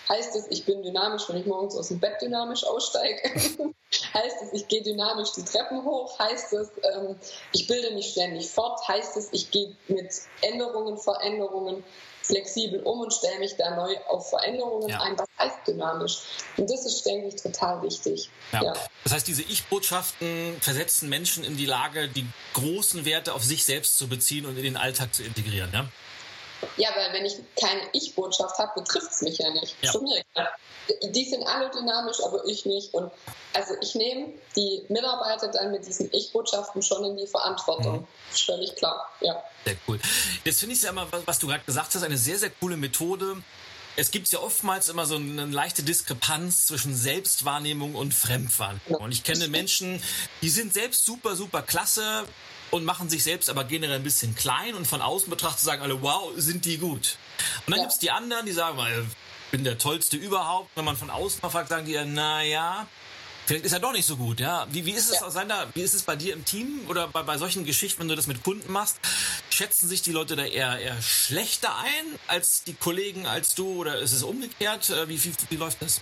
Heißt 0.09 0.37
es, 0.37 0.47
ich 0.51 0.65
bin 0.65 0.83
dynamisch, 0.83 1.29
wenn 1.29 1.37
ich 1.37 1.47
morgens 1.47 1.77
aus 1.77 1.89
dem 1.89 1.99
Bett 1.99 2.21
dynamisch 2.23 2.65
aussteige? 2.65 3.23
heißt 4.15 4.43
es, 4.43 4.53
ich 4.53 4.69
gehe 4.69 4.83
dynamisch 4.83 5.33
die 5.33 5.45
Treppen 5.45 5.85
hoch? 5.85 6.17
Heißt 6.19 6.53
es, 6.53 6.71
ähm, 6.95 7.17
ich 7.53 7.67
bilde 7.67 7.93
mich 7.93 8.13
ständig 8.13 8.49
fort? 8.49 8.87
Heißt 8.87 9.17
es, 9.17 9.29
ich 9.33 9.51
gehe 9.51 9.75
mit 9.89 10.13
Änderungen, 10.43 10.97
Veränderungen 10.97 11.83
flexibel 12.27 12.81
um 12.81 13.01
und 13.01 13.13
stelle 13.13 13.39
mich 13.39 13.57
da 13.57 13.75
neu 13.77 13.97
auf 14.09 14.31
Veränderungen 14.31 14.89
ja. 14.89 15.01
ein. 15.01 15.19
Was 15.19 15.29
heißt 15.39 15.59
dynamisch? 15.67 16.19
Und 16.57 16.69
das 16.69 16.85
ist, 16.85 17.07
denke 17.07 17.29
ich, 17.29 17.37
total 17.37 17.83
wichtig. 17.83 18.31
Ja. 18.53 18.65
ja. 18.65 18.73
Das 19.05 19.13
heißt, 19.13 19.29
diese 19.29 19.43
Ich-Botschaften 19.43 20.57
versetzen 20.61 21.09
Menschen 21.09 21.45
in 21.45 21.57
die 21.57 21.67
Lage, 21.67 22.09
die 22.09 22.27
großen 22.55 23.05
Werte 23.05 23.33
auf 23.35 23.45
sich 23.45 23.65
selbst 23.65 23.97
zu 23.97 24.09
beziehen 24.09 24.47
und 24.47 24.57
in 24.57 24.65
den 24.65 24.77
Alltag 24.77 25.15
zu 25.15 25.23
integrieren. 25.23 25.71
Ja? 25.73 25.89
Ja, 26.77 26.91
weil 26.97 27.13
wenn 27.13 27.25
ich 27.25 27.37
keine 27.61 27.83
Ich-Botschaft 27.93 28.59
habe, 28.59 28.81
betrifft 28.81 29.11
es 29.11 29.23
mich 29.23 29.39
ja 29.39 29.51
nicht. 29.51 29.77
Ja. 29.83 29.93
Mir 30.01 30.23
Die 31.13 31.25
sind 31.25 31.43
alle 31.45 31.71
dynamisch, 31.71 32.19
aber 32.25 32.45
ich 32.47 32.67
nicht. 32.67 32.95
Und 32.95 33.11
also 33.53 33.75
ich 33.81 33.95
nehme 33.95 34.33
die 34.55 34.83
Mitarbeiter 34.89 35.49
dann 35.49 35.73
mit 35.73 35.87
diesen 35.87 36.13
Ich-Botschaften 36.13 36.83
schon 36.83 37.05
in 37.05 37.17
die 37.17 37.27
Verantwortung. 37.27 38.01
Mhm. 38.01 38.07
Völlig 38.31 38.75
klar, 38.77 39.09
ja. 39.21 39.43
Sehr 39.65 39.77
cool. 39.89 39.99
Jetzt 40.45 40.61
finde 40.61 40.75
ich 40.75 40.79
es 40.79 40.85
ja 40.85 40.91
immer, 40.91 41.07
was 41.11 41.39
du 41.39 41.47
gerade 41.47 41.65
gesagt 41.65 41.95
hast, 41.95 42.03
eine 42.03 42.19
sehr, 42.19 42.39
sehr 42.39 42.51
coole 42.51 42.77
Methode. 42.77 43.43
Es 43.99 44.11
gibt 44.11 44.29
ja 44.29 44.41
oftmals 44.41 44.91
immer 44.91 45.07
so 45.07 45.17
eine 45.17 45.47
leichte 45.47 45.83
Diskrepanz 45.83 46.67
zwischen 46.67 46.95
Selbstwahrnehmung 46.95 47.95
und 47.95 48.13
Fremdwahrnehmung. 48.13 49.01
Und 49.01 49.13
ich 49.13 49.25
kenne 49.25 49.49
Menschen, 49.49 50.03
die 50.43 50.51
sind 50.51 50.75
selbst 50.75 51.07
super, 51.07 51.35
super 51.35 51.63
klasse, 51.63 52.27
und 52.71 52.85
machen 52.85 53.09
sich 53.09 53.23
selbst 53.23 53.49
aber 53.51 53.65
generell 53.65 53.97
ein 53.97 54.03
bisschen 54.03 54.35
klein 54.35 54.75
und 54.75 54.87
von 54.87 55.01
außen 55.01 55.31
betrachtet 55.31 55.65
sagen 55.65 55.83
alle, 55.83 56.03
wow, 56.03 56.33
sind 56.37 56.65
die 56.65 56.79
gut. 56.79 57.17
Und 57.67 57.73
dann 57.73 57.81
ja. 57.81 57.89
es 57.89 57.99
die 57.99 58.11
anderen, 58.11 58.47
die 58.47 58.53
sagen, 58.53 58.79
ich 58.79 59.51
bin 59.51 59.65
der 59.65 59.79
Tollste 59.79 60.17
überhaupt. 60.17 60.71
Wenn 60.75 60.85
man 60.85 60.97
von 60.97 61.11
außen 61.11 61.41
mal 61.43 61.51
fragt, 61.51 61.69
sagen 61.69 61.87
die 61.87 61.93
ja, 61.93 62.05
naja, 62.05 62.87
vielleicht 63.47 63.65
ist 63.65 63.73
er 63.73 63.81
doch 63.81 63.93
nicht 63.93 64.07
so 64.07 64.17
gut, 64.17 64.41
ja. 64.41 64.67
Wie, 64.71 64.85
wie 64.85 64.93
ist 64.93 65.11
es 65.11 65.21
ja. 65.21 65.27
aus 65.27 65.35
seiner, 65.35 65.69
wie 65.75 65.83
ist 65.83 65.95
es 65.95 66.03
bei 66.03 66.17
dir 66.17 66.33
im 66.33 66.45
Team 66.45 66.85
oder 66.89 67.09
bei, 67.09 67.23
bei 67.23 67.39
solchen 67.39 67.65
Geschichten, 67.65 68.01
wenn 68.01 68.09
du 68.09 68.17
das 68.17 68.27
mit 68.27 68.43
Kunden 68.43 68.71
machst? 68.73 68.99
Schätzen 69.51 69.89
sich 69.89 70.03
die 70.03 70.13
Leute 70.13 70.37
da 70.37 70.45
eher, 70.45 70.79
eher 70.79 71.01
schlechter 71.01 71.77
ein 71.77 72.19
als 72.27 72.65
die 72.65 72.75
Kollegen, 72.75 73.27
als 73.27 73.55
du 73.55 73.81
oder 73.81 73.99
ist 73.99 74.13
es 74.13 74.23
umgekehrt? 74.23 74.91
Äh, 74.91 75.09
wie, 75.09 75.23
wie, 75.23 75.33
wie 75.49 75.57
läuft 75.57 75.81
das? 75.81 76.01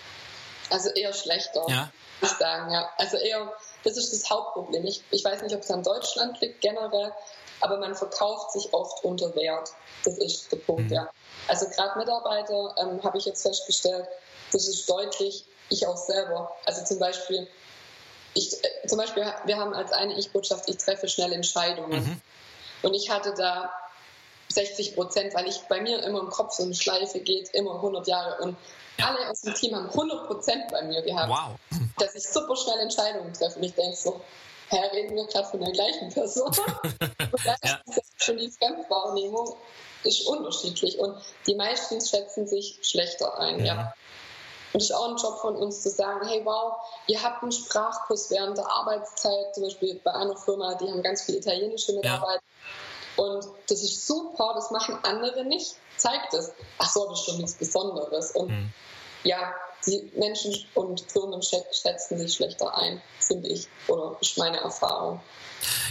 Also 0.71 0.89
eher 0.91 1.13
schlechter, 1.13 1.65
ja. 1.69 1.93
ich 2.23 2.31
sagen, 2.31 2.73
ja. 2.73 2.89
Also 2.97 3.19
eher 3.19 3.53
das 3.85 3.97
ist 3.97 4.13
das 4.13 4.31
Hauptproblem. 4.31 4.85
Ich, 4.85 5.03
ich 5.11 5.25
weiß 5.25 5.43
nicht, 5.43 5.55
ob 5.55 5.63
es 5.63 5.71
an 5.71 5.83
Deutschland 5.83 6.41
liegt 6.41 6.61
generell, 6.61 7.13
aber 7.61 7.79
man 7.79 7.95
verkauft 7.95 8.53
sich 8.53 8.73
oft 8.73 9.05
unter 9.05 9.35
Wert. 9.35 9.73
Das 10.05 10.19
ist 10.19 10.51
der 10.51 10.57
Punkt, 10.57 10.91
mhm. 10.91 10.93
ja. 10.93 11.11
Also 11.49 11.69
gerade 11.69 11.99
Mitarbeiter 11.99 12.75
ähm, 12.79 13.03
habe 13.03 13.19
ich 13.19 13.27
jetzt 13.27 13.43
festgestellt, 13.43 14.07
das 14.53 14.67
ist 14.69 14.89
deutlich, 14.89 15.45
ich 15.69 15.87
auch 15.87 15.97
selber. 15.97 16.55
Also 16.65 16.85
zum 16.85 16.99
Beispiel, 16.99 17.47
ich, 18.35 18.53
äh, 18.65 18.87
zum 18.87 18.99
Beispiel, 18.99 19.25
wir 19.45 19.57
haben 19.57 19.75
als 19.75 19.93
eine 19.93 20.15
Ich-Botschaft, 20.19 20.69
ich 20.69 20.79
treffe 20.79 21.09
schnell 21.09 21.33
Entscheidungen. 21.33 22.05
Mhm. 22.05 22.21
Und 22.83 22.95
ich 22.95 23.11
hatte 23.11 23.35
da 23.35 23.73
60 24.49 24.95
Prozent, 24.95 25.35
weil 25.35 25.49
ich 25.49 25.61
bei 25.69 25.81
mir 25.81 26.03
immer 26.03 26.21
im 26.21 26.31
Kopf 26.31 26.55
so 26.55 26.63
eine 26.63 26.75
Schleife 26.75 27.21
geht, 27.21 27.51
immer 27.55 27.77
100 27.77 28.07
Jahre. 28.07 28.43
Und 28.43 28.57
alle 29.03 29.29
aus 29.29 29.43
dem 29.43 29.55
Team 29.55 29.75
haben 29.75 29.89
100 29.89 30.27
Prozent 30.27 30.69
bei 30.71 30.83
mir 30.83 31.03
gehabt. 31.03 31.29
Wow. 31.29 31.81
Dass 31.99 32.15
ich 32.15 32.29
super 32.29 32.57
schnell 32.57 32.79
Entscheidungen 32.81 33.33
treffe. 33.33 33.59
Und 33.59 33.65
ich 33.65 33.75
denke 33.75 33.97
so, 33.97 34.21
hä, 34.69 34.79
reden 34.93 35.17
wir 35.17 35.27
gerade 35.27 35.49
von 35.49 35.61
der 35.61 35.73
gleichen 35.73 36.11
Person? 36.13 36.47
und 36.99 37.47
da 37.47 37.57
ja. 37.65 37.81
ist 37.87 38.25
schon 38.25 38.39
die 38.39 38.51
Fremdwahrnehmung 38.51 39.57
ist 40.05 40.27
unterschiedlich. 40.27 40.99
Und 40.99 41.17
die 41.47 41.55
meisten 41.55 42.01
schätzen 42.01 42.47
sich 42.47 42.79
schlechter 42.83 43.39
ein, 43.39 43.61
ja. 43.61 43.75
ja. 43.75 43.95
Und 44.73 44.81
es 44.81 44.91
ist 44.91 44.97
auch 44.97 45.09
ein 45.09 45.17
Job 45.17 45.39
von 45.39 45.55
uns 45.55 45.83
zu 45.83 45.91
sagen, 45.91 46.27
hey 46.27 46.45
wow, 46.45 46.75
ihr 47.07 47.23
habt 47.23 47.43
einen 47.43 47.53
Sprachkurs 47.53 48.31
während 48.31 48.59
der 48.59 48.67
Arbeitszeit, 48.67 49.55
zum 49.55 49.65
Beispiel 49.65 50.01
bei 50.03 50.13
einer 50.13 50.37
Firma, 50.37 50.75
die 50.75 50.91
haben 50.91 51.03
ganz 51.03 51.23
viele 51.23 51.39
italienische 51.39 51.93
Mitarbeiter. 51.93 52.43
Ja. 52.43 52.94
Und 53.17 53.47
das 53.69 53.83
ist 53.83 54.07
super, 54.07 54.53
das 54.55 54.71
machen 54.71 54.99
andere 55.03 55.45
nicht 55.45 55.77
zeigt 55.97 56.35
es, 56.35 56.53
ach 56.79 56.91
so, 56.91 57.09
das 57.09 57.21
ist 57.21 57.27
schon 57.27 57.37
nichts 57.39 57.55
Besonderes. 57.55 58.33
Und 58.33 58.51
mhm. 58.51 58.73
ja, 59.23 59.55
die 59.87 60.11
Menschen 60.17 60.55
und 60.75 61.01
Firmen 61.01 61.43
schätzen 61.43 62.19
sich 62.19 62.35
schlechter 62.35 62.77
ein, 62.77 63.03
finde 63.21 63.49
ich, 63.49 63.69
oder 63.89 64.17
ist 64.21 64.39
meine 64.39 64.59
Erfahrung. 64.59 65.21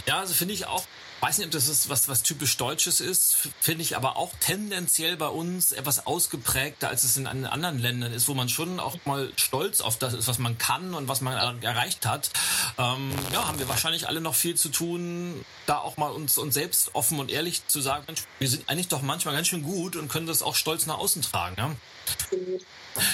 Ja, 0.06 0.20
also 0.20 0.34
finde 0.34 0.54
ich 0.54 0.66
auch 0.66 0.82
weiß 1.24 1.38
nicht, 1.38 1.46
ob 1.46 1.52
das 1.52 1.68
ist 1.68 1.88
was, 1.88 2.06
was 2.06 2.22
typisch 2.22 2.54
Deutsches 2.58 3.00
ist, 3.00 3.48
finde 3.58 3.80
ich 3.80 3.96
aber 3.96 4.18
auch 4.18 4.30
tendenziell 4.40 5.16
bei 5.16 5.28
uns 5.28 5.72
etwas 5.72 6.06
ausgeprägter, 6.06 6.88
als 6.88 7.02
es 7.02 7.16
in 7.16 7.26
anderen 7.26 7.78
Ländern 7.78 8.12
ist, 8.12 8.28
wo 8.28 8.34
man 8.34 8.50
schon 8.50 8.78
auch 8.78 8.98
mal 9.06 9.32
stolz 9.36 9.80
auf 9.80 9.96
das 9.96 10.12
ist, 10.12 10.28
was 10.28 10.38
man 10.38 10.58
kann 10.58 10.92
und 10.92 11.08
was 11.08 11.22
man 11.22 11.62
erreicht 11.62 12.04
hat. 12.04 12.28
ähm, 12.76 13.10
ja, 13.32 13.48
haben 13.48 13.58
wir 13.58 13.70
wahrscheinlich 13.70 14.06
alle 14.06 14.20
noch 14.20 14.34
viel 14.34 14.54
zu 14.54 14.68
tun, 14.68 15.42
da 15.64 15.78
auch 15.78 15.96
mal 15.96 16.10
uns, 16.10 16.36
uns 16.36 16.52
selbst 16.52 16.94
offen 16.94 17.18
und 17.18 17.30
ehrlich 17.30 17.66
zu 17.68 17.80
sagen, 17.80 18.04
Mensch, 18.06 18.24
wir 18.38 18.48
sind 18.50 18.68
eigentlich 18.68 18.88
doch 18.88 19.00
manchmal 19.00 19.34
ganz 19.34 19.48
schön 19.48 19.62
gut 19.62 19.96
und 19.96 20.08
können 20.08 20.26
das 20.26 20.42
auch 20.42 20.54
stolz 20.54 20.84
nach 20.84 20.98
außen 20.98 21.22
tragen. 21.22 21.56
Ja? 21.56 21.70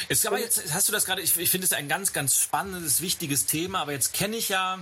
Jetzt, 0.08 0.26
aber 0.26 0.40
jetzt 0.40 0.74
hast 0.74 0.88
du 0.88 0.92
das 0.92 1.04
gerade, 1.04 1.22
ich, 1.22 1.36
ich 1.36 1.48
finde 1.48 1.64
es 1.64 1.72
ein 1.72 1.88
ganz, 1.88 2.12
ganz 2.12 2.36
spannendes, 2.40 3.02
wichtiges 3.02 3.46
Thema, 3.46 3.82
aber 3.82 3.92
jetzt 3.92 4.12
kenne 4.12 4.36
ich 4.36 4.48
ja 4.48 4.80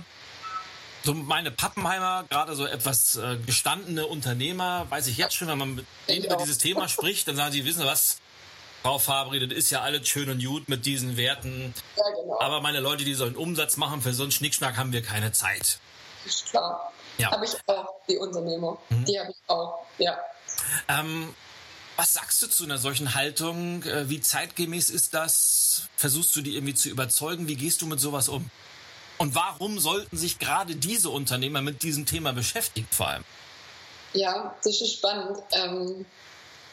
so 1.03 1.13
meine 1.13 1.51
Pappenheimer, 1.51 2.25
gerade 2.29 2.55
so 2.55 2.65
etwas 2.65 3.15
äh, 3.15 3.37
gestandene 3.45 4.05
Unternehmer, 4.05 4.85
weiß 4.89 5.07
ich 5.07 5.17
jetzt 5.17 5.35
schon, 5.35 5.47
wenn 5.47 5.57
man 5.57 5.75
mit 5.75 5.85
denen 6.07 6.25
über 6.25 6.35
dieses 6.35 6.57
Thema 6.57 6.87
spricht, 6.89 7.27
dann 7.27 7.35
sagen 7.35 7.51
sie, 7.51 7.65
wissen 7.65 7.81
Sie 7.81 7.87
was, 7.87 8.17
Frau 8.81 8.97
Fabri, 8.97 9.45
das 9.45 9.57
ist 9.57 9.69
ja 9.71 9.81
alles 9.81 10.07
schön 10.07 10.29
und 10.29 10.43
gut 10.43 10.69
mit 10.69 10.85
diesen 10.85 11.17
Werten. 11.17 11.73
Ja, 11.97 12.03
genau. 12.21 12.39
Aber 12.39 12.61
meine 12.61 12.79
Leute, 12.79 13.03
die 13.03 13.13
sollen 13.13 13.35
Umsatz 13.35 13.77
machen, 13.77 14.01
für 14.01 14.13
so 14.13 14.23
einen 14.23 14.31
Schnickschnack 14.31 14.77
haben 14.77 14.93
wir 14.93 15.01
keine 15.01 15.31
Zeit. 15.31 15.79
Ist 16.25 16.49
klar. 16.49 16.91
Ja. 17.17 17.31
Habe 17.31 17.45
ich 17.45 17.51
auch, 17.67 17.95
die 18.07 18.17
Unternehmer. 18.17 18.77
Mhm. 18.89 19.05
Die 19.05 19.19
habe 19.19 19.31
ich 19.31 19.37
auch, 19.47 19.85
ja. 19.97 20.17
Ähm, 20.87 21.33
was 21.97 22.13
sagst 22.13 22.41
du 22.41 22.47
zu 22.47 22.63
einer 22.63 22.77
solchen 22.77 23.13
Haltung? 23.13 23.83
Äh, 23.83 24.09
wie 24.09 24.21
zeitgemäß 24.21 24.89
ist 24.89 25.13
das? 25.13 25.89
Versuchst 25.97 26.33
du 26.35 26.41
die 26.41 26.55
irgendwie 26.55 26.73
zu 26.73 26.87
überzeugen? 26.87 27.49
Wie 27.49 27.57
gehst 27.57 27.81
du 27.81 27.87
mit 27.87 27.99
sowas 27.99 28.29
um? 28.29 28.49
Und 29.19 29.35
warum 29.35 29.79
sollten 29.79 30.17
sich 30.17 30.39
gerade 30.39 30.75
diese 30.75 31.09
Unternehmer 31.09 31.61
mit 31.61 31.83
diesem 31.83 32.05
Thema 32.05 32.31
beschäftigen, 32.31 32.87
vor 32.89 33.09
allem? 33.09 33.23
Ja, 34.13 34.55
das 34.63 34.81
ist 34.81 34.93
spannend. 34.93 35.37
Ähm, 35.51 36.05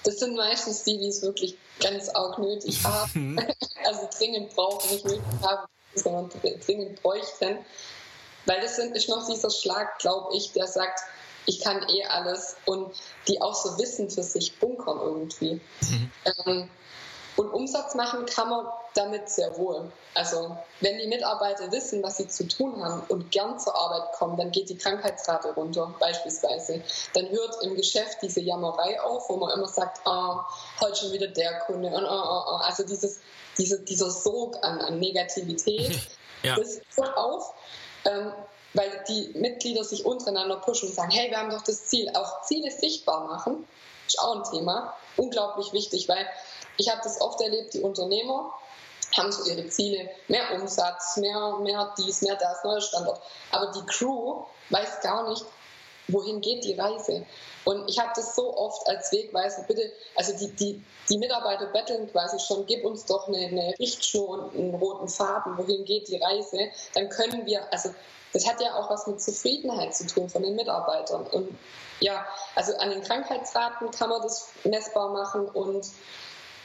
das 0.05 0.21
sind 0.21 0.37
meistens 0.37 0.85
die, 0.85 0.97
die 0.97 1.09
es 1.09 1.23
wirklich 1.23 1.57
ganz 1.81 2.09
arg 2.09 2.39
nötig 2.39 2.83
haben. 2.85 3.11
Mhm. 3.15 3.39
also 3.85 4.09
dringend 4.17 4.55
brauchen, 4.55 4.91
nicht 4.91 5.05
nötig 5.05 5.23
haben, 5.43 5.69
sondern 5.95 6.31
dringend 6.65 7.03
bräuchten. 7.03 7.59
Weil 8.47 8.61
das 8.61 8.77
sind, 8.77 8.97
ist 8.97 9.09
noch 9.09 9.27
dieser 9.27 9.51
Schlag, 9.51 9.99
glaube 9.99 10.37
ich, 10.37 10.53
der 10.53 10.69
sagt, 10.69 11.01
ich 11.47 11.61
kann 11.61 11.83
eh 11.89 12.05
alles 12.05 12.57
und 12.65 12.95
die 13.27 13.41
auch 13.41 13.55
so 13.55 13.77
Wissen 13.79 14.09
für 14.09 14.23
sich 14.23 14.59
bunkern 14.59 14.99
irgendwie. 15.01 15.61
Mhm. 15.81 16.11
Ähm, 16.45 16.69
und 17.37 17.49
Umsatz 17.49 17.95
machen 17.97 18.27
kann 18.27 18.49
man 18.49 18.67
damit 18.97 19.29
sehr 19.29 19.57
wohl. 19.59 19.91
Also 20.15 20.57
wenn 20.81 20.99
die 20.99 21.07
Mitarbeiter 21.07 21.71
wissen, 21.71 22.03
was 22.03 22.17
sie 22.17 22.29
zu 22.29 22.49
tun 22.49 22.83
haben 22.83 23.03
und 23.09 23.31
gern 23.31 23.59
zur 23.59 23.75
Arbeit 23.75 24.13
kommen, 24.13 24.37
dann 24.37 24.51
geht 24.51 24.69
die 24.69 24.79
Krankheitsrate 24.79 25.55
runter 25.55 25.95
beispielsweise. 25.99 26.83
Dann 27.15 27.29
hört 27.31 27.63
im 27.63 27.75
Geschäft 27.75 28.19
diese 28.23 28.41
Jammerei 28.41 29.01
auf, 29.01 29.29
wo 29.29 29.37
man 29.37 29.57
immer 29.57 29.69
sagt, 29.69 30.07
ah, 30.07 30.47
heute 30.81 30.97
schon 30.97 31.13
wieder 31.13 31.29
der 31.29 31.61
Kunde. 31.61 31.89
Und, 31.89 32.05
ah, 32.05 32.09
ah, 32.09 32.45
ah. 32.49 32.61
Also 32.67 32.85
dieses, 32.85 33.21
diese, 33.59 33.81
dieser 33.81 34.11
Sog 34.11 34.57
an, 34.63 34.81
an 34.81 34.99
Negativität, 34.99 35.99
ja. 36.43 36.57
das 36.57 36.81
hört 36.97 37.17
auf. 37.17 37.55
Ähm, 38.05 38.33
weil 38.75 39.05
die 39.09 39.31
Mitglieder 39.39 39.85
sich 39.85 40.05
untereinander 40.05 40.57
pushen 40.57 40.91
und 40.91 40.95
sagen, 40.95 41.11
hey, 41.11 41.31
wir 41.31 41.39
haben 41.39 41.51
doch 41.51 41.63
das 41.63 41.87
Ziel. 41.87 42.11
Auch 42.15 42.43
Ziele 42.43 42.71
sichtbar 42.71 43.27
machen, 43.27 43.67
ist 44.07 44.21
auch 44.21 44.37
ein 44.37 44.53
Thema. 44.53 44.95
Unglaublich 45.17 45.73
wichtig, 45.73 46.09
weil 46.09 46.27
ich 46.77 46.91
habe 46.91 47.01
das 47.03 47.21
oft 47.21 47.41
erlebt, 47.41 47.73
die 47.75 47.81
Unternehmer 47.81 48.53
haben 49.17 49.33
so 49.33 49.51
ihre 49.51 49.69
Ziele, 49.69 50.09
mehr 50.29 50.45
Umsatz, 50.55 51.17
mehr, 51.17 51.57
mehr 51.63 51.95
dies, 51.99 52.23
mehr 52.23 52.37
das, 52.37 52.63
neuer 52.65 52.81
Standort. 52.81 53.21
Aber 53.51 53.73
die 53.73 53.85
Crew 53.87 54.43
weiß 54.71 55.01
gar 55.01 55.29
nicht, 55.29 55.45
wohin 56.09 56.41
geht 56.41 56.65
die 56.65 56.75
Reise. 56.75 57.27
Und 57.65 57.89
ich 57.89 57.99
habe 57.99 58.13
das 58.15 58.37
so 58.37 58.57
oft 58.57 58.87
als 58.89 59.11
Wegweiser, 59.11 59.65
bitte, 59.67 59.91
also 60.15 60.33
die, 60.37 60.55
die, 60.55 60.83
die 61.11 61.19
Mitarbeiter 61.19 61.67
betteln 61.67 62.11
quasi 62.13 62.39
schon, 62.39 62.65
gib 62.67 62.85
uns 62.85 63.05
doch 63.07 63.27
eine, 63.27 63.39
eine 63.39 63.75
Richtschnur 63.79 64.29
und 64.29 64.55
einen 64.55 64.75
roten 64.75 65.09
Faden, 65.09 65.59
wohin 65.59 65.85
geht 65.85 66.09
die 66.09 66.17
Reise, 66.17 66.71
dann 66.95 67.09
können 67.09 67.45
wir, 67.45 67.73
also 67.73 67.93
das 68.33 68.47
hat 68.47 68.61
ja 68.61 68.75
auch 68.75 68.91
was 68.91 69.07
mit 69.07 69.21
Zufriedenheit 69.21 69.97
zu 69.97 70.07
tun 70.07 70.29
von 70.29 70.43
den 70.43 70.55
Mitarbeitern. 70.55 71.27
Und 71.27 71.59
ja, 72.01 72.25
also 72.55 72.77
an 72.77 72.91
den 72.91 73.03
Krankheitsraten 73.03 73.91
kann 73.91 74.11
man 74.11 74.23
das 74.23 74.51
messbar 74.65 75.09
machen 75.09 75.49
und 75.49 75.87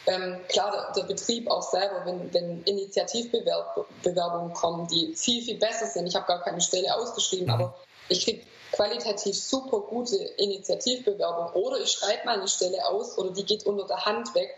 ähm, 0.08 0.40
klar, 0.48 0.72
der, 0.72 0.94
der, 0.94 1.08
Betrieb 1.08 1.50
auch 1.50 1.62
selber, 1.62 2.06
wenn, 2.06 2.34
wenn 2.34 2.64
Initiativbewerbungen 2.64 4.54
kommen, 4.54 4.88
die 4.88 5.14
viel, 5.16 5.44
viel 5.44 5.58
besser 5.58 5.86
sind. 5.86 6.08
Ich 6.08 6.16
habe 6.16 6.26
gar 6.26 6.42
keine 6.42 6.62
Stelle 6.62 6.96
ausgeschrieben, 6.96 7.46
mhm. 7.46 7.54
aber 7.54 7.76
ich 8.10 8.24
kriege 8.26 8.46
qualitativ 8.72 9.36
super 9.36 9.82
gute 9.82 10.16
Initiativbewerbungen 10.16 11.54
oder 11.54 11.80
ich 11.80 11.92
schreibe 11.92 12.26
mal 12.26 12.38
eine 12.38 12.48
Stelle 12.48 12.88
aus 12.88 13.18
oder 13.18 13.32
die 13.32 13.46
geht 13.46 13.66
unter 13.66 13.86
der 13.86 14.06
Hand 14.06 14.34
weg, 14.34 14.56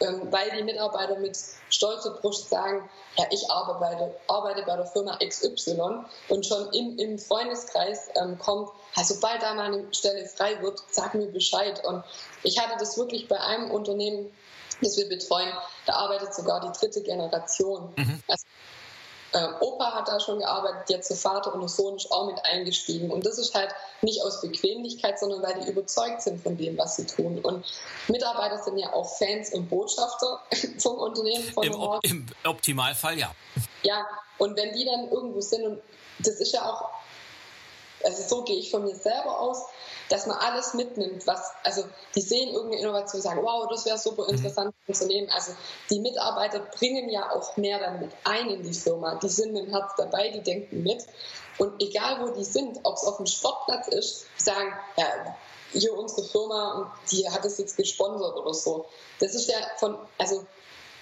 ähm, 0.00 0.28
weil 0.30 0.50
die 0.56 0.62
Mitarbeiter 0.62 1.18
mit 1.18 1.36
stolzer 1.68 2.12
Brust 2.12 2.48
sagen, 2.48 2.88
ja, 3.18 3.26
ich 3.30 3.50
arbeite 3.50 3.80
bei 3.80 3.94
der, 3.96 4.14
arbeite 4.28 4.62
bei 4.62 4.76
der 4.76 4.86
Firma 4.86 5.18
XY 5.18 6.04
und 6.28 6.46
schon 6.46 6.72
im, 6.72 6.98
im 6.98 7.18
Freundeskreis 7.18 8.08
ähm, 8.14 8.38
kommt, 8.38 8.70
also 8.96 9.14
sobald 9.14 9.42
da 9.42 9.52
mal 9.54 9.66
eine 9.66 9.92
Stelle 9.92 10.26
frei 10.26 10.60
wird, 10.62 10.82
sag 10.90 11.14
mir 11.14 11.26
Bescheid. 11.26 11.84
Und 11.84 12.02
ich 12.42 12.58
hatte 12.58 12.78
das 12.78 12.96
wirklich 12.96 13.28
bei 13.28 13.38
einem 13.38 13.70
Unternehmen, 13.70 14.32
das 14.82 14.96
wir 14.96 15.08
betreuen, 15.08 15.52
da 15.86 15.94
arbeitet 15.94 16.34
sogar 16.34 16.60
die 16.60 16.78
dritte 16.78 17.02
Generation. 17.02 17.92
Mhm. 17.96 18.22
Also, 18.28 18.44
äh, 19.32 19.48
Opa 19.60 19.94
hat 19.94 20.08
da 20.08 20.18
schon 20.18 20.40
gearbeitet, 20.40 20.90
jetzt 20.90 21.08
der 21.08 21.16
Vater 21.16 21.54
und 21.54 21.60
der 21.60 21.68
Sohn 21.68 21.96
ist 21.96 22.10
auch 22.10 22.26
mit 22.26 22.44
eingestiegen. 22.44 23.10
Und 23.10 23.24
das 23.26 23.38
ist 23.38 23.54
halt 23.54 23.70
nicht 24.02 24.22
aus 24.22 24.40
Bequemlichkeit, 24.40 25.18
sondern 25.20 25.42
weil 25.42 25.62
die 25.62 25.70
überzeugt 25.70 26.22
sind 26.22 26.42
von 26.42 26.56
dem, 26.56 26.76
was 26.76 26.96
sie 26.96 27.06
tun. 27.06 27.38
Und 27.38 27.64
Mitarbeiter 28.08 28.58
sind 28.58 28.78
ja 28.78 28.92
auch 28.92 29.16
Fans 29.18 29.52
und 29.52 29.68
Botschafter 29.68 30.40
vom 30.78 30.98
Unternehmen. 30.98 31.44
Von 31.44 31.64
Im, 31.64 31.74
Op 31.74 32.04
Im 32.04 32.26
Optimalfall 32.44 33.18
ja. 33.18 33.32
Ja, 33.82 34.06
und 34.38 34.56
wenn 34.56 34.72
die 34.72 34.84
dann 34.84 35.08
irgendwo 35.10 35.40
sind, 35.40 35.64
und 35.64 35.82
das 36.18 36.34
ist 36.40 36.52
ja 36.52 36.68
auch, 36.68 36.90
also 38.04 38.22
so 38.22 38.44
gehe 38.44 38.56
ich 38.56 38.70
von 38.70 38.84
mir 38.84 38.94
selber 38.94 39.40
aus, 39.40 39.64
dass 40.08 40.26
man 40.26 40.36
alles 40.38 40.74
mitnimmt, 40.74 41.26
was, 41.26 41.52
also 41.62 41.84
die 42.14 42.20
sehen 42.20 42.48
irgendeine 42.48 42.82
Innovation 42.82 43.22
sagen, 43.22 43.42
wow, 43.42 43.68
das 43.70 43.84
wäre 43.84 43.96
super 43.96 44.24
mhm. 44.24 44.30
interessant 44.30 44.74
mhm. 44.86 44.94
zu 44.94 45.06
nehmen. 45.06 45.30
Also 45.30 45.52
die 45.88 46.00
Mitarbeiter 46.00 46.60
bringen 46.60 47.08
ja 47.08 47.30
auch 47.30 47.56
mehr 47.56 47.78
dann 47.78 48.00
mit 48.00 48.10
ein 48.24 48.50
in 48.50 48.62
die 48.62 48.74
Firma. 48.74 49.14
Die 49.16 49.28
sind 49.28 49.52
mit 49.52 49.66
dem 49.66 49.70
Herz 49.70 49.92
dabei, 49.96 50.30
die 50.30 50.42
denken 50.42 50.82
mit. 50.82 51.06
Und 51.58 51.80
egal 51.80 52.20
wo 52.20 52.32
die 52.32 52.44
sind, 52.44 52.80
ob 52.82 52.96
es 52.96 53.04
auf 53.04 53.18
dem 53.18 53.26
Sportplatz 53.26 53.88
ist, 53.88 54.26
sagen, 54.36 54.72
ja, 54.96 55.36
hier 55.72 55.96
unsere 55.96 56.24
Firma 56.24 56.78
und 56.78 56.90
die 57.12 57.28
hat 57.30 57.44
es 57.44 57.58
jetzt 57.58 57.76
gesponsert 57.76 58.36
oder 58.36 58.54
so. 58.54 58.86
Das 59.20 59.34
ist 59.34 59.48
ja 59.48 59.56
von, 59.76 59.96
also 60.18 60.44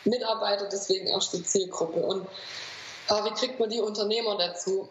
Mitarbeiter 0.04 0.68
deswegen 0.70 1.06
erst 1.06 1.32
die 1.32 1.42
Zielgruppe. 1.42 2.00
Und 2.00 2.26
aber 3.08 3.24
wie 3.24 3.34
kriegt 3.34 3.58
man 3.58 3.70
die 3.70 3.80
Unternehmer 3.80 4.36
dazu? 4.36 4.88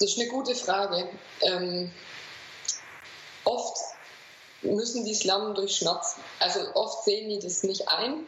Das 0.00 0.12
ist 0.12 0.18
eine 0.18 0.28
gute 0.28 0.54
Frage. 0.54 1.10
Ähm, 1.42 1.92
oft 3.44 3.76
müssen 4.62 5.04
die 5.04 5.12
es 5.12 5.24
lernen 5.24 5.54
durch 5.54 5.76
Schmerz. 5.76 6.16
Also 6.38 6.60
oft 6.74 7.04
sehen 7.04 7.28
die 7.28 7.38
das 7.38 7.62
nicht 7.62 7.86
ein, 7.88 8.26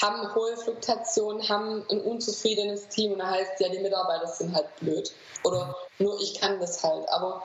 haben 0.00 0.34
hohe 0.34 0.56
Fluktuationen, 0.56 1.46
haben 1.48 1.84
ein 1.90 2.00
unzufriedenes 2.00 2.88
Team 2.88 3.12
und 3.12 3.18
da 3.18 3.30
heißt 3.30 3.60
ja, 3.60 3.68
die 3.68 3.80
Mitarbeiter 3.80 4.28
sind 4.28 4.54
halt 4.54 4.74
blöd. 4.76 5.12
Oder 5.44 5.76
nur 5.98 6.18
ich 6.20 6.40
kann 6.40 6.58
das 6.58 6.82
halt. 6.82 7.06
Aber 7.10 7.42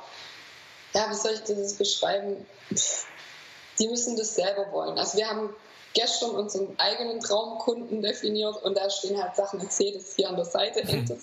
ja, 0.94 1.10
wie 1.10 1.16
soll 1.16 1.34
ich 1.34 1.42
das 1.42 1.74
beschreiben? 1.74 2.46
Die 3.80 3.88
müssen 3.90 4.16
das 4.16 4.36
selber 4.36 4.72
wollen. 4.72 4.98
Also 4.98 5.18
wir 5.18 5.30
haben 5.30 5.54
gestern 5.94 6.32
unseren 6.32 6.80
eigenen 6.80 7.20
Traumkunden 7.20 8.02
definiert 8.02 8.64
und 8.64 8.78
da 8.78 8.90
stehen 8.90 9.22
halt 9.22 9.36
Sachen, 9.36 9.62
ich 9.62 9.72
sehe 9.72 9.94
das 9.94 10.16
hier 10.16 10.30
an 10.30 10.38
der 10.38 10.46
Seite. 10.46 10.86
Mhm. 10.86 11.20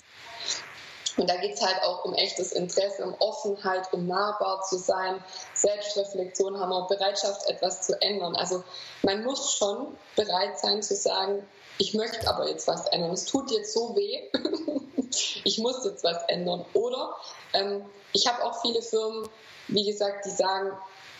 Und 1.17 1.29
da 1.29 1.35
geht 1.37 1.53
es 1.53 1.61
halt 1.61 1.81
auch 1.83 2.05
um 2.05 2.13
echtes 2.13 2.51
Interesse, 2.53 3.03
um 3.05 3.15
Offenheit, 3.19 3.91
um 3.93 4.07
nahbar 4.07 4.61
zu 4.61 4.77
sein, 4.77 5.23
Selbstreflexion 5.53 6.59
haben 6.59 6.69
wir, 6.69 6.87
Bereitschaft, 6.87 7.47
etwas 7.47 7.81
zu 7.81 8.01
ändern. 8.01 8.35
Also 8.35 8.63
man 9.03 9.23
muss 9.23 9.53
schon 9.53 9.95
bereit 10.15 10.59
sein 10.59 10.81
zu 10.81 10.95
sagen, 10.95 11.47
ich 11.77 11.93
möchte 11.93 12.27
aber 12.27 12.49
jetzt 12.49 12.67
was 12.67 12.87
ändern. 12.87 13.11
Es 13.11 13.25
tut 13.25 13.51
jetzt 13.51 13.73
so 13.73 13.95
weh, 13.95 14.29
ich 15.43 15.57
muss 15.59 15.83
jetzt 15.85 16.03
was 16.03 16.17
ändern. 16.27 16.65
Oder 16.73 17.15
ähm, 17.53 17.85
ich 18.11 18.27
habe 18.27 18.43
auch 18.43 18.61
viele 18.61 18.81
Firmen, 18.81 19.27
wie 19.67 19.85
gesagt, 19.85 20.25
die 20.25 20.31
sagen 20.31 20.71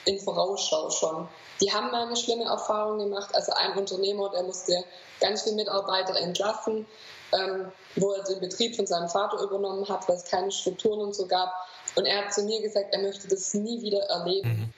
in 0.06 0.20
Vorausschau 0.20 0.90
schon. 0.90 1.28
Die 1.62 1.72
haben 1.72 1.92
mal 1.92 2.08
eine 2.08 2.16
schlimme 2.16 2.46
Erfahrung 2.46 3.00
gemacht. 3.00 3.34
Also 3.34 3.54
ein 3.54 3.78
Unternehmer, 3.78 4.30
der 4.30 4.44
musste 4.44 4.84
ganz 5.20 5.44
viele 5.44 5.56
Mitarbeiter 5.56 6.16
entlassen 6.18 6.86
ähm, 7.34 7.72
wo 7.96 8.12
er 8.14 8.24
den 8.24 8.40
Betrieb 8.40 8.76
von 8.76 8.86
seinem 8.86 9.10
Vater 9.10 9.42
übernommen 9.42 9.88
hat, 9.88 10.08
weil 10.08 10.16
es 10.16 10.26
keine 10.26 10.52
Strukturen 10.52 11.02
und 11.02 11.16
so 11.16 11.28
gab. 11.28 11.54
Und 11.96 12.06
er 12.06 12.26
hat 12.26 12.34
zu 12.34 12.44
mir 12.44 12.62
gesagt, 12.62 12.94
er 12.94 13.02
möchte 13.02 13.28
das 13.28 13.54
nie 13.54 13.82
wieder 13.82 14.02
erleben, 14.04 14.50
mhm. 14.50 14.74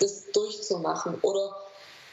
das 0.00 0.30
durchzumachen. 0.32 1.18
Oder 1.22 1.56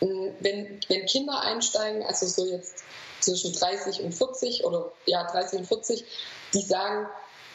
mh, 0.01 0.33
wenn, 0.39 0.79
wenn 0.87 1.05
Kinder 1.05 1.41
einsteigen, 1.41 2.03
also 2.03 2.25
so 2.25 2.45
jetzt 2.45 2.83
zwischen 3.19 3.53
30 3.53 4.01
und 4.01 4.13
40 4.13 4.63
oder 4.63 4.91
ja 5.05 5.23
30 5.29 5.59
und 5.59 5.65
40, 5.65 6.05
die 6.53 6.61
sagen, 6.61 7.07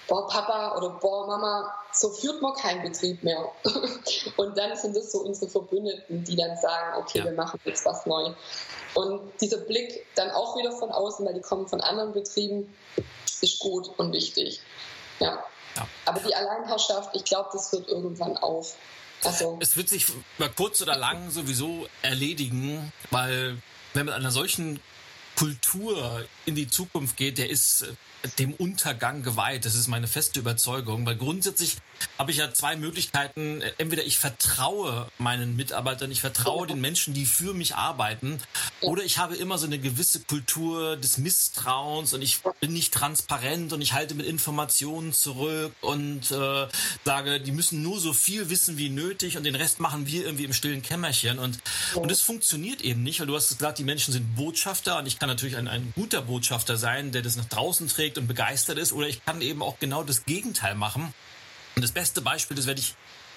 boah 0.09 0.29
Papa 0.29 0.77
oder 0.77 0.91
boah 0.91 1.27
Mama, 1.27 1.75
so 1.93 2.11
führt 2.11 2.43
man 2.43 2.55
keinen 2.55 2.83
Betrieb 2.83 3.23
mehr. 3.23 3.51
und 4.37 4.57
dann 4.57 4.77
sind 4.77 4.97
das 4.97 5.13
so 5.13 5.19
unsere 5.19 5.51
Verbündeten, 5.51 6.25
die 6.25 6.37
dann 6.37 6.57
sagen, 6.57 6.99
okay, 6.99 7.19
ja. 7.19 7.25
wir 7.25 7.33
machen 7.33 7.61
jetzt 7.65 7.85
was 7.85 8.07
neu. 8.07 8.33
Und 8.95 9.21
dieser 9.41 9.59
Blick 9.59 10.07
dann 10.15 10.31
auch 10.31 10.57
wieder 10.57 10.73
von 10.73 10.91
außen, 10.91 11.27
weil 11.27 11.35
die 11.35 11.41
kommen 11.41 11.67
von 11.67 11.81
anderen 11.81 12.13
Betrieben, 12.13 12.75
ist 13.41 13.59
gut 13.59 13.91
und 13.99 14.13
wichtig. 14.13 14.61
Ja. 15.21 15.45
Ja. 15.77 15.89
Aber 16.05 16.21
die 16.21 16.35
Alleinherrschaft, 16.35 17.15
ich 17.17 17.25
glaube, 17.25 17.51
das 17.53 17.73
hört 17.73 17.89
irgendwann 17.89 18.37
auf. 18.37 18.77
Also. 19.25 19.59
Es 19.61 19.77
wird 19.77 19.89
sich 19.89 20.07
über 20.39 20.49
kurz 20.51 20.83
oder 20.83 20.97
lang 20.97 21.31
sowieso 21.31 21.87
erledigen, 22.03 22.93
weil 23.11 23.59
wenn 23.95 24.07
man 24.07 24.15
einer 24.15 24.31
solchen 24.31 24.81
Kultur 25.37 26.25
in 26.47 26.55
die 26.55 26.69
Zukunft 26.69 27.17
geht, 27.17 27.39
der 27.39 27.51
ist 27.51 27.87
dem 28.39 28.53
Untergang 28.55 29.23
geweiht. 29.23 29.65
Das 29.65 29.75
ist 29.75 29.89
meine 29.89 30.07
feste 30.07 30.41
Überzeugung, 30.41 31.07
weil 31.07 31.17
grundsätzlich 31.17 31.77
habe 32.19 32.31
ich 32.31 32.39
ja 32.39 32.53
zwei 32.53 32.77
Möglichkeiten. 32.77 33.63
Entweder 33.79 34.05
ich 34.05 34.19
vertraue 34.19 35.09
meinen 35.19 35.57
Mitarbeitern, 35.57 36.11
ich 36.11 36.21
vertraue 36.21 36.67
den 36.67 36.81
Menschen, 36.81 37.15
die 37.15 37.27
für 37.27 37.55
mich 37.55 37.75
arbeiten, 37.75 38.41
oder 38.81 39.03
ich 39.03 39.19
habe 39.19 39.37
immer 39.37 39.59
so 39.59 39.67
eine 39.67 39.79
gewisse 39.79 40.21
Kultur 40.21 40.97
des 40.97 41.19
Misstrauens 41.19 42.13
und 42.13 42.23
ich 42.23 42.41
bin 42.61 42.73
nicht 42.73 42.93
transparent 42.93 43.73
und 43.73 43.81
ich 43.81 43.93
halte 43.93 44.15
mit 44.15 44.27
Informationen 44.27 45.13
zurück 45.13 45.73
und 45.81 46.31
äh, 46.31 46.67
sage, 47.05 47.41
die 47.41 47.53
müssen 47.53 47.83
nur 47.83 48.01
so 48.01 48.13
viel 48.13 48.51
wissen 48.51 48.77
wie 48.79 48.91
nötig 48.91 49.37
und 49.37 49.45
den 49.45 49.55
Rest 49.55 49.81
machen 49.81 50.07
wir 50.07 50.25
irgendwie 50.25 50.45
im 50.45 50.53
stillen 50.53 50.83
Kämmerchen. 50.83 51.39
Und, 51.39 51.59
und 51.95 52.11
das 52.11 52.21
funktioniert 52.21 52.83
eben 52.83 53.03
nicht, 53.03 53.21
weil 53.21 53.27
du 53.27 53.35
hast 53.35 53.49
gesagt, 53.49 53.79
die 53.79 53.85
Menschen 53.85 54.13
sind 54.13 54.35
Botschafter 54.37 54.99
und 54.99 55.07
ich 55.07 55.19
kann 55.19 55.29
natürlich 55.29 55.57
ein, 55.57 55.69
ein 55.69 55.93
guter 55.95 56.23
Botschafter 56.23 56.77
sein, 56.77 57.13
der 57.13 57.23
das 57.23 57.37
nach 57.37 57.47
draußen 57.47 57.89
trägt 57.89 58.14
und 58.19 58.27
begeistert 58.27 58.79
ist, 58.79 58.93
oder 58.93 59.07
ich 59.07 59.25
kann 59.25 59.41
eben 59.41 59.63
auch 59.63 59.79
genau 59.79 60.03
das 60.03 60.25
Gegenteil 60.25 60.75
machen. 60.75 61.13
Und 61.77 61.83
das 61.83 61.93
beste 61.93 62.21
Beispiel, 62.21 62.57
das 62.57 62.67
werde 62.67 62.81
ich 62.81 62.95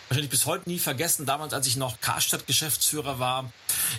wahrscheinlich 0.07 0.29
bis 0.29 0.45
heute 0.45 0.69
nie 0.69 0.79
vergessen, 0.79 1.25
damals, 1.25 1.53
als 1.53 1.67
ich 1.67 1.75
noch 1.75 1.99
Karstadt-Geschäftsführer 1.99 3.19
war. 3.19 3.51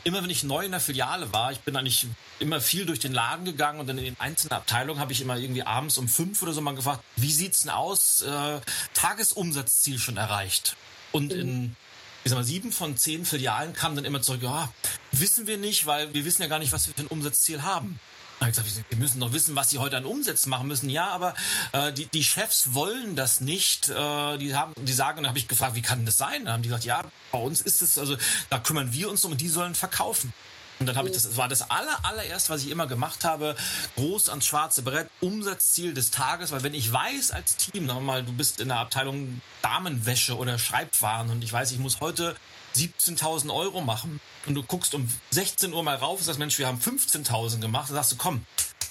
Immer 0.04 0.22
wenn 0.22 0.30
ich 0.30 0.42
neu 0.42 0.64
in 0.64 0.70
der 0.70 0.80
Filiale 0.80 1.32
war, 1.32 1.52
ich 1.52 1.60
bin 1.60 1.76
eigentlich 1.76 2.06
immer 2.38 2.60
viel 2.60 2.86
durch 2.86 2.98
den 2.98 3.12
Laden 3.12 3.44
gegangen 3.44 3.80
und 3.80 3.86
dann 3.86 3.98
in 3.98 4.04
den 4.04 4.20
einzelnen 4.20 4.52
Abteilungen 4.52 5.00
habe 5.00 5.12
ich 5.12 5.20
immer 5.20 5.36
irgendwie 5.36 5.64
abends 5.64 5.98
um 5.98 6.08
fünf 6.08 6.42
oder 6.42 6.52
so 6.52 6.60
mal 6.60 6.74
gefragt, 6.74 7.02
wie 7.16 7.32
sieht's 7.32 7.60
denn 7.60 7.70
aus? 7.70 8.22
Äh, 8.22 8.60
Tagesumsatzziel 8.94 9.98
schon 9.98 10.16
erreicht. 10.16 10.76
Und 11.12 11.32
in 11.32 11.76
ich 12.24 12.30
sag 12.30 12.36
mal, 12.40 12.44
sieben 12.44 12.72
von 12.72 12.96
zehn 12.96 13.24
Filialen 13.24 13.72
kamen 13.72 13.96
dann 13.96 14.04
immer 14.04 14.20
zurück, 14.20 14.42
ja, 14.42 14.70
wissen 15.12 15.46
wir 15.46 15.56
nicht, 15.56 15.86
weil 15.86 16.12
wir 16.12 16.24
wissen 16.26 16.42
ja 16.42 16.48
gar 16.48 16.58
nicht, 16.58 16.72
was 16.72 16.86
wir 16.86 16.94
für 16.94 17.02
ein 17.02 17.06
Umsatzziel 17.06 17.62
haben. 17.62 18.00
Ich 18.41 18.47
gesagt, 18.47 18.84
wir 18.89 18.99
müssen 18.99 19.20
doch 19.20 19.32
wissen, 19.32 19.57
was 19.57 19.70
sie 19.70 19.78
heute 19.78 19.97
an 19.97 20.05
Umsätzen 20.05 20.51
machen 20.51 20.68
müssen. 20.68 20.89
Ja, 20.89 21.09
aber 21.09 21.34
äh, 21.72 21.93
die, 21.93 22.07
die 22.07 22.22
Chefs 22.22 22.72
wollen 22.72 23.16
das 23.16 23.41
nicht. 23.41 23.89
Äh, 23.89 24.39
die 24.39 24.55
haben, 24.55 24.72
die 24.76 24.93
sagen, 24.93 25.18
dann 25.18 25.28
habe 25.28 25.39
ich 25.39 25.49
gefragt, 25.49 25.74
wie 25.74 25.82
kann 25.82 26.07
das 26.07 26.16
sein? 26.18 26.45
Dann 26.45 26.55
haben 26.55 26.62
die 26.62 26.68
gesagt, 26.68 26.84
ja, 26.84 27.03
bei 27.32 27.39
uns 27.39 27.61
ist 27.61 27.82
es, 27.82 27.99
also 27.99 28.16
da 28.49 28.59
kümmern 28.59 28.93
wir 28.93 29.11
uns 29.11 29.24
um 29.24 29.32
und 29.32 29.41
die 29.41 29.49
sollen 29.49 29.74
verkaufen. 29.74 30.32
Und 30.78 30.86
dann 30.86 30.97
habe 30.97 31.09
ich 31.09 31.14
das, 31.14 31.24
das 31.24 31.36
war 31.36 31.49
das 31.49 31.70
aller, 31.70 32.05
allererste, 32.05 32.53
was 32.53 32.62
ich 32.62 32.70
immer 32.70 32.86
gemacht 32.86 33.24
habe, 33.24 33.57
groß 33.97 34.28
ans 34.28 34.47
schwarze 34.47 34.82
Brett, 34.82 35.09
Umsatzziel 35.20 35.93
des 35.93 36.12
Tages, 36.12 36.53
weil 36.53 36.62
wenn 36.62 36.74
ich 36.74 36.93
weiß 36.93 37.32
als 37.32 37.57
Team, 37.57 37.86
nochmal, 37.86 38.22
du 38.22 38.32
bist 38.32 38.61
in 38.61 38.68
der 38.68 38.78
Abteilung 38.78 39.41
Damenwäsche 39.62 40.36
oder 40.36 40.57
Schreibwaren 40.59 41.30
und 41.30 41.43
ich 41.43 41.53
weiß, 41.53 41.72
ich 41.72 41.78
muss 41.78 42.01
heute 42.01 42.36
17.000 42.76 43.53
Euro 43.53 43.80
machen 43.80 44.20
und 44.49 44.55
du 44.55 44.62
guckst 44.62 44.94
um 44.94 45.09
16 45.30 45.72
Uhr 45.72 45.82
mal 45.82 45.96
rauf 45.96 46.18
und 46.18 46.24
sagst, 46.24 46.38
Mensch, 46.38 46.59
wir 46.59 46.66
haben 46.66 46.80
15.000 46.80 47.61
gemacht, 47.61 47.90
dann 47.90 47.96
sagst 47.96 48.12
du, 48.12 48.16
komm, 48.16 48.44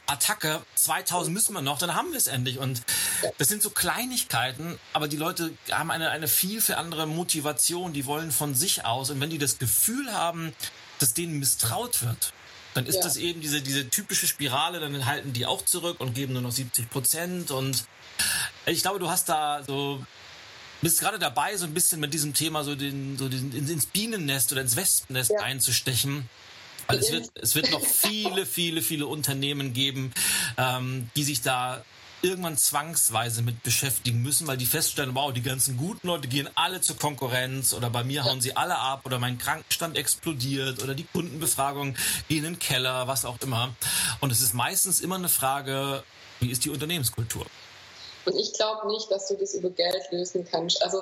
Attacke, 0.05 0.61
2000 0.75 1.33
müssen 1.33 1.53
wir 1.53 1.61
noch, 1.61 1.79
dann 1.79 1.93
haben 1.93 2.11
wir 2.11 2.17
es 2.17 2.27
endlich. 2.27 2.59
Und 2.59 2.81
das 3.37 3.49
sind 3.49 3.61
so 3.61 3.69
Kleinigkeiten, 3.69 4.79
aber 4.93 5.07
die 5.07 5.17
Leute 5.17 5.51
haben 5.71 5.91
eine, 5.91 6.11
eine 6.11 6.27
viel, 6.27 6.61
viel 6.61 6.75
andere 6.75 7.07
Motivation, 7.07 7.91
die 7.91 8.05
wollen 8.05 8.31
von 8.31 8.55
sich 8.55 8.85
aus. 8.85 9.09
Und 9.09 9.19
wenn 9.19 9.29
die 9.29 9.37
das 9.37 9.57
Gefühl 9.57 10.13
haben, 10.13 10.53
dass 10.99 11.13
denen 11.13 11.39
misstraut 11.39 12.03
wird, 12.03 12.33
dann 12.73 12.85
ist 12.85 12.95
ja. 12.95 13.01
das 13.01 13.17
eben 13.17 13.41
diese, 13.41 13.61
diese 13.61 13.89
typische 13.89 14.27
Spirale, 14.27 14.79
dann 14.79 15.05
halten 15.05 15.33
die 15.33 15.45
auch 15.45 15.65
zurück 15.65 15.99
und 15.99 16.13
geben 16.13 16.33
nur 16.33 16.41
noch 16.41 16.51
70 16.51 16.89
Prozent. 16.89 17.51
Und 17.51 17.85
ich 18.65 18.81
glaube, 18.83 18.99
du 18.99 19.09
hast 19.09 19.27
da 19.27 19.63
so 19.65 20.05
bist 20.81 20.99
gerade 20.99 21.19
dabei, 21.19 21.55
so 21.57 21.65
ein 21.65 21.73
bisschen 21.73 21.99
mit 21.99 22.13
diesem 22.13 22.33
Thema 22.33 22.63
so, 22.63 22.75
den, 22.75 23.17
so 23.17 23.29
den, 23.29 23.51
ins 23.51 23.85
Bienennest 23.85 24.51
oder 24.51 24.61
ins 24.61 24.75
Wespennest 24.75 25.31
ja. 25.31 25.39
einzustechen. 25.39 26.29
Weil 26.87 26.99
es 26.99 27.11
wird, 27.11 27.31
es 27.35 27.55
wird 27.55 27.71
noch 27.71 27.85
viele, 27.85 28.45
viele, 28.45 28.81
viele 28.81 29.07
Unternehmen 29.07 29.73
geben, 29.73 30.13
ähm, 30.57 31.09
die 31.15 31.23
sich 31.23 31.41
da 31.41 31.83
irgendwann 32.21 32.57
zwangsweise 32.57 33.41
mit 33.41 33.61
beschäftigen 33.63 34.23
müssen, 34.23 34.47
weil 34.47 34.57
die 34.57 34.65
feststellen, 34.65 35.13
wow, 35.13 35.31
die 35.31 35.41
ganzen 35.41 35.77
guten 35.77 36.07
Leute 36.07 36.27
gehen 36.27 36.49
alle 36.55 36.81
zur 36.81 36.97
Konkurrenz 36.97 37.73
oder 37.73 37.89
bei 37.89 38.03
mir 38.03 38.23
hauen 38.23 38.41
sie 38.41 38.55
alle 38.55 38.77
ab 38.77 39.05
oder 39.05 39.19
mein 39.19 39.37
Krankenstand 39.37 39.97
explodiert 39.97 40.81
oder 40.81 40.95
die 40.95 41.03
Kundenbefragung 41.03 41.95
gehen 42.27 42.39
in 42.39 42.53
den 42.53 42.59
Keller, 42.59 43.07
was 43.07 43.25
auch 43.25 43.39
immer. 43.41 43.75
Und 44.19 44.31
es 44.31 44.41
ist 44.41 44.53
meistens 44.53 44.99
immer 44.99 45.15
eine 45.15 45.29
Frage, 45.29 46.03
wie 46.39 46.49
ist 46.49 46.65
die 46.65 46.69
Unternehmenskultur? 46.69 47.45
Und 48.27 48.35
ich 48.35 48.51
glaube 48.51 48.87
nicht, 48.87 49.09
dass 49.09 49.29
du 49.29 49.35
das 49.35 49.53
über 49.53 49.69
Geld 49.69 50.11
lösen 50.11 50.45
kannst. 50.49 50.83
Also 50.83 51.01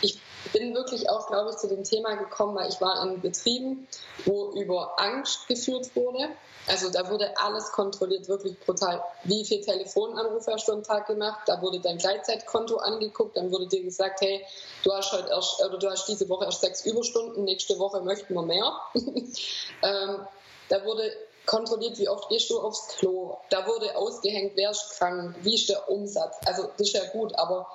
ich 0.00 0.20
bin 0.52 0.74
wirklich 0.74 1.10
auch, 1.10 1.26
glaube 1.26 1.50
ich, 1.50 1.56
zu 1.56 1.66
dem 1.66 1.82
Thema 1.82 2.14
gekommen, 2.14 2.54
weil 2.54 2.68
ich 2.68 2.80
war 2.80 3.02
in 3.02 3.20
Betrieben, 3.20 3.88
wo 4.24 4.52
über 4.52 4.94
Angst 4.96 5.48
geführt 5.48 5.94
wurde. 5.96 6.28
Also 6.68 6.88
da 6.90 7.10
wurde 7.10 7.36
alles 7.36 7.72
kontrolliert, 7.72 8.28
wirklich 8.28 8.58
brutal. 8.60 9.02
Wie 9.24 9.44
viel 9.44 9.60
Telefonanrufe 9.60 10.52
hast 10.52 10.68
du 10.68 10.72
am 10.72 10.84
Tag 10.84 11.08
gemacht? 11.08 11.40
Da 11.46 11.60
wurde 11.60 11.80
dein 11.80 11.98
Gleitzeitkonto 11.98 12.76
angeguckt, 12.76 13.36
dann 13.36 13.50
wurde 13.50 13.66
dir 13.66 13.82
gesagt, 13.82 14.20
hey, 14.20 14.44
du 14.84 14.92
hast 14.92 15.10
heute 15.10 15.30
erst, 15.30 15.60
oder 15.64 15.78
du 15.78 15.90
hast 15.90 16.06
diese 16.06 16.28
Woche 16.28 16.44
erst 16.44 16.60
sechs 16.60 16.86
Überstunden, 16.86 17.42
nächste 17.42 17.76
Woche 17.80 18.00
möchten 18.02 18.34
wir 18.34 18.42
mehr. 18.42 18.72
ähm, 18.94 20.26
da 20.68 20.84
wurde 20.84 21.12
kontrolliert, 21.46 21.98
wie 21.98 22.08
oft 22.08 22.28
gehst 22.28 22.50
du 22.50 22.60
aufs 22.60 22.88
Klo. 22.88 23.36
Da 23.50 23.66
wurde 23.66 23.96
ausgehängt, 23.96 24.52
wer 24.54 24.70
ist 24.70 24.98
krank, 24.98 25.34
wie 25.40 25.54
ist 25.54 25.68
der 25.68 25.88
Umsatz. 25.90 26.36
Also 26.46 26.70
das 26.76 26.88
ist 26.88 26.94
ja 26.94 27.04
gut, 27.12 27.34
aber 27.38 27.68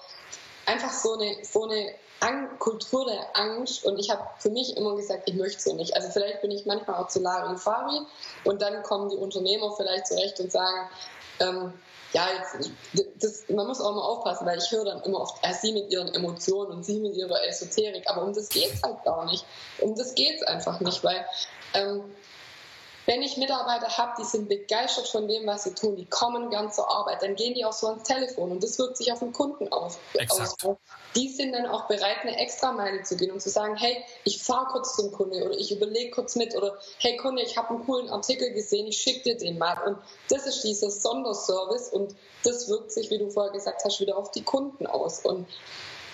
einfach 0.65 0.91
so 0.91 1.13
eine, 1.13 1.43
so 1.43 1.63
eine 1.63 1.93
Ang 2.20 2.57
Kultur 2.57 3.05
der 3.05 3.39
Angst 3.39 3.86
und 3.86 3.99
ich 3.99 4.09
habe 4.09 4.24
für 4.39 4.49
mich 4.49 4.76
immer 4.76 4.95
gesagt, 4.95 5.30
ich 5.30 5.36
möchte 5.36 5.61
so 5.61 5.76
nicht. 5.76 5.95
Also 5.95 6.09
vielleicht 6.09 6.41
bin 6.41 6.49
ich 6.49 6.65
manchmal 6.65 7.01
auch 7.01 7.07
zu 7.09 7.20
Larifari 7.20 8.01
und 8.43 8.61
dann 8.61 8.82
kommen 8.82 9.09
die 9.09 9.18
Unternehmer 9.18 9.72
vielleicht 9.78 10.07
zurecht 10.07 10.39
und 10.39 10.51
sagen, 10.51 10.89
ähm, 11.39 11.74
ja, 12.13 12.28
jetzt, 12.34 12.72
das, 13.22 13.43
man 13.49 13.68
muss 13.68 13.82
auch 13.82 13.93
mal 13.93 14.01
aufpassen, 14.01 14.47
weil 14.47 14.57
ich 14.57 14.72
höre 14.72 14.86
dann 14.86 15.03
immer 15.03 15.20
oft, 15.20 15.38
äh, 15.43 15.53
sie 15.53 15.74
mit 15.74 15.91
ihren 15.91 16.13
Emotionen 16.15 16.72
und 16.72 16.84
sie 16.84 16.99
mit 16.99 17.15
ihrer 17.15 17.45
Esoterik, 17.45 18.09
aber 18.09 18.24
um 18.24 18.34
das 18.34 18.49
geht 18.49 18.74
es 18.74 18.82
halt 18.82 19.03
gar 19.03 19.26
nicht. 19.26 19.45
Um 19.80 19.95
das 19.95 20.15
geht 20.15 20.41
es 20.41 20.47
einfach 20.47 20.80
nicht, 20.80 21.03
weil 21.03 21.24
ähm, 21.76 22.15
wenn 23.08 23.22
ich 23.22 23.38
Mitarbeiter 23.38 23.97
habe, 23.97 24.14
die 24.20 24.26
sind 24.26 24.49
begeistert 24.49 25.08
von 25.08 25.30
dem, 25.30 25.47
was 25.47 25.64
sie 25.64 25.74
tun, 25.74 25.95
die 25.95 26.05
kommen 26.05 26.49
gern 26.49 26.72
zur 26.72 26.91
Arbeit, 26.91 27.24
dann 27.24 27.36
gehen 27.36 27.53
die 27.53 27.64
auch 27.64 27.74
so 27.74 27.88
ans 27.88 28.03
Telefon 28.03 28.51
und 28.51 28.62
das 28.62 28.78
wirkt 28.78 28.97
sich 28.97 29.12
auf 29.14 29.20
den 29.20 29.32
Kunden 29.32 29.72
aus. 29.72 29.97
Die 31.16 31.30
sind 31.30 31.53
dann 31.53 31.68
auch 31.68 31.88
bereit, 31.88 32.18
eine 32.22 32.38
extra 32.38 32.74
Meile 32.74 33.01
zu 33.03 33.16
gehen 33.16 33.32
und 33.32 33.41
zu 33.41 33.49
sagen, 33.49 33.78
hey, 33.78 34.03
ich 34.26 34.43
fahre 34.43 34.68
kurz 34.74 34.97
zum 34.97 35.14
Kunde 35.14 35.41
oder 35.45 35.58
ich 35.58 35.72
überlege 35.72 36.12
kurz 36.12 36.36
mit 36.36 36.53
oder 36.53 36.78
hey 36.99 37.16
Kunde, 37.16 37.41
ich 37.41 37.58
habe 37.58 37.70
einen 37.70 37.86
coolen 37.86 38.10
Artikel 38.10 38.51
gesehen, 38.51 38.88
ich 38.88 38.97
schicke 38.97 39.24
dir 39.24 39.38
den 39.38 39.58
mal. 39.58 39.82
Und 39.86 39.97
das 40.30 40.45
ist 40.45 40.64
dieser 40.66 40.91
Sonderservice 40.91 41.89
und 41.89 42.14
das 42.43 42.68
wirkt 42.68 42.91
sich, 42.91 43.10
wie 43.10 43.18
du 43.18 43.30
vorher 43.30 43.53
gesagt 43.53 43.86
hast, 43.86 44.01
wieder 44.01 44.18
auf 44.18 44.32
die 44.32 44.43
Kunden 44.43 44.86
aus. 44.86 45.22
Und 45.22 45.47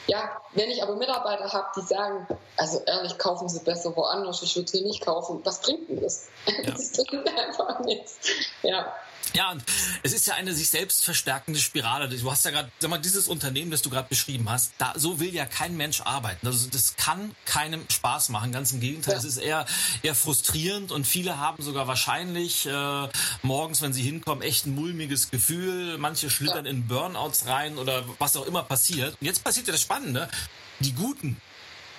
ja, 0.07 0.41
wenn 0.51 0.69
ich 0.69 0.83
aber 0.83 0.95
Mitarbeiter 0.95 1.51
habe, 1.51 1.67
die 1.75 1.81
sagen, 1.81 2.27
also 2.57 2.81
ehrlich, 2.85 3.17
kaufen 3.17 3.47
Sie 3.49 3.59
besser 3.63 3.95
woanders, 3.95 4.41
ich 4.41 4.55
würde 4.55 4.71
hier 4.71 4.83
nicht 4.83 5.03
kaufen, 5.03 5.41
was 5.43 5.61
bringt 5.61 5.89
denn 5.89 6.01
das? 6.01 6.27
Ja. 6.45 6.71
Das 6.71 6.91
bringt 6.91 7.27
einfach 7.39 7.79
nichts. 7.81 8.17
Ja. 8.61 8.93
Ja, 9.33 9.51
und 9.51 9.63
es 10.03 10.13
ist 10.13 10.27
ja 10.27 10.35
eine 10.35 10.53
sich 10.53 10.69
selbst 10.69 11.03
verstärkende 11.03 11.59
Spirale. 11.59 12.09
Du 12.09 12.31
hast 12.31 12.45
ja 12.45 12.51
gerade, 12.51 12.71
sag 12.79 12.89
mal, 12.89 12.99
dieses 12.99 13.27
Unternehmen, 13.27 13.71
das 13.71 13.81
du 13.81 13.89
gerade 13.89 14.07
beschrieben 14.07 14.49
hast, 14.49 14.73
da 14.77 14.93
so 14.95 15.19
will 15.19 15.33
ja 15.33 15.45
kein 15.45 15.75
Mensch 15.75 16.01
arbeiten. 16.01 16.45
Also 16.45 16.69
das 16.69 16.95
kann 16.95 17.35
keinem 17.45 17.83
Spaß 17.89 18.29
machen. 18.29 18.51
Ganz 18.51 18.71
im 18.73 18.79
Gegenteil, 18.79 19.15
es 19.15 19.23
ist 19.23 19.37
eher 19.37 19.65
eher 20.03 20.15
frustrierend 20.15 20.91
und 20.91 21.07
viele 21.07 21.39
haben 21.39 21.63
sogar 21.63 21.87
wahrscheinlich 21.87 22.65
äh, 22.65 23.07
morgens, 23.41 23.81
wenn 23.81 23.93
sie 23.93 24.03
hinkommen, 24.03 24.43
echt 24.43 24.65
ein 24.65 24.75
mulmiges 24.75 25.31
Gefühl. 25.31 25.97
Manche 25.97 26.29
schlittern 26.29 26.65
ja. 26.65 26.71
in 26.71 26.87
Burnouts 26.87 27.47
rein 27.47 27.77
oder 27.77 28.03
was 28.19 28.35
auch 28.35 28.45
immer 28.45 28.63
passiert. 28.63 29.15
Und 29.19 29.25
jetzt 29.25 29.43
passiert 29.43 29.67
ja 29.67 29.73
das 29.73 29.81
Spannende: 29.81 30.29
Die 30.79 30.93
Guten, 30.93 31.37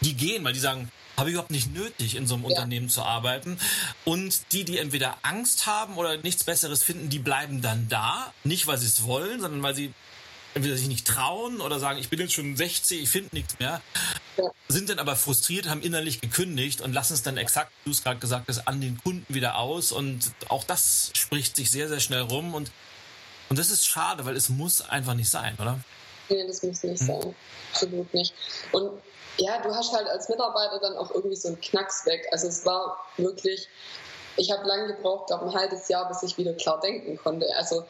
die 0.03 0.15
gehen, 0.15 0.45
weil 0.45 0.53
die 0.53 0.61
sagen, 0.61 0.91
habe 1.17 1.29
ich 1.29 1.35
überhaupt 1.35 1.51
nicht 1.51 1.73
nötig, 1.73 2.17
in 2.17 2.27
so 2.27 2.35
einem 2.35 2.45
ja. 2.45 2.51
Unternehmen 2.51 2.89
zu 2.89 3.03
arbeiten. 3.03 3.59
Und 4.05 4.53
die, 4.53 4.65
die 4.65 4.79
entweder 4.79 5.17
Angst 5.23 5.67
haben 5.67 5.97
oder 5.97 6.17
nichts 6.19 6.45
Besseres 6.45 6.83
finden, 6.83 7.09
die 7.09 7.19
bleiben 7.19 7.63
dann 7.63 7.89
da. 7.89 8.33
Nicht, 8.45 8.67
weil 8.67 8.79
sie 8.79 8.87
es 8.87 9.05
wollen, 9.05 9.41
sondern 9.41 9.63
weil 9.63 9.75
sie 9.75 9.93
entweder 10.55 10.77
sich 10.77 10.87
nicht 10.87 11.07
trauen 11.07 11.61
oder 11.61 11.81
sagen, 11.81 11.99
ich 11.99 12.09
bin 12.09 12.21
jetzt 12.21 12.33
schon 12.33 12.57
60, 12.57 13.03
ich 13.03 13.09
finde 13.09 13.31
nichts 13.33 13.59
mehr. 13.59 13.83
Ja. 14.37 14.45
Sind 14.69 14.89
dann 14.89 14.99
aber 14.99 15.17
frustriert, 15.17 15.69
haben 15.69 15.83
innerlich 15.83 16.21
gekündigt 16.21 16.81
und 16.81 16.93
lassen 16.93 17.15
es 17.15 17.23
dann 17.23 17.37
exakt, 17.37 17.73
wie 17.83 17.91
du 17.91 17.93
es 17.93 18.03
gerade 18.03 18.21
gesagt 18.21 18.49
hast, 18.49 18.67
an 18.67 18.81
den 18.81 18.99
Kunden 18.99 19.35
wieder 19.35 19.57
aus. 19.57 19.93
Und 19.93 20.33
auch 20.49 20.65
das 20.65 21.11
spricht 21.15 21.57
sich 21.57 21.71
sehr, 21.71 21.89
sehr 21.89 22.01
schnell 22.01 22.23
rum. 22.23 22.55
Und, 22.55 22.71
und 23.49 23.59
das 23.59 23.71
ist 23.71 23.87
schade, 23.87 24.25
weil 24.25 24.37
es 24.37 24.49
muss 24.49 24.81
einfach 24.81 25.15
nicht 25.15 25.29
sein, 25.29 25.57
oder? 25.59 25.79
Nee, 26.29 26.47
das 26.47 26.63
muss 26.63 26.83
nicht 26.83 27.01
hm. 27.01 27.07
sein. 27.07 27.37
Absolut 27.73 28.13
nicht. 28.15 28.35
Und 28.73 29.03
ja, 29.39 29.61
du 29.63 29.75
hast 29.75 29.93
halt 29.93 30.09
als 30.09 30.29
Mitarbeiter 30.29 30.79
dann 30.79 30.97
auch 30.97 31.11
irgendwie 31.13 31.37
so 31.37 31.49
einen 31.49 31.61
Knacks 31.61 32.07
weg. 32.07 32.27
Also 32.31 32.47
es 32.47 32.65
war 32.65 33.05
wirklich, 33.17 33.69
ich 34.37 34.51
habe 34.53 34.67
lange 34.67 34.95
gebraucht, 34.95 35.27
glaube 35.27 35.47
ein 35.47 35.55
halbes 35.55 35.89
Jahr, 35.89 36.09
bis 36.09 36.23
ich 36.23 36.39
wieder 36.39 36.55
klar 36.55 36.81
denken 36.81 37.17
konnte. 37.17 37.47
Also 37.57 37.85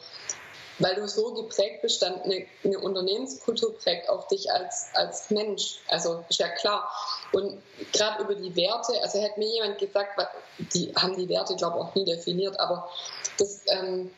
weil 0.79 0.95
du 0.95 1.07
so 1.07 1.33
geprägt 1.33 1.81
bist, 1.81 2.01
dann 2.01 2.21
eine, 2.21 2.45
eine 2.63 2.79
Unternehmenskultur 2.79 3.77
prägt 3.77 4.09
auch 4.09 4.27
dich 4.27 4.51
als, 4.51 4.87
als 4.93 5.29
Mensch. 5.29 5.79
Also 5.87 6.25
ist 6.29 6.39
ja 6.39 6.49
klar. 6.49 6.89
Und 7.31 7.61
gerade 7.93 8.23
über 8.23 8.35
die 8.35 8.55
Werte, 8.55 9.01
also 9.01 9.19
hätte 9.19 9.39
mir 9.39 9.47
jemand 9.47 9.77
gesagt, 9.77 10.19
die 10.73 10.93
haben 10.95 11.15
die 11.15 11.29
Werte, 11.29 11.55
glaube 11.55 11.77
ich, 11.77 11.83
auch 11.83 11.95
nie 11.95 12.05
definiert, 12.05 12.59
aber 12.59 12.89
das 13.37 13.61
ähm, 13.67 14.11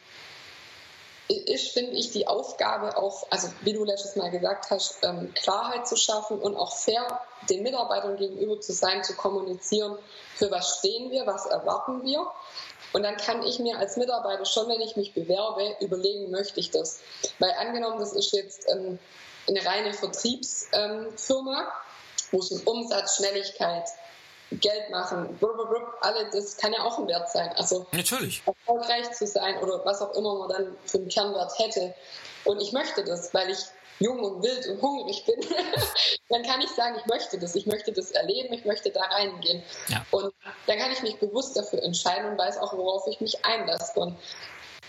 ist, 1.36 1.73
finde 1.73 1.93
ich, 1.93 2.11
die 2.11 2.28
Aufgabe 2.28 2.97
auch, 2.97 3.28
also 3.30 3.49
wie 3.61 3.73
du 3.73 3.84
letztes 3.84 4.15
Mal 4.15 4.32
gesagt 4.32 4.71
hast, 4.71 4.99
ähm, 5.03 5.34
Klarheit 5.34 5.88
zu 5.88 5.95
schaffen 5.95 6.39
und 6.39 6.55
auch 6.55 6.75
fair 6.75 7.21
den 7.49 7.63
Mitarbeitern 7.63 8.17
gegenüber 8.17 8.59
zu 8.61 8.71
sein, 8.73 9.03
zu 9.03 9.15
kommunizieren, 9.15 9.97
für 10.36 10.49
was 10.51 10.78
stehen 10.80 11.11
wir, 11.11 11.25
was 11.28 11.45
erwarten 11.45 12.03
wir. 12.03 12.25
Und 12.93 13.03
dann 13.03 13.17
kann 13.17 13.43
ich 13.43 13.59
mir 13.59 13.78
als 13.78 13.97
Mitarbeiter 13.97 14.45
schon, 14.45 14.69
wenn 14.69 14.82
ich 14.82 14.95
mich 14.95 15.13
bewerbe, 15.13 15.75
überlegen, 15.82 16.32
möchte 16.32 16.59
ich 16.59 16.71
das. 16.71 16.99
Weil 17.39 17.51
angenommen, 17.59 17.99
das 17.99 18.13
ist 18.13 18.32
jetzt 18.32 18.65
ähm, 18.69 18.97
eine 19.47 19.65
reine 19.65 19.93
Vertriebsfirma, 19.93 21.71
wo 22.32 22.39
es 22.39 22.51
um 22.51 22.61
Umsatz, 22.65 23.17
Schnelligkeit, 23.17 23.86
Geld 24.52 24.89
machen, 24.89 25.38
alle, 26.02 26.30
das 26.32 26.56
kann 26.58 26.72
ja 26.72 26.84
auch 26.84 26.98
ein 27.00 27.08
Wert 27.08 27.30
sein. 27.30 27.52
Also 27.58 27.86
natürlich 27.91 28.41
erfolgreich 28.45 29.12
zu 29.12 29.28
sein 29.28 29.58
oder 29.58 29.84
was 29.84 30.02
auch 30.02 30.14
immer 30.16 30.36
man 30.36 30.50
dann 30.50 30.78
für 30.86 31.00
einen 31.00 31.10
Kernwert 31.10 31.52
hätte. 31.60 31.93
Und 32.45 32.62
ich 32.62 32.72
möchte 32.72 33.04
das, 33.04 33.34
weil 33.34 33.50
ich 33.50 33.60
jung 34.00 34.20
und 34.20 34.43
wild 34.43 34.68
und 34.68 34.82
hungrig 34.82 35.26
bin, 35.26 35.36
dann 36.30 36.43
kann 36.43 36.62
ich 36.62 36.70
sagen, 36.70 36.95
ich 37.00 37.06
möchte 37.08 37.38
das, 37.39 37.56
ich 37.56 37.66
möchte 37.66 37.91
das 37.91 38.12
erleben, 38.12 38.54
ich 38.54 38.64
möchte 38.64 38.89
da 38.91 39.02
reingehen. 39.02 39.64
Ja. 39.89 40.06
Und 40.12 40.34
dann 40.68 40.78
kann 40.78 40.91
ich 40.91 41.02
mich 41.02 41.18
bewusst 41.20 41.58
dafür 41.58 41.84
entscheiden 41.84 42.32
und 42.32 42.38
weiß 42.38 42.58
auch, 42.60 42.74
worauf 42.74 43.08
ich 43.08 43.20
mich 43.20 43.43
einlasse. 43.43 44.00
Und 44.00 44.18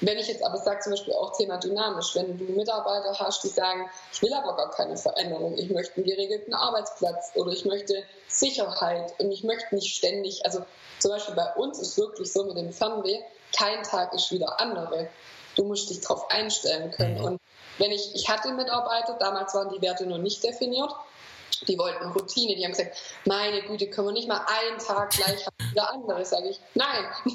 wenn 0.01 0.19
ich 0.19 0.29
jetzt 0.29 0.43
aber 0.43 0.59
sage, 0.59 0.81
zum 0.81 0.93
Beispiel 0.93 1.15
auch 1.15 1.37
Thema 1.37 1.59
dynamisch, 1.59 2.15
wenn 2.15 2.39
du 2.39 2.45
Mitarbeiter 2.45 3.19
hast, 3.19 3.43
die 3.43 3.49
sagen, 3.49 3.91
ich 4.13 4.23
will 4.23 4.33
aber 4.33 4.57
gar 4.57 4.71
keine 4.71 4.97
Veränderung, 4.97 5.57
ich 5.59 5.71
möchte 5.71 5.97
einen 5.97 6.07
geregelten 6.07 6.55
Arbeitsplatz 6.55 7.33
oder 7.35 7.53
ich 7.53 7.65
möchte 7.65 8.03
Sicherheit 8.29 9.15
und 9.19 9.33
ich 9.33 9.43
möchte 9.43 9.75
nicht 9.75 9.95
ständig, 9.95 10.45
also 10.45 10.65
zum 10.99 11.11
Beispiel 11.13 11.35
bei 11.35 11.53
uns 11.55 11.79
ist 11.79 11.97
wirklich 11.99 12.33
so 12.33 12.45
mit 12.45 12.57
dem 12.57 12.73
Fernweh, 12.73 13.21
kein 13.57 13.83
Tag 13.83 14.13
ist 14.15 14.31
wieder 14.31 14.61
andere. 14.61 15.09
Du 15.57 15.65
musst 15.65 15.91
dich 15.91 16.01
darauf 16.01 16.31
einstellen 16.31 16.91
können. 16.93 17.19
Mhm. 17.19 17.25
Und 17.25 17.41
wenn 17.79 17.91
ich, 17.91 18.15
ich 18.15 18.29
hatte 18.29 18.53
Mitarbeiter, 18.53 19.15
damals 19.19 19.55
waren 19.55 19.71
die 19.71 19.81
Werte 19.81 20.07
noch 20.07 20.19
nicht 20.19 20.43
definiert, 20.43 20.91
die 21.67 21.79
wollten 21.79 22.07
Routine, 22.13 22.55
die 22.55 22.65
haben 22.65 22.73
gesagt, 22.73 22.97
meine 23.25 23.63
Güte, 23.63 23.89
können 23.89 24.09
wir 24.09 24.13
nicht 24.13 24.29
mal 24.29 24.45
einen 24.47 24.79
Tag 24.79 25.11
gleich 25.11 25.45
haben, 25.45 25.71
wieder 25.71 25.91
andere, 25.91 26.25
sage 26.25 26.49
ich, 26.51 26.61
nein, 26.75 27.05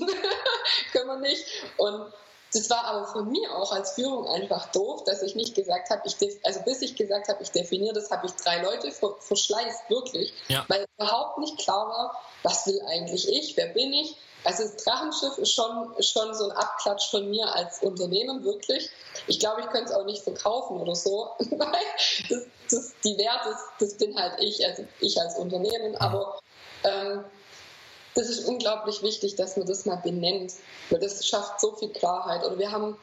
können 0.91 1.07
wir 1.07 1.17
nicht. 1.17 1.45
Und 1.77 2.13
das 2.53 2.69
war 2.69 2.85
aber 2.85 3.07
von 3.07 3.29
mir 3.29 3.55
auch 3.55 3.71
als 3.71 3.91
Führung 3.91 4.27
einfach 4.27 4.71
doof, 4.71 5.03
dass 5.05 5.21
ich 5.21 5.35
nicht 5.35 5.55
gesagt 5.55 5.89
habe, 5.89 6.01
ich 6.05 6.15
also 6.43 6.61
bis 6.61 6.81
ich 6.81 6.95
gesagt 6.95 7.27
habe, 7.27 7.41
ich 7.41 7.51
definiere 7.51 7.93
das, 7.93 8.11
habe 8.11 8.27
ich 8.27 8.33
drei 8.33 8.61
Leute 8.61 8.91
verschleißt, 8.91 9.89
wirklich, 9.89 10.33
ja. 10.47 10.65
weil 10.67 10.85
überhaupt 10.97 11.39
nicht 11.39 11.57
klar 11.57 11.87
war, 11.87 12.21
was 12.43 12.67
will 12.67 12.81
eigentlich 12.87 13.27
ich, 13.27 13.57
wer 13.57 13.67
bin 13.67 13.93
ich. 13.93 14.15
Also 14.45 14.63
das 14.63 14.83
Drachenschiff 14.83 15.37
ist 15.37 15.53
schon, 15.53 15.93
schon 16.01 16.33
so 16.35 16.49
ein 16.49 16.51
Abklatsch 16.51 17.09
von 17.09 17.29
mir 17.29 17.47
als 17.53 17.81
Unternehmen, 17.81 18.43
wirklich. 18.43 18.89
Ich 19.27 19.39
glaube, 19.39 19.61
ich 19.61 19.67
könnte 19.67 19.91
es 19.91 19.95
auch 19.95 20.05
nicht 20.05 20.23
verkaufen 20.23 20.81
oder 20.81 20.95
so, 20.95 21.29
weil 21.39 22.29
das, 22.29 22.43
das, 22.69 22.93
die 23.03 23.17
Werte, 23.17 23.55
das 23.79 23.95
bin 23.95 24.19
halt 24.19 24.39
ich, 24.39 24.65
also 24.65 24.85
ich 24.99 25.19
als 25.19 25.37
Unternehmen, 25.37 25.95
aber 25.95 26.39
ähm, 26.83 27.23
das 28.15 28.29
ist 28.29 28.45
unglaublich 28.45 29.01
wichtig, 29.01 29.35
dass 29.35 29.57
man 29.57 29.65
das 29.65 29.85
mal 29.85 29.95
benennt, 29.95 30.53
weil 30.89 30.99
das 30.99 31.25
schafft 31.25 31.59
so 31.59 31.75
viel 31.75 31.89
Klarheit. 31.89 32.43
Oder 32.43 32.57
wir 32.59 32.71
haben 32.71 32.95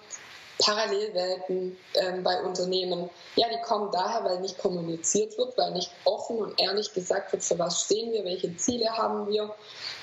Parallelwelten 0.61 1.77
ähm, 1.95 2.23
bei 2.23 2.43
Unternehmen. 2.43 3.11
Ja, 3.37 3.49
die 3.49 3.61
kommen 3.63 3.91
daher, 3.93 4.25
weil 4.25 4.41
nicht 4.41 4.59
kommuniziert 4.59 5.37
wird, 5.39 5.57
weil 5.57 5.73
nicht 5.73 5.91
offen 6.05 6.39
und 6.39 6.61
ehrlich 6.61 6.93
gesagt 6.93 7.33
wird, 7.33 7.43
für 7.43 7.59
was 7.59 7.85
stehen 7.85 8.13
wir, 8.13 8.25
welche 8.25 8.55
Ziele 8.57 8.91
haben 8.91 9.27
wir. 9.29 9.55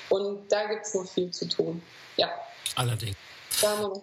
Und 0.10 0.52
da 0.52 0.66
gibt 0.66 0.86
es 0.86 0.94
noch 0.94 1.08
viel 1.08 1.32
zu 1.32 1.48
tun. 1.48 1.82
Ja. 2.18 2.30
Allerdings. 2.76 3.16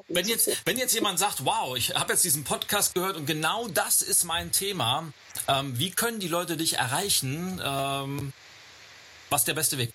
Wenn 0.09 0.27
jetzt, 0.27 0.51
wenn 0.67 0.77
jetzt 0.77 0.95
jemand 0.95 1.19
sagt, 1.19 1.45
wow, 1.45 1.77
ich 1.77 1.95
habe 1.95 2.13
jetzt 2.13 2.25
diesen 2.25 2.43
Podcast 2.43 2.95
gehört 2.95 3.17
und 3.17 3.27
genau 3.27 3.69
das 3.69 4.03
ist 4.03 4.25
mein 4.25 4.51
Thema, 4.51 5.13
ähm, 5.47 5.79
wie 5.79 5.91
können 5.91 6.19
die 6.19 6.27
Leute 6.27 6.57
dich 6.57 6.79
erreichen? 6.79 7.61
Ähm, 7.65 8.33
was 9.31 9.43
ist 9.43 9.49
der 9.49 9.55
beste 9.55 9.79
Weg? 9.79 9.93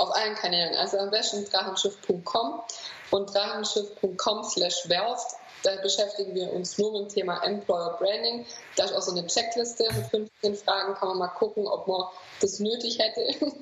Auf 0.00 0.14
allen 0.14 0.34
Kanälen. 0.34 0.74
Also 0.76 0.98
am 0.98 1.10
besten 1.10 1.44
drachenschiff.com 1.44 2.62
und 3.10 3.34
drachenschiff.com 3.34 4.44
slash 4.44 4.88
werft. 4.88 5.36
Da 5.62 5.76
beschäftigen 5.82 6.34
wir 6.34 6.50
uns 6.54 6.78
nur 6.78 6.92
mit 6.92 7.02
dem 7.02 7.08
Thema 7.14 7.44
Employer 7.44 7.98
Branding. 7.98 8.46
Da 8.76 8.84
ist 8.84 8.94
auch 8.94 9.02
so 9.02 9.10
eine 9.10 9.26
Checkliste 9.26 9.84
mit 9.92 10.06
15 10.06 10.54
Fragen. 10.56 10.94
Kann 10.94 11.08
man 11.08 11.18
mal 11.18 11.28
gucken, 11.28 11.66
ob 11.66 11.86
man 11.86 12.06
das 12.40 12.60
nötig 12.60 12.98
hätte. 12.98 13.20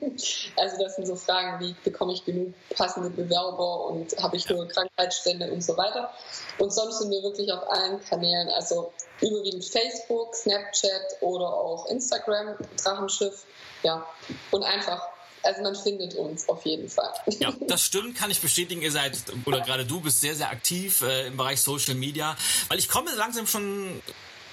Also 0.56 0.82
das 0.82 0.96
sind 0.96 1.06
so 1.06 1.14
Fragen 1.14 1.60
wie, 1.60 1.76
bekomme 1.84 2.12
ich 2.12 2.24
genug 2.24 2.52
passende 2.74 3.08
Bewerber 3.08 3.84
und 3.84 4.20
habe 4.20 4.36
ich 4.36 4.48
nur 4.48 4.66
Krankheitsstände 4.66 5.52
und 5.52 5.62
so 5.62 5.76
weiter. 5.76 6.12
Und 6.58 6.72
sonst 6.72 6.98
sind 6.98 7.12
wir 7.12 7.22
wirklich 7.22 7.52
auf 7.52 7.70
allen 7.70 8.00
Kanälen, 8.00 8.48
also 8.48 8.92
überwiegend 9.20 9.64
Facebook, 9.64 10.34
Snapchat 10.34 11.18
oder 11.20 11.46
auch 11.46 11.86
Instagram, 11.86 12.56
Drachenschiff. 12.82 13.44
Ja, 13.84 14.04
und 14.50 14.64
einfach 14.64 15.08
also 15.48 15.62
man 15.62 15.74
findet 15.74 16.14
uns 16.14 16.46
auf 16.48 16.64
jeden 16.66 16.88
Fall. 16.90 17.12
Ja, 17.40 17.52
das 17.68 17.82
stimmt, 17.82 18.16
kann 18.16 18.30
ich 18.30 18.40
bestätigen. 18.40 18.82
Ihr 18.82 18.92
seid, 18.92 19.18
oder 19.46 19.60
gerade 19.62 19.86
du 19.86 20.00
bist 20.00 20.20
sehr, 20.20 20.36
sehr 20.36 20.50
aktiv 20.50 21.00
äh, 21.02 21.28
im 21.28 21.36
Bereich 21.36 21.60
Social 21.60 21.94
Media. 21.94 22.36
Weil 22.68 22.78
ich 22.78 22.88
komme 22.88 23.10
langsam 23.16 23.46
schon 23.46 24.02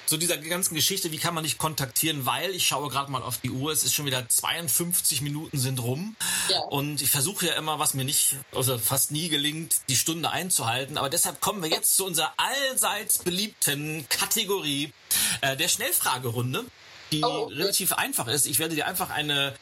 zu 0.05 0.17
dieser 0.17 0.37
ganzen 0.37 0.75
Geschichte, 0.75 1.11
wie 1.11 1.17
kann 1.17 1.33
man 1.33 1.43
dich 1.43 1.57
kontaktieren, 1.57 2.25
weil 2.25 2.51
ich 2.51 2.67
schaue 2.67 2.89
gerade 2.89 3.11
mal 3.11 3.23
auf 3.23 3.39
die 3.39 3.49
Uhr, 3.49 3.71
es 3.71 3.83
ist 3.83 3.93
schon 3.93 4.05
wieder 4.05 4.29
52 4.29 5.21
Minuten 5.21 5.57
sind 5.57 5.81
rum 5.81 6.15
ja. 6.49 6.59
und 6.59 7.01
ich 7.01 7.09
versuche 7.09 7.47
ja 7.47 7.53
immer, 7.55 7.79
was 7.79 7.95
mir 7.95 8.05
nicht, 8.05 8.35
also 8.53 8.77
fast 8.77 9.09
nie 9.09 9.29
gelingt, 9.29 9.77
die 9.89 9.95
Stunde 9.95 10.29
einzuhalten, 10.29 10.99
aber 10.99 11.09
deshalb 11.09 11.41
kommen 11.41 11.63
wir 11.63 11.71
jetzt 11.71 11.95
zu 11.95 12.05
unserer 12.05 12.31
allseits 12.37 13.17
beliebten 13.17 14.05
Kategorie 14.07 14.93
äh, 15.41 15.57
der 15.57 15.69
Schnellfragerunde 15.69 16.65
die 17.11 17.23
oh, 17.23 17.45
relativ 17.45 17.93
einfach 17.93 18.27
ist. 18.27 18.45
Ich 18.45 18.59
werde 18.59 18.75
dir 18.75 18.87
einfach 18.87 19.09
eine 19.09 19.53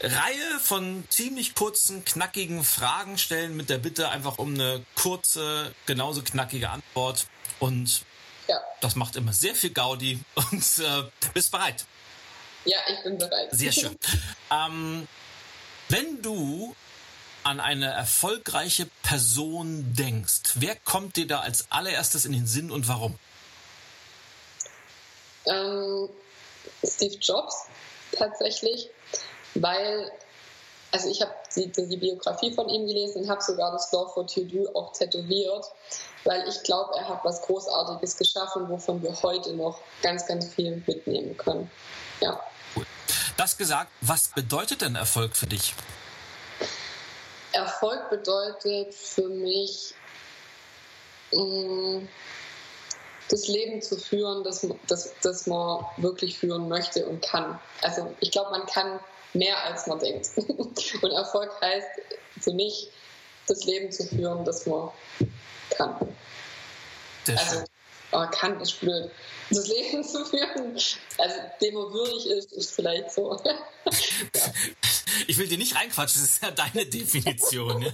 Reihe 0.00 0.58
von 0.60 1.04
ziemlich 1.08 1.54
kurzen, 1.54 2.04
knackigen 2.04 2.64
Fragen 2.64 3.18
stellen 3.18 3.56
mit 3.56 3.70
der 3.70 3.78
Bitte 3.78 4.08
einfach 4.08 4.38
um 4.38 4.54
eine 4.54 4.84
kurze, 4.96 5.74
genauso 5.86 6.22
knackige 6.22 6.70
Antwort. 6.70 7.26
Und 7.60 8.02
ja. 8.48 8.60
das 8.80 8.96
macht 8.96 9.16
immer 9.16 9.32
sehr 9.32 9.54
viel 9.54 9.70
Gaudi. 9.70 10.18
Und 10.34 10.78
äh, 10.78 11.04
bist 11.34 11.52
bereit? 11.52 11.84
Ja, 12.64 12.78
ich 12.88 13.02
bin 13.04 13.18
bereit. 13.18 13.48
Sehr 13.52 13.72
schön. 13.72 13.96
ähm, 14.50 15.06
wenn 15.88 16.22
du 16.22 16.74
an 17.44 17.60
eine 17.60 17.86
erfolgreiche 17.86 18.86
Person 19.02 19.94
denkst, 19.94 20.54
wer 20.54 20.76
kommt 20.76 21.16
dir 21.16 21.26
da 21.26 21.40
als 21.40 21.70
allererstes 21.70 22.24
in 22.24 22.32
den 22.32 22.46
Sinn 22.46 22.70
und 22.70 22.88
warum? 22.88 23.18
Ähm, 25.46 26.08
Steve 26.84 27.16
Jobs 27.16 27.66
tatsächlich, 28.12 28.90
weil, 29.54 30.10
also 30.90 31.08
ich 31.08 31.20
habe 31.20 31.32
die, 31.56 31.70
die, 31.70 31.96
Biografie 31.96 32.52
von 32.52 32.68
ihm 32.68 32.86
gelesen 32.86 33.22
und 33.22 33.30
habe 33.30 33.42
sogar 33.42 33.72
das 33.72 33.90
Law 33.92 34.08
for 34.08 34.26
To 34.26 34.42
Do 34.44 34.68
auch 34.74 34.92
tätowiert, 34.92 35.66
weil 36.24 36.46
ich 36.48 36.62
glaube, 36.62 36.92
er 36.96 37.08
hat 37.08 37.24
was 37.24 37.42
Großartiges 37.42 38.16
geschaffen, 38.16 38.68
wovon 38.68 39.02
wir 39.02 39.20
heute 39.22 39.54
noch 39.54 39.78
ganz, 40.02 40.26
ganz 40.26 40.52
viel 40.54 40.82
mitnehmen 40.86 41.36
können. 41.36 41.70
Ja. 42.20 42.40
Das 43.36 43.56
gesagt, 43.56 43.90
was 44.00 44.28
bedeutet 44.28 44.82
denn 44.82 44.94
Erfolg 44.94 45.36
für 45.36 45.46
dich? 45.46 45.74
Erfolg 47.52 48.08
bedeutet 48.10 48.94
für 48.94 49.28
mich, 49.28 49.94
mh, 51.32 51.42
mm, 51.42 52.08
das 53.28 53.48
Leben 53.48 53.80
zu 53.80 53.96
führen, 53.96 54.44
das, 54.44 54.66
das, 54.88 55.12
das 55.22 55.46
man 55.46 55.84
wirklich 55.96 56.38
führen 56.38 56.68
möchte 56.68 57.06
und 57.06 57.22
kann. 57.22 57.58
Also 57.80 58.14
ich 58.20 58.30
glaube, 58.30 58.50
man 58.50 58.66
kann 58.66 59.00
mehr, 59.34 59.62
als 59.64 59.86
man 59.86 59.98
denkt. 59.98 60.28
Und 60.36 61.10
Erfolg 61.12 61.50
heißt 61.60 61.88
für 62.40 62.52
mich, 62.52 62.90
das 63.46 63.64
Leben 63.64 63.90
zu 63.90 64.04
führen, 64.04 64.44
das 64.44 64.66
man 64.66 64.90
kann. 65.70 65.96
Sehr 67.24 67.38
also 67.38 67.64
oh, 68.12 68.24
kann 68.30 68.60
ist 68.60 68.80
blöd. 68.80 69.10
Das 69.50 69.66
Leben 69.68 70.04
zu 70.08 70.24
führen, 70.24 70.78
also 71.18 71.36
dem 71.60 71.74
man 71.74 71.92
würdig 71.92 72.26
ist, 72.26 72.52
ist 72.52 72.74
vielleicht 72.74 73.12
so. 73.12 73.40
ja. 73.44 73.54
Ich 75.28 75.38
will 75.38 75.46
dir 75.46 75.58
nicht 75.58 75.76
reinquatschen, 75.76 76.22
das 76.22 76.30
ist 76.30 76.42
ja 76.42 76.50
deine 76.50 76.86
Definition. 76.86 77.92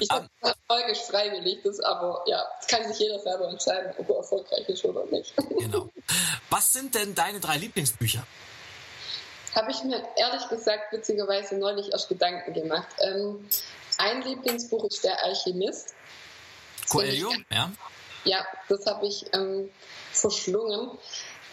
Ich 0.00 0.10
habe 0.10 0.28
um, 0.40 0.50
Erfolg 0.68 0.88
ist 0.88 1.10
freiwillig, 1.10 1.60
das 1.62 1.80
aber 1.80 2.22
ja, 2.26 2.44
das 2.58 2.66
kann 2.68 2.86
sich 2.86 2.98
jeder 2.98 3.18
selber 3.20 3.48
entscheiden, 3.48 3.94
ob 3.98 4.08
er 4.08 4.16
erfolgreich 4.16 4.68
ist 4.68 4.84
oder 4.84 5.04
nicht. 5.06 5.32
Genau. 5.58 5.88
Was 6.50 6.72
sind 6.72 6.94
denn 6.94 7.14
deine 7.14 7.40
drei 7.40 7.56
Lieblingsbücher? 7.56 8.26
Habe 9.54 9.70
ich 9.70 9.82
mir 9.84 10.06
ehrlich 10.16 10.48
gesagt 10.48 10.92
witzigerweise 10.92 11.56
neulich 11.56 11.90
erst 11.92 12.08
Gedanken 12.08 12.52
gemacht. 12.52 12.88
Ähm, 13.00 13.48
ein 13.98 14.22
Lieblingsbuch 14.22 14.84
ist 14.84 15.02
Der 15.02 15.22
Alchemist. 15.24 15.94
Coelho, 16.90 17.32
ja. 17.50 17.72
ja, 18.24 18.46
das 18.68 18.86
habe 18.86 19.06
ich 19.06 19.24
ähm, 19.32 19.70
verschlungen. 20.12 20.90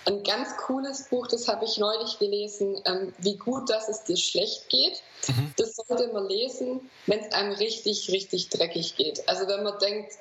Ein 0.06 0.24
ganz 0.24 0.58
cooles 0.58 1.04
Buch, 1.04 1.28
das 1.28 1.48
habe 1.48 1.64
ich 1.66 1.78
neulich 1.78 2.20
gelesen, 2.20 2.82
ähm, 2.86 3.14
wie 3.20 3.38
gut, 3.38 3.70
dass 3.70 3.88
es 3.88 4.04
dir 4.04 4.18
schlecht 4.18 4.68
geht. 4.70 5.02
Mhm. 5.28 5.54
Das 5.58 5.76
sollte 5.76 6.12
man 6.12 6.28
lesen, 6.28 6.90
wenn 7.08 7.20
es 7.20 7.32
einem 7.32 7.54
richtig, 7.54 8.10
richtig 8.12 8.50
dreckig 8.50 8.98
geht. 8.98 9.28
Also 9.30 9.48
wenn 9.48 9.64
man 9.64 9.80
denkt, 9.80 10.14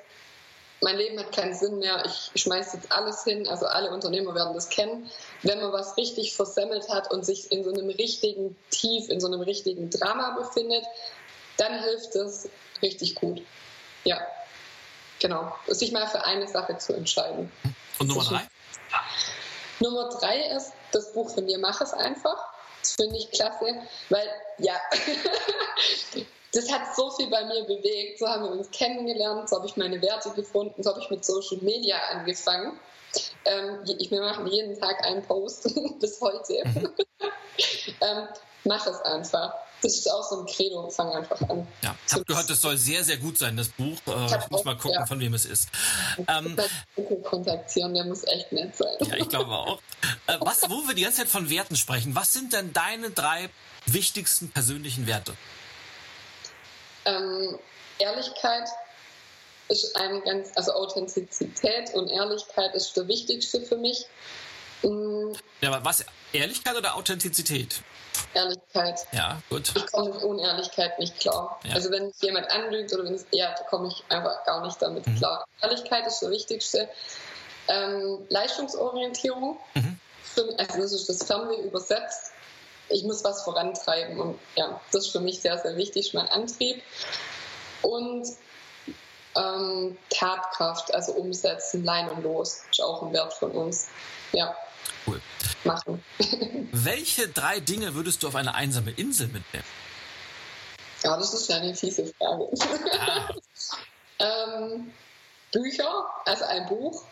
mein 0.83 0.97
Leben 0.97 1.17
hat 1.19 1.31
keinen 1.31 1.53
Sinn 1.53 1.79
mehr, 1.79 2.03
ich 2.05 2.41
schmeiße 2.41 2.77
jetzt 2.77 2.91
alles 2.91 3.23
hin, 3.23 3.47
also 3.47 3.65
alle 3.65 3.91
Unternehmer 3.91 4.35
werden 4.35 4.53
das 4.53 4.69
kennen. 4.69 5.09
Wenn 5.41 5.59
man 5.59 5.71
was 5.71 5.97
richtig 5.97 6.35
versemmelt 6.35 6.89
hat 6.89 7.11
und 7.11 7.25
sich 7.25 7.51
in 7.51 7.63
so 7.63 7.71
einem 7.71 7.89
richtigen 7.89 8.55
Tief, 8.69 9.09
in 9.09 9.19
so 9.19 9.27
einem 9.27 9.41
richtigen 9.41 9.89
Drama 9.89 10.31
befindet, 10.31 10.83
dann 11.57 11.81
hilft 11.83 12.15
es 12.15 12.49
richtig 12.81 13.15
gut. 13.15 13.41
Ja, 14.03 14.19
genau. 15.19 15.55
Sich 15.67 15.91
mal 15.91 16.07
für 16.07 16.23
eine 16.25 16.47
Sache 16.47 16.77
zu 16.77 16.93
entscheiden. 16.93 17.51
Und 17.99 18.07
Nummer 18.07 18.23
drei? 18.23 18.47
Nummer 19.83 20.09
drei 20.09 20.47
ist 20.55 20.71
das 20.93 21.11
Buch 21.11 21.29
von 21.29 21.45
dir, 21.45 21.59
mach 21.59 21.81
es 21.81 21.93
einfach. 21.93 22.53
Das 22.81 22.93
finde 22.93 23.17
ich 23.17 23.31
klasse, 23.31 23.65
weil, 24.09 24.27
ja, 24.57 24.75
das 26.53 26.71
hat 26.71 26.95
so 26.95 27.11
viel 27.11 27.29
bei 27.29 27.43
mir 27.45 27.63
bewegt. 27.65 28.19
So 28.19 28.27
haben 28.27 28.43
wir 28.43 28.51
uns 28.51 28.71
kennengelernt, 28.71 29.49
so 29.49 29.57
habe 29.57 29.67
ich 29.67 29.77
meine 29.77 30.01
Werte 30.01 30.31
gefunden, 30.31 30.81
so 30.81 30.89
habe 30.89 31.01
ich 31.01 31.09
mit 31.09 31.23
Social 31.23 31.57
Media 31.61 31.97
angefangen. 32.11 32.79
Ähm, 33.45 33.83
ich, 33.99 34.09
wir 34.09 34.21
machen 34.21 34.47
jeden 34.47 34.79
Tag 34.79 35.05
einen 35.05 35.23
Post 35.23 35.63
bis 35.99 36.19
heute. 36.21 36.63
Mhm. 36.65 36.93
ähm, 38.01 38.27
mach 38.63 38.87
es 38.87 39.01
einfach. 39.01 39.53
Das 39.83 39.95
ist 39.95 40.09
auch 40.09 40.23
so 40.23 40.39
ein 40.39 40.45
Credo, 40.45 40.89
fang 40.89 41.11
einfach 41.11 41.41
an. 41.49 41.67
Ja, 41.81 41.93
ich 42.07 42.13
habe 42.13 42.23
gehört, 42.23 42.49
das 42.49 42.61
soll 42.61 42.77
sehr, 42.77 43.03
sehr 43.03 43.17
gut 43.17 43.37
sein, 43.37 43.57
das 43.57 43.67
Buch. 43.67 43.97
Äh, 44.07 44.37
ich, 44.37 44.49
muss 44.49 44.63
mal 44.63 44.77
gucken, 44.77 44.93
ja. 44.93 45.05
von 45.05 45.19
wem 45.19 45.33
es 45.33 45.43
ist. 45.43 45.67
Ähm, 46.29 46.57
kontaktieren, 47.23 47.93
der 47.93 48.05
muss 48.05 48.23
echt 48.23 48.49
nett 48.53 48.75
sein. 48.77 48.95
Ja, 49.01 49.17
ich 49.17 49.27
glaube 49.27 49.51
auch. 49.51 49.79
Äh, 50.27 50.37
was, 50.39 50.61
wo 50.69 50.87
wir 50.87 50.95
die 50.95 51.01
ganze 51.01 51.17
Zeit 51.17 51.27
von 51.27 51.49
Werten 51.49 51.75
sprechen, 51.75 52.15
was 52.15 52.31
sind 52.31 52.53
denn 52.53 52.71
deine 52.71 53.11
drei 53.11 53.49
wichtigsten 53.85 54.49
persönlichen 54.49 55.05
Werte? 55.05 55.35
Ähm, 57.03 57.59
Ehrlichkeit 57.99 58.69
ist 59.67 59.95
ein 59.97 60.21
ganz, 60.23 60.51
also 60.55 60.71
Authentizität 60.71 61.93
und 61.93 62.09
Ehrlichkeit 62.09 62.73
ist 62.73 62.95
der 62.95 63.07
wichtigste 63.09 63.61
für 63.61 63.77
mich. 63.77 64.05
Mhm. 64.81 65.35
Ja, 65.59 65.73
aber 65.73 65.83
was, 65.83 66.05
Ehrlichkeit 66.31 66.77
oder 66.77 66.95
Authentizität? 66.95 67.81
Ehrlichkeit. 68.33 68.99
Ja, 69.11 69.41
gut. 69.49 69.71
Ich 69.75 69.91
komme 69.91 70.13
mit 70.13 70.23
Unehrlichkeit 70.23 70.97
nicht 70.99 71.19
klar. 71.19 71.59
Ja. 71.63 71.75
Also 71.75 71.91
wenn 71.91 72.07
mich 72.07 72.21
jemand 72.21 72.49
anlügt 72.49 72.93
oder 72.93 73.05
wenn 73.05 73.13
es 73.13 73.23
eher, 73.31 73.53
da 73.57 73.63
komme 73.63 73.87
ich 73.87 74.03
einfach 74.09 74.43
gar 74.45 74.65
nicht 74.65 74.81
damit 74.81 75.05
mhm. 75.07 75.17
klar. 75.17 75.45
Ehrlichkeit 75.61 76.07
ist 76.07 76.21
das 76.21 76.29
Wichtigste. 76.29 76.89
Ähm, 77.67 78.25
Leistungsorientierung. 78.29 79.57
Mhm. 79.73 79.99
Also 80.57 80.81
das 80.81 80.91
ist 80.91 81.09
das 81.09 81.23
Fernweh 81.23 81.61
übersetzt 81.61 82.33
ich 82.89 83.03
muss 83.03 83.23
was 83.23 83.43
vorantreiben. 83.43 84.19
Und 84.19 84.39
ja, 84.55 84.79
das 84.91 85.05
ist 85.05 85.11
für 85.11 85.19
mich 85.19 85.41
sehr, 85.41 85.57
sehr 85.57 85.75
wichtig, 85.75 86.13
mein 86.13 86.27
Antrieb. 86.29 86.81
Und 87.81 88.27
ähm, 89.35 89.97
Tatkraft, 90.09 90.93
also 90.93 91.13
umsetzen, 91.13 91.83
Lein 91.83 92.09
und 92.09 92.23
los, 92.23 92.61
ist 92.71 92.81
auch 92.81 93.03
ein 93.03 93.13
Wert 93.13 93.33
von 93.33 93.51
uns. 93.51 93.87
Ja. 94.31 94.55
Cool. 95.07 95.21
Machen. 95.73 96.03
Welche 96.71 97.27
drei 97.27 97.59
Dinge 97.59 97.93
würdest 97.95 98.23
du 98.23 98.27
auf 98.27 98.35
eine 98.35 98.55
einsame 98.55 98.91
Insel 98.91 99.27
mitnehmen? 99.27 99.65
Ja, 101.03 101.17
das 101.17 101.33
ist 101.33 101.49
ja 101.49 101.57
eine 101.57 101.75
fiese 101.75 102.13
Frage. 102.17 102.49
Ah. 102.99 103.29
ähm, 104.59 104.91
Bücher, 105.51 106.05
also 106.25 106.45
ein 106.45 106.65
Buch, 106.67 107.03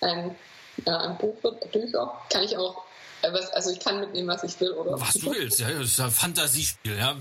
ein, 0.00 0.36
ja, 0.84 0.98
ein 0.98 1.18
Buch, 1.18 1.36
Bücher, 1.72 2.20
kann 2.30 2.42
ich 2.42 2.56
auch 2.56 2.84
äh, 3.24 3.32
was, 3.32 3.50
also 3.50 3.70
ich 3.70 3.80
kann 3.80 4.00
mitnehmen, 4.00 4.28
was 4.28 4.44
ich 4.44 4.60
will, 4.60 4.72
oder? 4.72 5.00
Was 5.00 5.14
du 5.14 5.32
willst, 5.32 5.60
ja, 5.60 5.70
das 5.70 5.88
ist 5.88 6.00
ein 6.00 6.10
Fantasiespiel, 6.10 6.98
ja. 6.98 7.16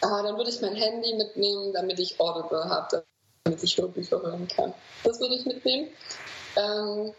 Ah, 0.00 0.22
dann 0.22 0.36
würde 0.36 0.50
ich 0.50 0.60
mein 0.60 0.74
Handy 0.74 1.14
mitnehmen, 1.14 1.72
damit 1.72 1.98
ich 1.98 2.18
Audible 2.18 2.64
habe, 2.64 3.04
damit 3.44 3.62
ich 3.62 3.76
Hörbücher 3.76 4.22
hören 4.22 4.48
kann. 4.48 4.72
Das 5.02 5.20
würde 5.20 5.34
ich 5.34 5.44
mitnehmen. 5.44 5.88
Ähm, 6.56 7.12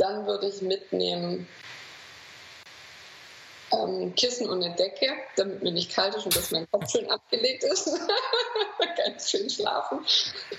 dann 0.00 0.26
würde 0.26 0.48
ich 0.48 0.62
mitnehmen 0.62 1.46
ähm, 3.72 4.14
Kissen 4.14 4.48
und 4.48 4.64
eine 4.64 4.74
Decke, 4.74 5.08
damit 5.36 5.62
mir 5.62 5.72
nicht 5.72 5.92
kalt 5.92 6.14
ist 6.14 6.24
und 6.24 6.34
dass 6.36 6.50
mein 6.50 6.68
Kopf 6.70 6.90
schön 6.90 7.08
abgelegt 7.10 7.64
ist. 7.64 7.88
Ganz 8.96 9.30
schön 9.30 9.48
schlafen. 9.48 10.00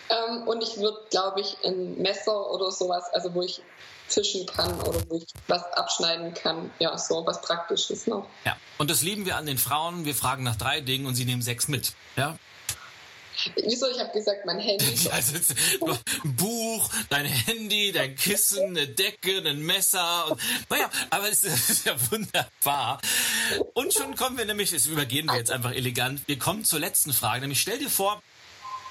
Ähm, 0.09 0.47
und 0.47 0.61
ich 0.61 0.77
würde, 0.77 0.97
glaube 1.09 1.41
ich, 1.41 1.57
ein 1.65 2.01
Messer 2.01 2.51
oder 2.51 2.71
sowas, 2.71 3.05
also 3.13 3.33
wo 3.33 3.41
ich 3.41 3.61
fischen 4.07 4.45
kann 4.45 4.79
oder 4.81 5.01
wo 5.09 5.15
ich 5.17 5.27
was 5.47 5.63
abschneiden 5.73 6.33
kann. 6.33 6.71
Ja, 6.79 6.97
so 6.97 7.25
was 7.25 7.41
Praktisches 7.41 8.07
noch. 8.07 8.27
Ja, 8.45 8.57
und 8.77 8.89
das 8.91 9.01
lieben 9.01 9.25
wir 9.25 9.37
an 9.37 9.45
den 9.45 9.57
Frauen. 9.57 10.05
Wir 10.05 10.15
fragen 10.15 10.43
nach 10.43 10.55
drei 10.55 10.81
Dingen 10.81 11.05
und 11.05 11.15
sie 11.15 11.25
nehmen 11.25 11.41
sechs 11.41 11.67
mit. 11.67 11.93
Ja, 12.15 12.37
Wieso? 13.55 13.89
Ich 13.89 13.99
habe 13.99 14.11
gesagt, 14.11 14.45
mein 14.45 14.59
Handy. 14.59 14.85
Also, 15.11 15.35
ein 15.35 16.35
Buch, 16.35 16.89
dein 17.09 17.25
Handy, 17.25 17.91
dein 17.91 18.15
Kissen, 18.15 18.77
eine 18.77 18.87
Decke, 18.87 19.37
ein 19.45 19.61
Messer. 19.61 20.31
Und, 20.31 20.41
naja, 20.69 20.89
aber 21.09 21.29
es 21.29 21.43
ist 21.69 21.85
ja 21.85 21.95
wunderbar. 22.11 23.01
Und 23.73 23.93
schon 23.93 24.15
kommen 24.15 24.37
wir 24.37 24.45
nämlich, 24.45 24.71
das 24.71 24.87
übergehen 24.87 25.27
wir 25.27 25.37
jetzt 25.37 25.51
einfach 25.51 25.71
elegant. 25.71 26.27
Wir 26.27 26.39
kommen 26.39 26.63
zur 26.65 26.79
letzten 26.79 27.13
Frage. 27.13 27.41
Nämlich 27.41 27.61
stell 27.61 27.79
dir 27.79 27.89
vor, 27.89 28.21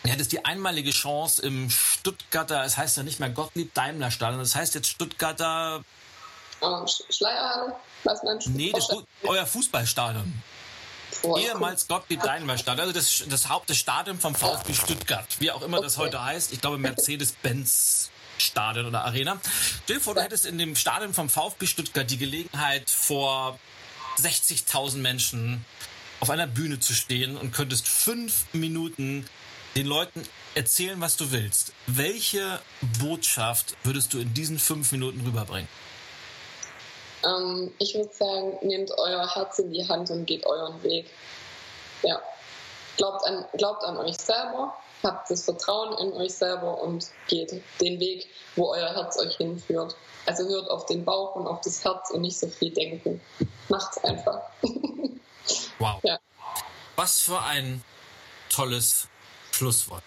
Du 0.02 0.08
hättest 0.08 0.32
die 0.32 0.44
einmalige 0.44 0.92
Chance 0.92 1.42
im 1.42 1.68
Stuttgarter, 1.68 2.64
es 2.64 2.78
heißt 2.78 2.96
ja 2.96 3.02
nicht 3.02 3.20
mehr 3.20 3.28
Gottlieb 3.28 3.74
Daimler 3.74 4.10
Stadion, 4.10 4.40
das 4.40 4.54
heißt 4.54 4.74
jetzt 4.74 4.88
Stuttgarter. 4.88 5.84
Oh, 6.62 6.86
Schleierhalle? 6.86 7.74
Was 8.04 8.22
meinst 8.22 8.46
du? 8.46 8.50
Nee, 8.52 8.72
das, 8.72 8.88
euer 9.24 9.46
Fußballstadion. 9.46 10.42
Ehemals 11.22 11.86
Gottlieb 11.88 12.22
Daimler 12.22 12.58
Stadion, 12.58 12.88
also 12.88 12.98
das, 12.98 13.24
das 13.28 13.48
Haupt, 13.48 13.70
vom 14.20 14.34
VfB 14.34 14.74
Stuttgart, 14.74 15.26
wie 15.38 15.50
auch 15.50 15.62
immer 15.62 15.78
okay. 15.78 15.86
das 15.86 15.98
heute 15.98 16.22
heißt. 16.22 16.52
Ich 16.52 16.60
glaube 16.60 16.78
Mercedes-Benz 16.78 18.10
Stadion 18.38 18.86
oder 18.86 19.04
Arena. 19.04 19.40
Stell 19.84 19.96
dir 19.96 20.02
vor, 20.02 20.14
du 20.14 20.22
hättest 20.22 20.46
in 20.46 20.58
dem 20.58 20.76
Stadion 20.76 21.14
vom 21.14 21.28
VfB 21.28 21.66
Stuttgart 21.66 22.10
die 22.10 22.18
Gelegenheit 22.18 22.90
vor 22.90 23.58
60.000 24.18 24.98
Menschen 24.98 25.64
auf 26.20 26.30
einer 26.30 26.46
Bühne 26.46 26.80
zu 26.80 26.94
stehen 26.94 27.36
und 27.36 27.52
könntest 27.52 27.88
fünf 27.88 28.46
Minuten 28.52 29.26
den 29.76 29.86
Leuten 29.86 30.22
erzählen, 30.54 31.00
was 31.00 31.16
du 31.16 31.30
willst. 31.30 31.72
Welche 31.86 32.60
Botschaft 32.98 33.76
würdest 33.84 34.12
du 34.12 34.18
in 34.18 34.34
diesen 34.34 34.58
fünf 34.58 34.92
Minuten 34.92 35.20
rüberbringen? 35.20 35.68
Ähm, 37.24 37.72
ich 37.78 37.94
würde 37.94 38.12
sagen, 38.12 38.58
nehmt 38.62 38.90
euer 38.98 39.34
Herz 39.34 39.58
in 39.58 39.72
die 39.72 39.86
Hand 39.88 40.10
und 40.10 40.26
geht 40.26 40.46
euren 40.46 40.82
Weg. 40.82 41.10
Ja. 42.02 42.20
Glaubt 42.96 43.24
an, 43.24 43.44
glaubt 43.56 43.84
an 43.84 43.96
euch 43.98 44.16
selber, 44.16 44.74
habt 45.02 45.30
das 45.30 45.44
Vertrauen 45.44 45.96
in 45.98 46.12
euch 46.12 46.34
selber 46.34 46.82
und 46.82 47.06
geht 47.28 47.50
den 47.80 48.00
Weg, 48.00 48.26
wo 48.56 48.68
euer 48.70 48.94
Herz 48.94 49.18
euch 49.18 49.36
hinführt. 49.36 49.96
Also 50.26 50.46
hört 50.48 50.68
auf 50.70 50.86
den 50.86 51.04
Bauch 51.04 51.34
und 51.34 51.46
auf 51.46 51.60
das 51.62 51.82
Herz 51.84 52.10
und 52.10 52.22
nicht 52.22 52.38
so 52.38 52.48
viel 52.48 52.72
denken. 52.72 53.20
Macht's 53.68 54.02
einfach. 54.04 54.42
wow. 55.78 56.00
Ja. 56.02 56.18
Was 56.96 57.20
für 57.20 57.40
ein 57.40 57.82
tolles 58.50 59.08
Schlusswort. 59.52 60.02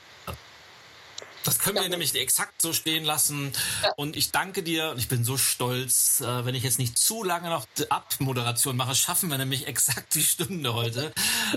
Das 1.44 1.60
können 1.60 1.76
wir 1.76 1.90
nämlich 1.90 2.16
exakt 2.16 2.62
so 2.62 2.72
stehen 2.72 3.04
lassen. 3.04 3.52
Und 3.98 4.16
ich 4.16 4.32
danke 4.32 4.64
dir 4.64 4.92
und 4.92 5.00
ich 5.00 5.10
bin 5.10 5.26
so 5.26 5.38
stolz. 5.38 6.22
Äh, 6.22 6.46
wenn 6.46 6.56
ich 6.56 6.64
jetzt 6.64 6.80
nicht 6.80 6.98
zu 6.98 7.24
lange 7.24 7.50
noch 7.50 7.68
Abmoderation 7.90 8.78
mache, 8.78 8.96
schaffen 8.96 9.30
wir 9.30 9.38
nämlich 9.38 9.68
exakt 9.74 10.16
die 10.16 10.24
Stunde 10.24 10.74
heute. 10.74 11.12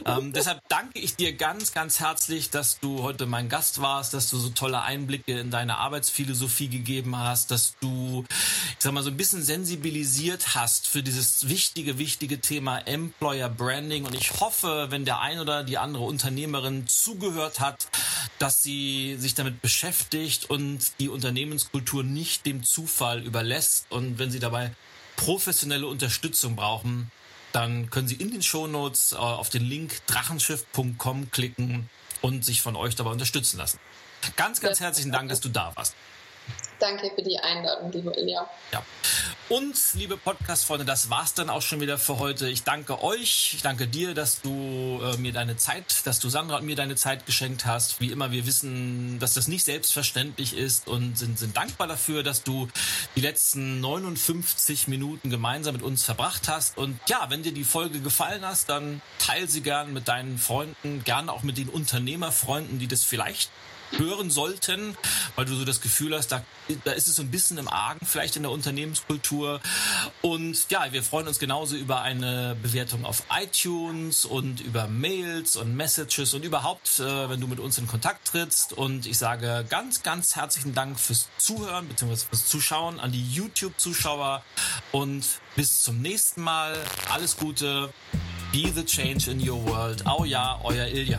ähm, 0.04 0.32
deshalb 0.32 0.60
danke 0.68 0.98
ich 0.98 1.14
dir 1.14 1.34
ganz, 1.34 1.72
ganz 1.72 2.00
herzlich, 2.00 2.50
dass 2.50 2.80
du 2.80 3.02
heute 3.02 3.26
mein 3.26 3.48
Gast 3.48 3.80
warst, 3.80 4.12
dass 4.12 4.28
du 4.28 4.38
so 4.38 4.48
tolle 4.50 4.82
Einblicke 4.82 5.38
in 5.38 5.50
deine 5.50 5.78
Arbeitsphilosophie 5.78 6.68
gegeben 6.68 7.16
hast, 7.16 7.50
dass 7.52 7.76
du, 7.80 8.24
ich 8.30 8.76
sag 8.80 8.92
mal, 8.92 9.04
so 9.04 9.10
ein 9.10 9.16
bisschen 9.16 9.44
sensibilisiert 9.44 10.54
hast 10.56 10.88
für 10.88 11.02
dieses 11.02 11.48
wichtige, 11.48 11.98
wichtige 11.98 12.40
Thema 12.40 12.78
Employer 12.78 13.48
Branding. 13.48 14.04
Und 14.04 14.14
ich 14.14 14.40
hoffe, 14.40 14.86
wenn 14.90 15.04
der 15.04 15.20
ein 15.20 15.38
oder 15.38 15.62
die 15.62 15.78
andere 15.78 16.04
Unternehmerin 16.04 16.88
zugehört 16.88 17.60
hat, 17.60 17.86
dass 18.38 18.62
sie 18.62 19.16
sich 19.18 19.34
damit 19.34 19.62
beschäftigt, 19.62 19.75
beschäftigt 19.76 20.48
und 20.48 20.98
die 21.00 21.10
Unternehmenskultur 21.10 22.02
nicht 22.02 22.46
dem 22.46 22.64
Zufall 22.64 23.22
überlässt. 23.22 23.84
Und 23.90 24.18
wenn 24.18 24.30
Sie 24.30 24.38
dabei 24.38 24.72
professionelle 25.16 25.86
Unterstützung 25.86 26.56
brauchen, 26.56 27.10
dann 27.52 27.90
können 27.90 28.08
Sie 28.08 28.14
in 28.14 28.30
den 28.30 28.42
Shownotes 28.42 29.12
äh, 29.12 29.16
auf 29.16 29.50
den 29.50 29.62
Link 29.62 30.00
drachenschiff.com 30.06 31.30
klicken 31.30 31.90
und 32.22 32.42
sich 32.42 32.62
von 32.62 32.74
euch 32.74 32.96
dabei 32.96 33.10
unterstützen 33.10 33.58
lassen. 33.58 33.78
Ganz, 34.36 34.62
ganz 34.62 34.80
herzlichen 34.80 35.12
Dank, 35.12 35.28
dass 35.28 35.40
du 35.40 35.50
da 35.50 35.72
warst. 35.76 35.94
Danke 36.78 37.10
für 37.14 37.22
die 37.22 37.38
Einladung, 37.38 37.90
liebe 37.90 38.12
Ilja. 38.12 38.48
Ja. 38.72 38.82
Und 39.48 39.76
liebe 39.94 40.16
Podcast-Freunde, 40.16 40.84
das 40.84 41.08
war's 41.08 41.32
dann 41.32 41.50
auch 41.50 41.62
schon 41.62 41.80
wieder 41.80 41.98
für 41.98 42.18
heute. 42.18 42.48
Ich 42.48 42.64
danke 42.64 43.02
euch, 43.02 43.52
ich 43.54 43.62
danke 43.62 43.86
dir, 43.86 44.12
dass 44.12 44.42
du 44.42 45.00
äh, 45.02 45.16
mir 45.18 45.32
deine 45.32 45.56
Zeit, 45.56 46.04
dass 46.04 46.18
du 46.18 46.28
Sandra 46.28 46.56
und 46.56 46.66
mir 46.66 46.74
deine 46.74 46.96
Zeit 46.96 47.26
geschenkt 47.26 47.64
hast. 47.64 48.00
Wie 48.00 48.10
immer, 48.10 48.32
wir 48.32 48.44
wissen, 48.44 49.20
dass 49.20 49.34
das 49.34 49.46
nicht 49.46 49.64
selbstverständlich 49.64 50.56
ist 50.56 50.88
und 50.88 51.16
sind, 51.16 51.38
sind 51.38 51.56
dankbar 51.56 51.86
dafür, 51.86 52.24
dass 52.24 52.42
du 52.42 52.68
die 53.14 53.20
letzten 53.20 53.80
59 53.80 54.88
Minuten 54.88 55.30
gemeinsam 55.30 55.74
mit 55.74 55.84
uns 55.84 56.04
verbracht 56.04 56.48
hast. 56.48 56.76
Und 56.76 56.98
ja, 57.08 57.26
wenn 57.30 57.44
dir 57.44 57.52
die 57.52 57.64
Folge 57.64 58.00
gefallen 58.00 58.44
hat, 58.44 58.68
dann 58.68 59.00
teile 59.18 59.46
sie 59.46 59.62
gern 59.62 59.92
mit 59.92 60.08
deinen 60.08 60.38
Freunden, 60.38 61.04
gerne 61.04 61.32
auch 61.32 61.44
mit 61.44 61.56
den 61.56 61.68
Unternehmerfreunden, 61.68 62.80
die 62.80 62.88
das 62.88 63.04
vielleicht 63.04 63.50
hören 63.92 64.30
sollten, 64.30 64.96
weil 65.34 65.44
du 65.44 65.54
so 65.54 65.64
das 65.64 65.80
Gefühl 65.80 66.14
hast, 66.14 66.28
da, 66.28 66.42
da 66.84 66.92
ist 66.92 67.08
es 67.08 67.16
so 67.16 67.22
ein 67.22 67.30
bisschen 67.30 67.58
im 67.58 67.68
Argen 67.68 68.04
vielleicht 68.06 68.36
in 68.36 68.42
der 68.42 68.52
Unternehmenskultur. 68.52 69.60
Und 70.22 70.70
ja, 70.70 70.92
wir 70.92 71.02
freuen 71.02 71.28
uns 71.28 71.38
genauso 71.38 71.76
über 71.76 72.02
eine 72.02 72.56
Bewertung 72.62 73.04
auf 73.04 73.24
iTunes 73.30 74.24
und 74.24 74.60
über 74.60 74.88
Mails 74.88 75.56
und 75.56 75.76
Messages 75.76 76.34
und 76.34 76.44
überhaupt, 76.44 77.00
äh, 77.00 77.28
wenn 77.28 77.40
du 77.40 77.46
mit 77.46 77.60
uns 77.60 77.78
in 77.78 77.86
Kontakt 77.86 78.28
trittst. 78.28 78.72
Und 78.72 79.06
ich 79.06 79.18
sage 79.18 79.64
ganz, 79.68 80.02
ganz 80.02 80.36
herzlichen 80.36 80.74
Dank 80.74 80.98
fürs 80.98 81.28
Zuhören 81.38 81.88
bzw. 81.88 82.16
fürs 82.16 82.46
Zuschauen 82.46 83.00
an 83.00 83.12
die 83.12 83.32
YouTube-Zuschauer 83.32 84.42
und 84.92 85.24
bis 85.54 85.82
zum 85.82 86.02
nächsten 86.02 86.42
Mal. 86.42 86.76
Alles 87.10 87.36
Gute. 87.36 87.92
Be 88.52 88.70
the 88.74 88.84
change 88.84 89.30
in 89.30 89.46
your 89.46 89.62
world. 89.66 90.06
Au 90.06 90.24
ja, 90.24 90.60
euer 90.62 90.86
Ilja. 90.86 91.18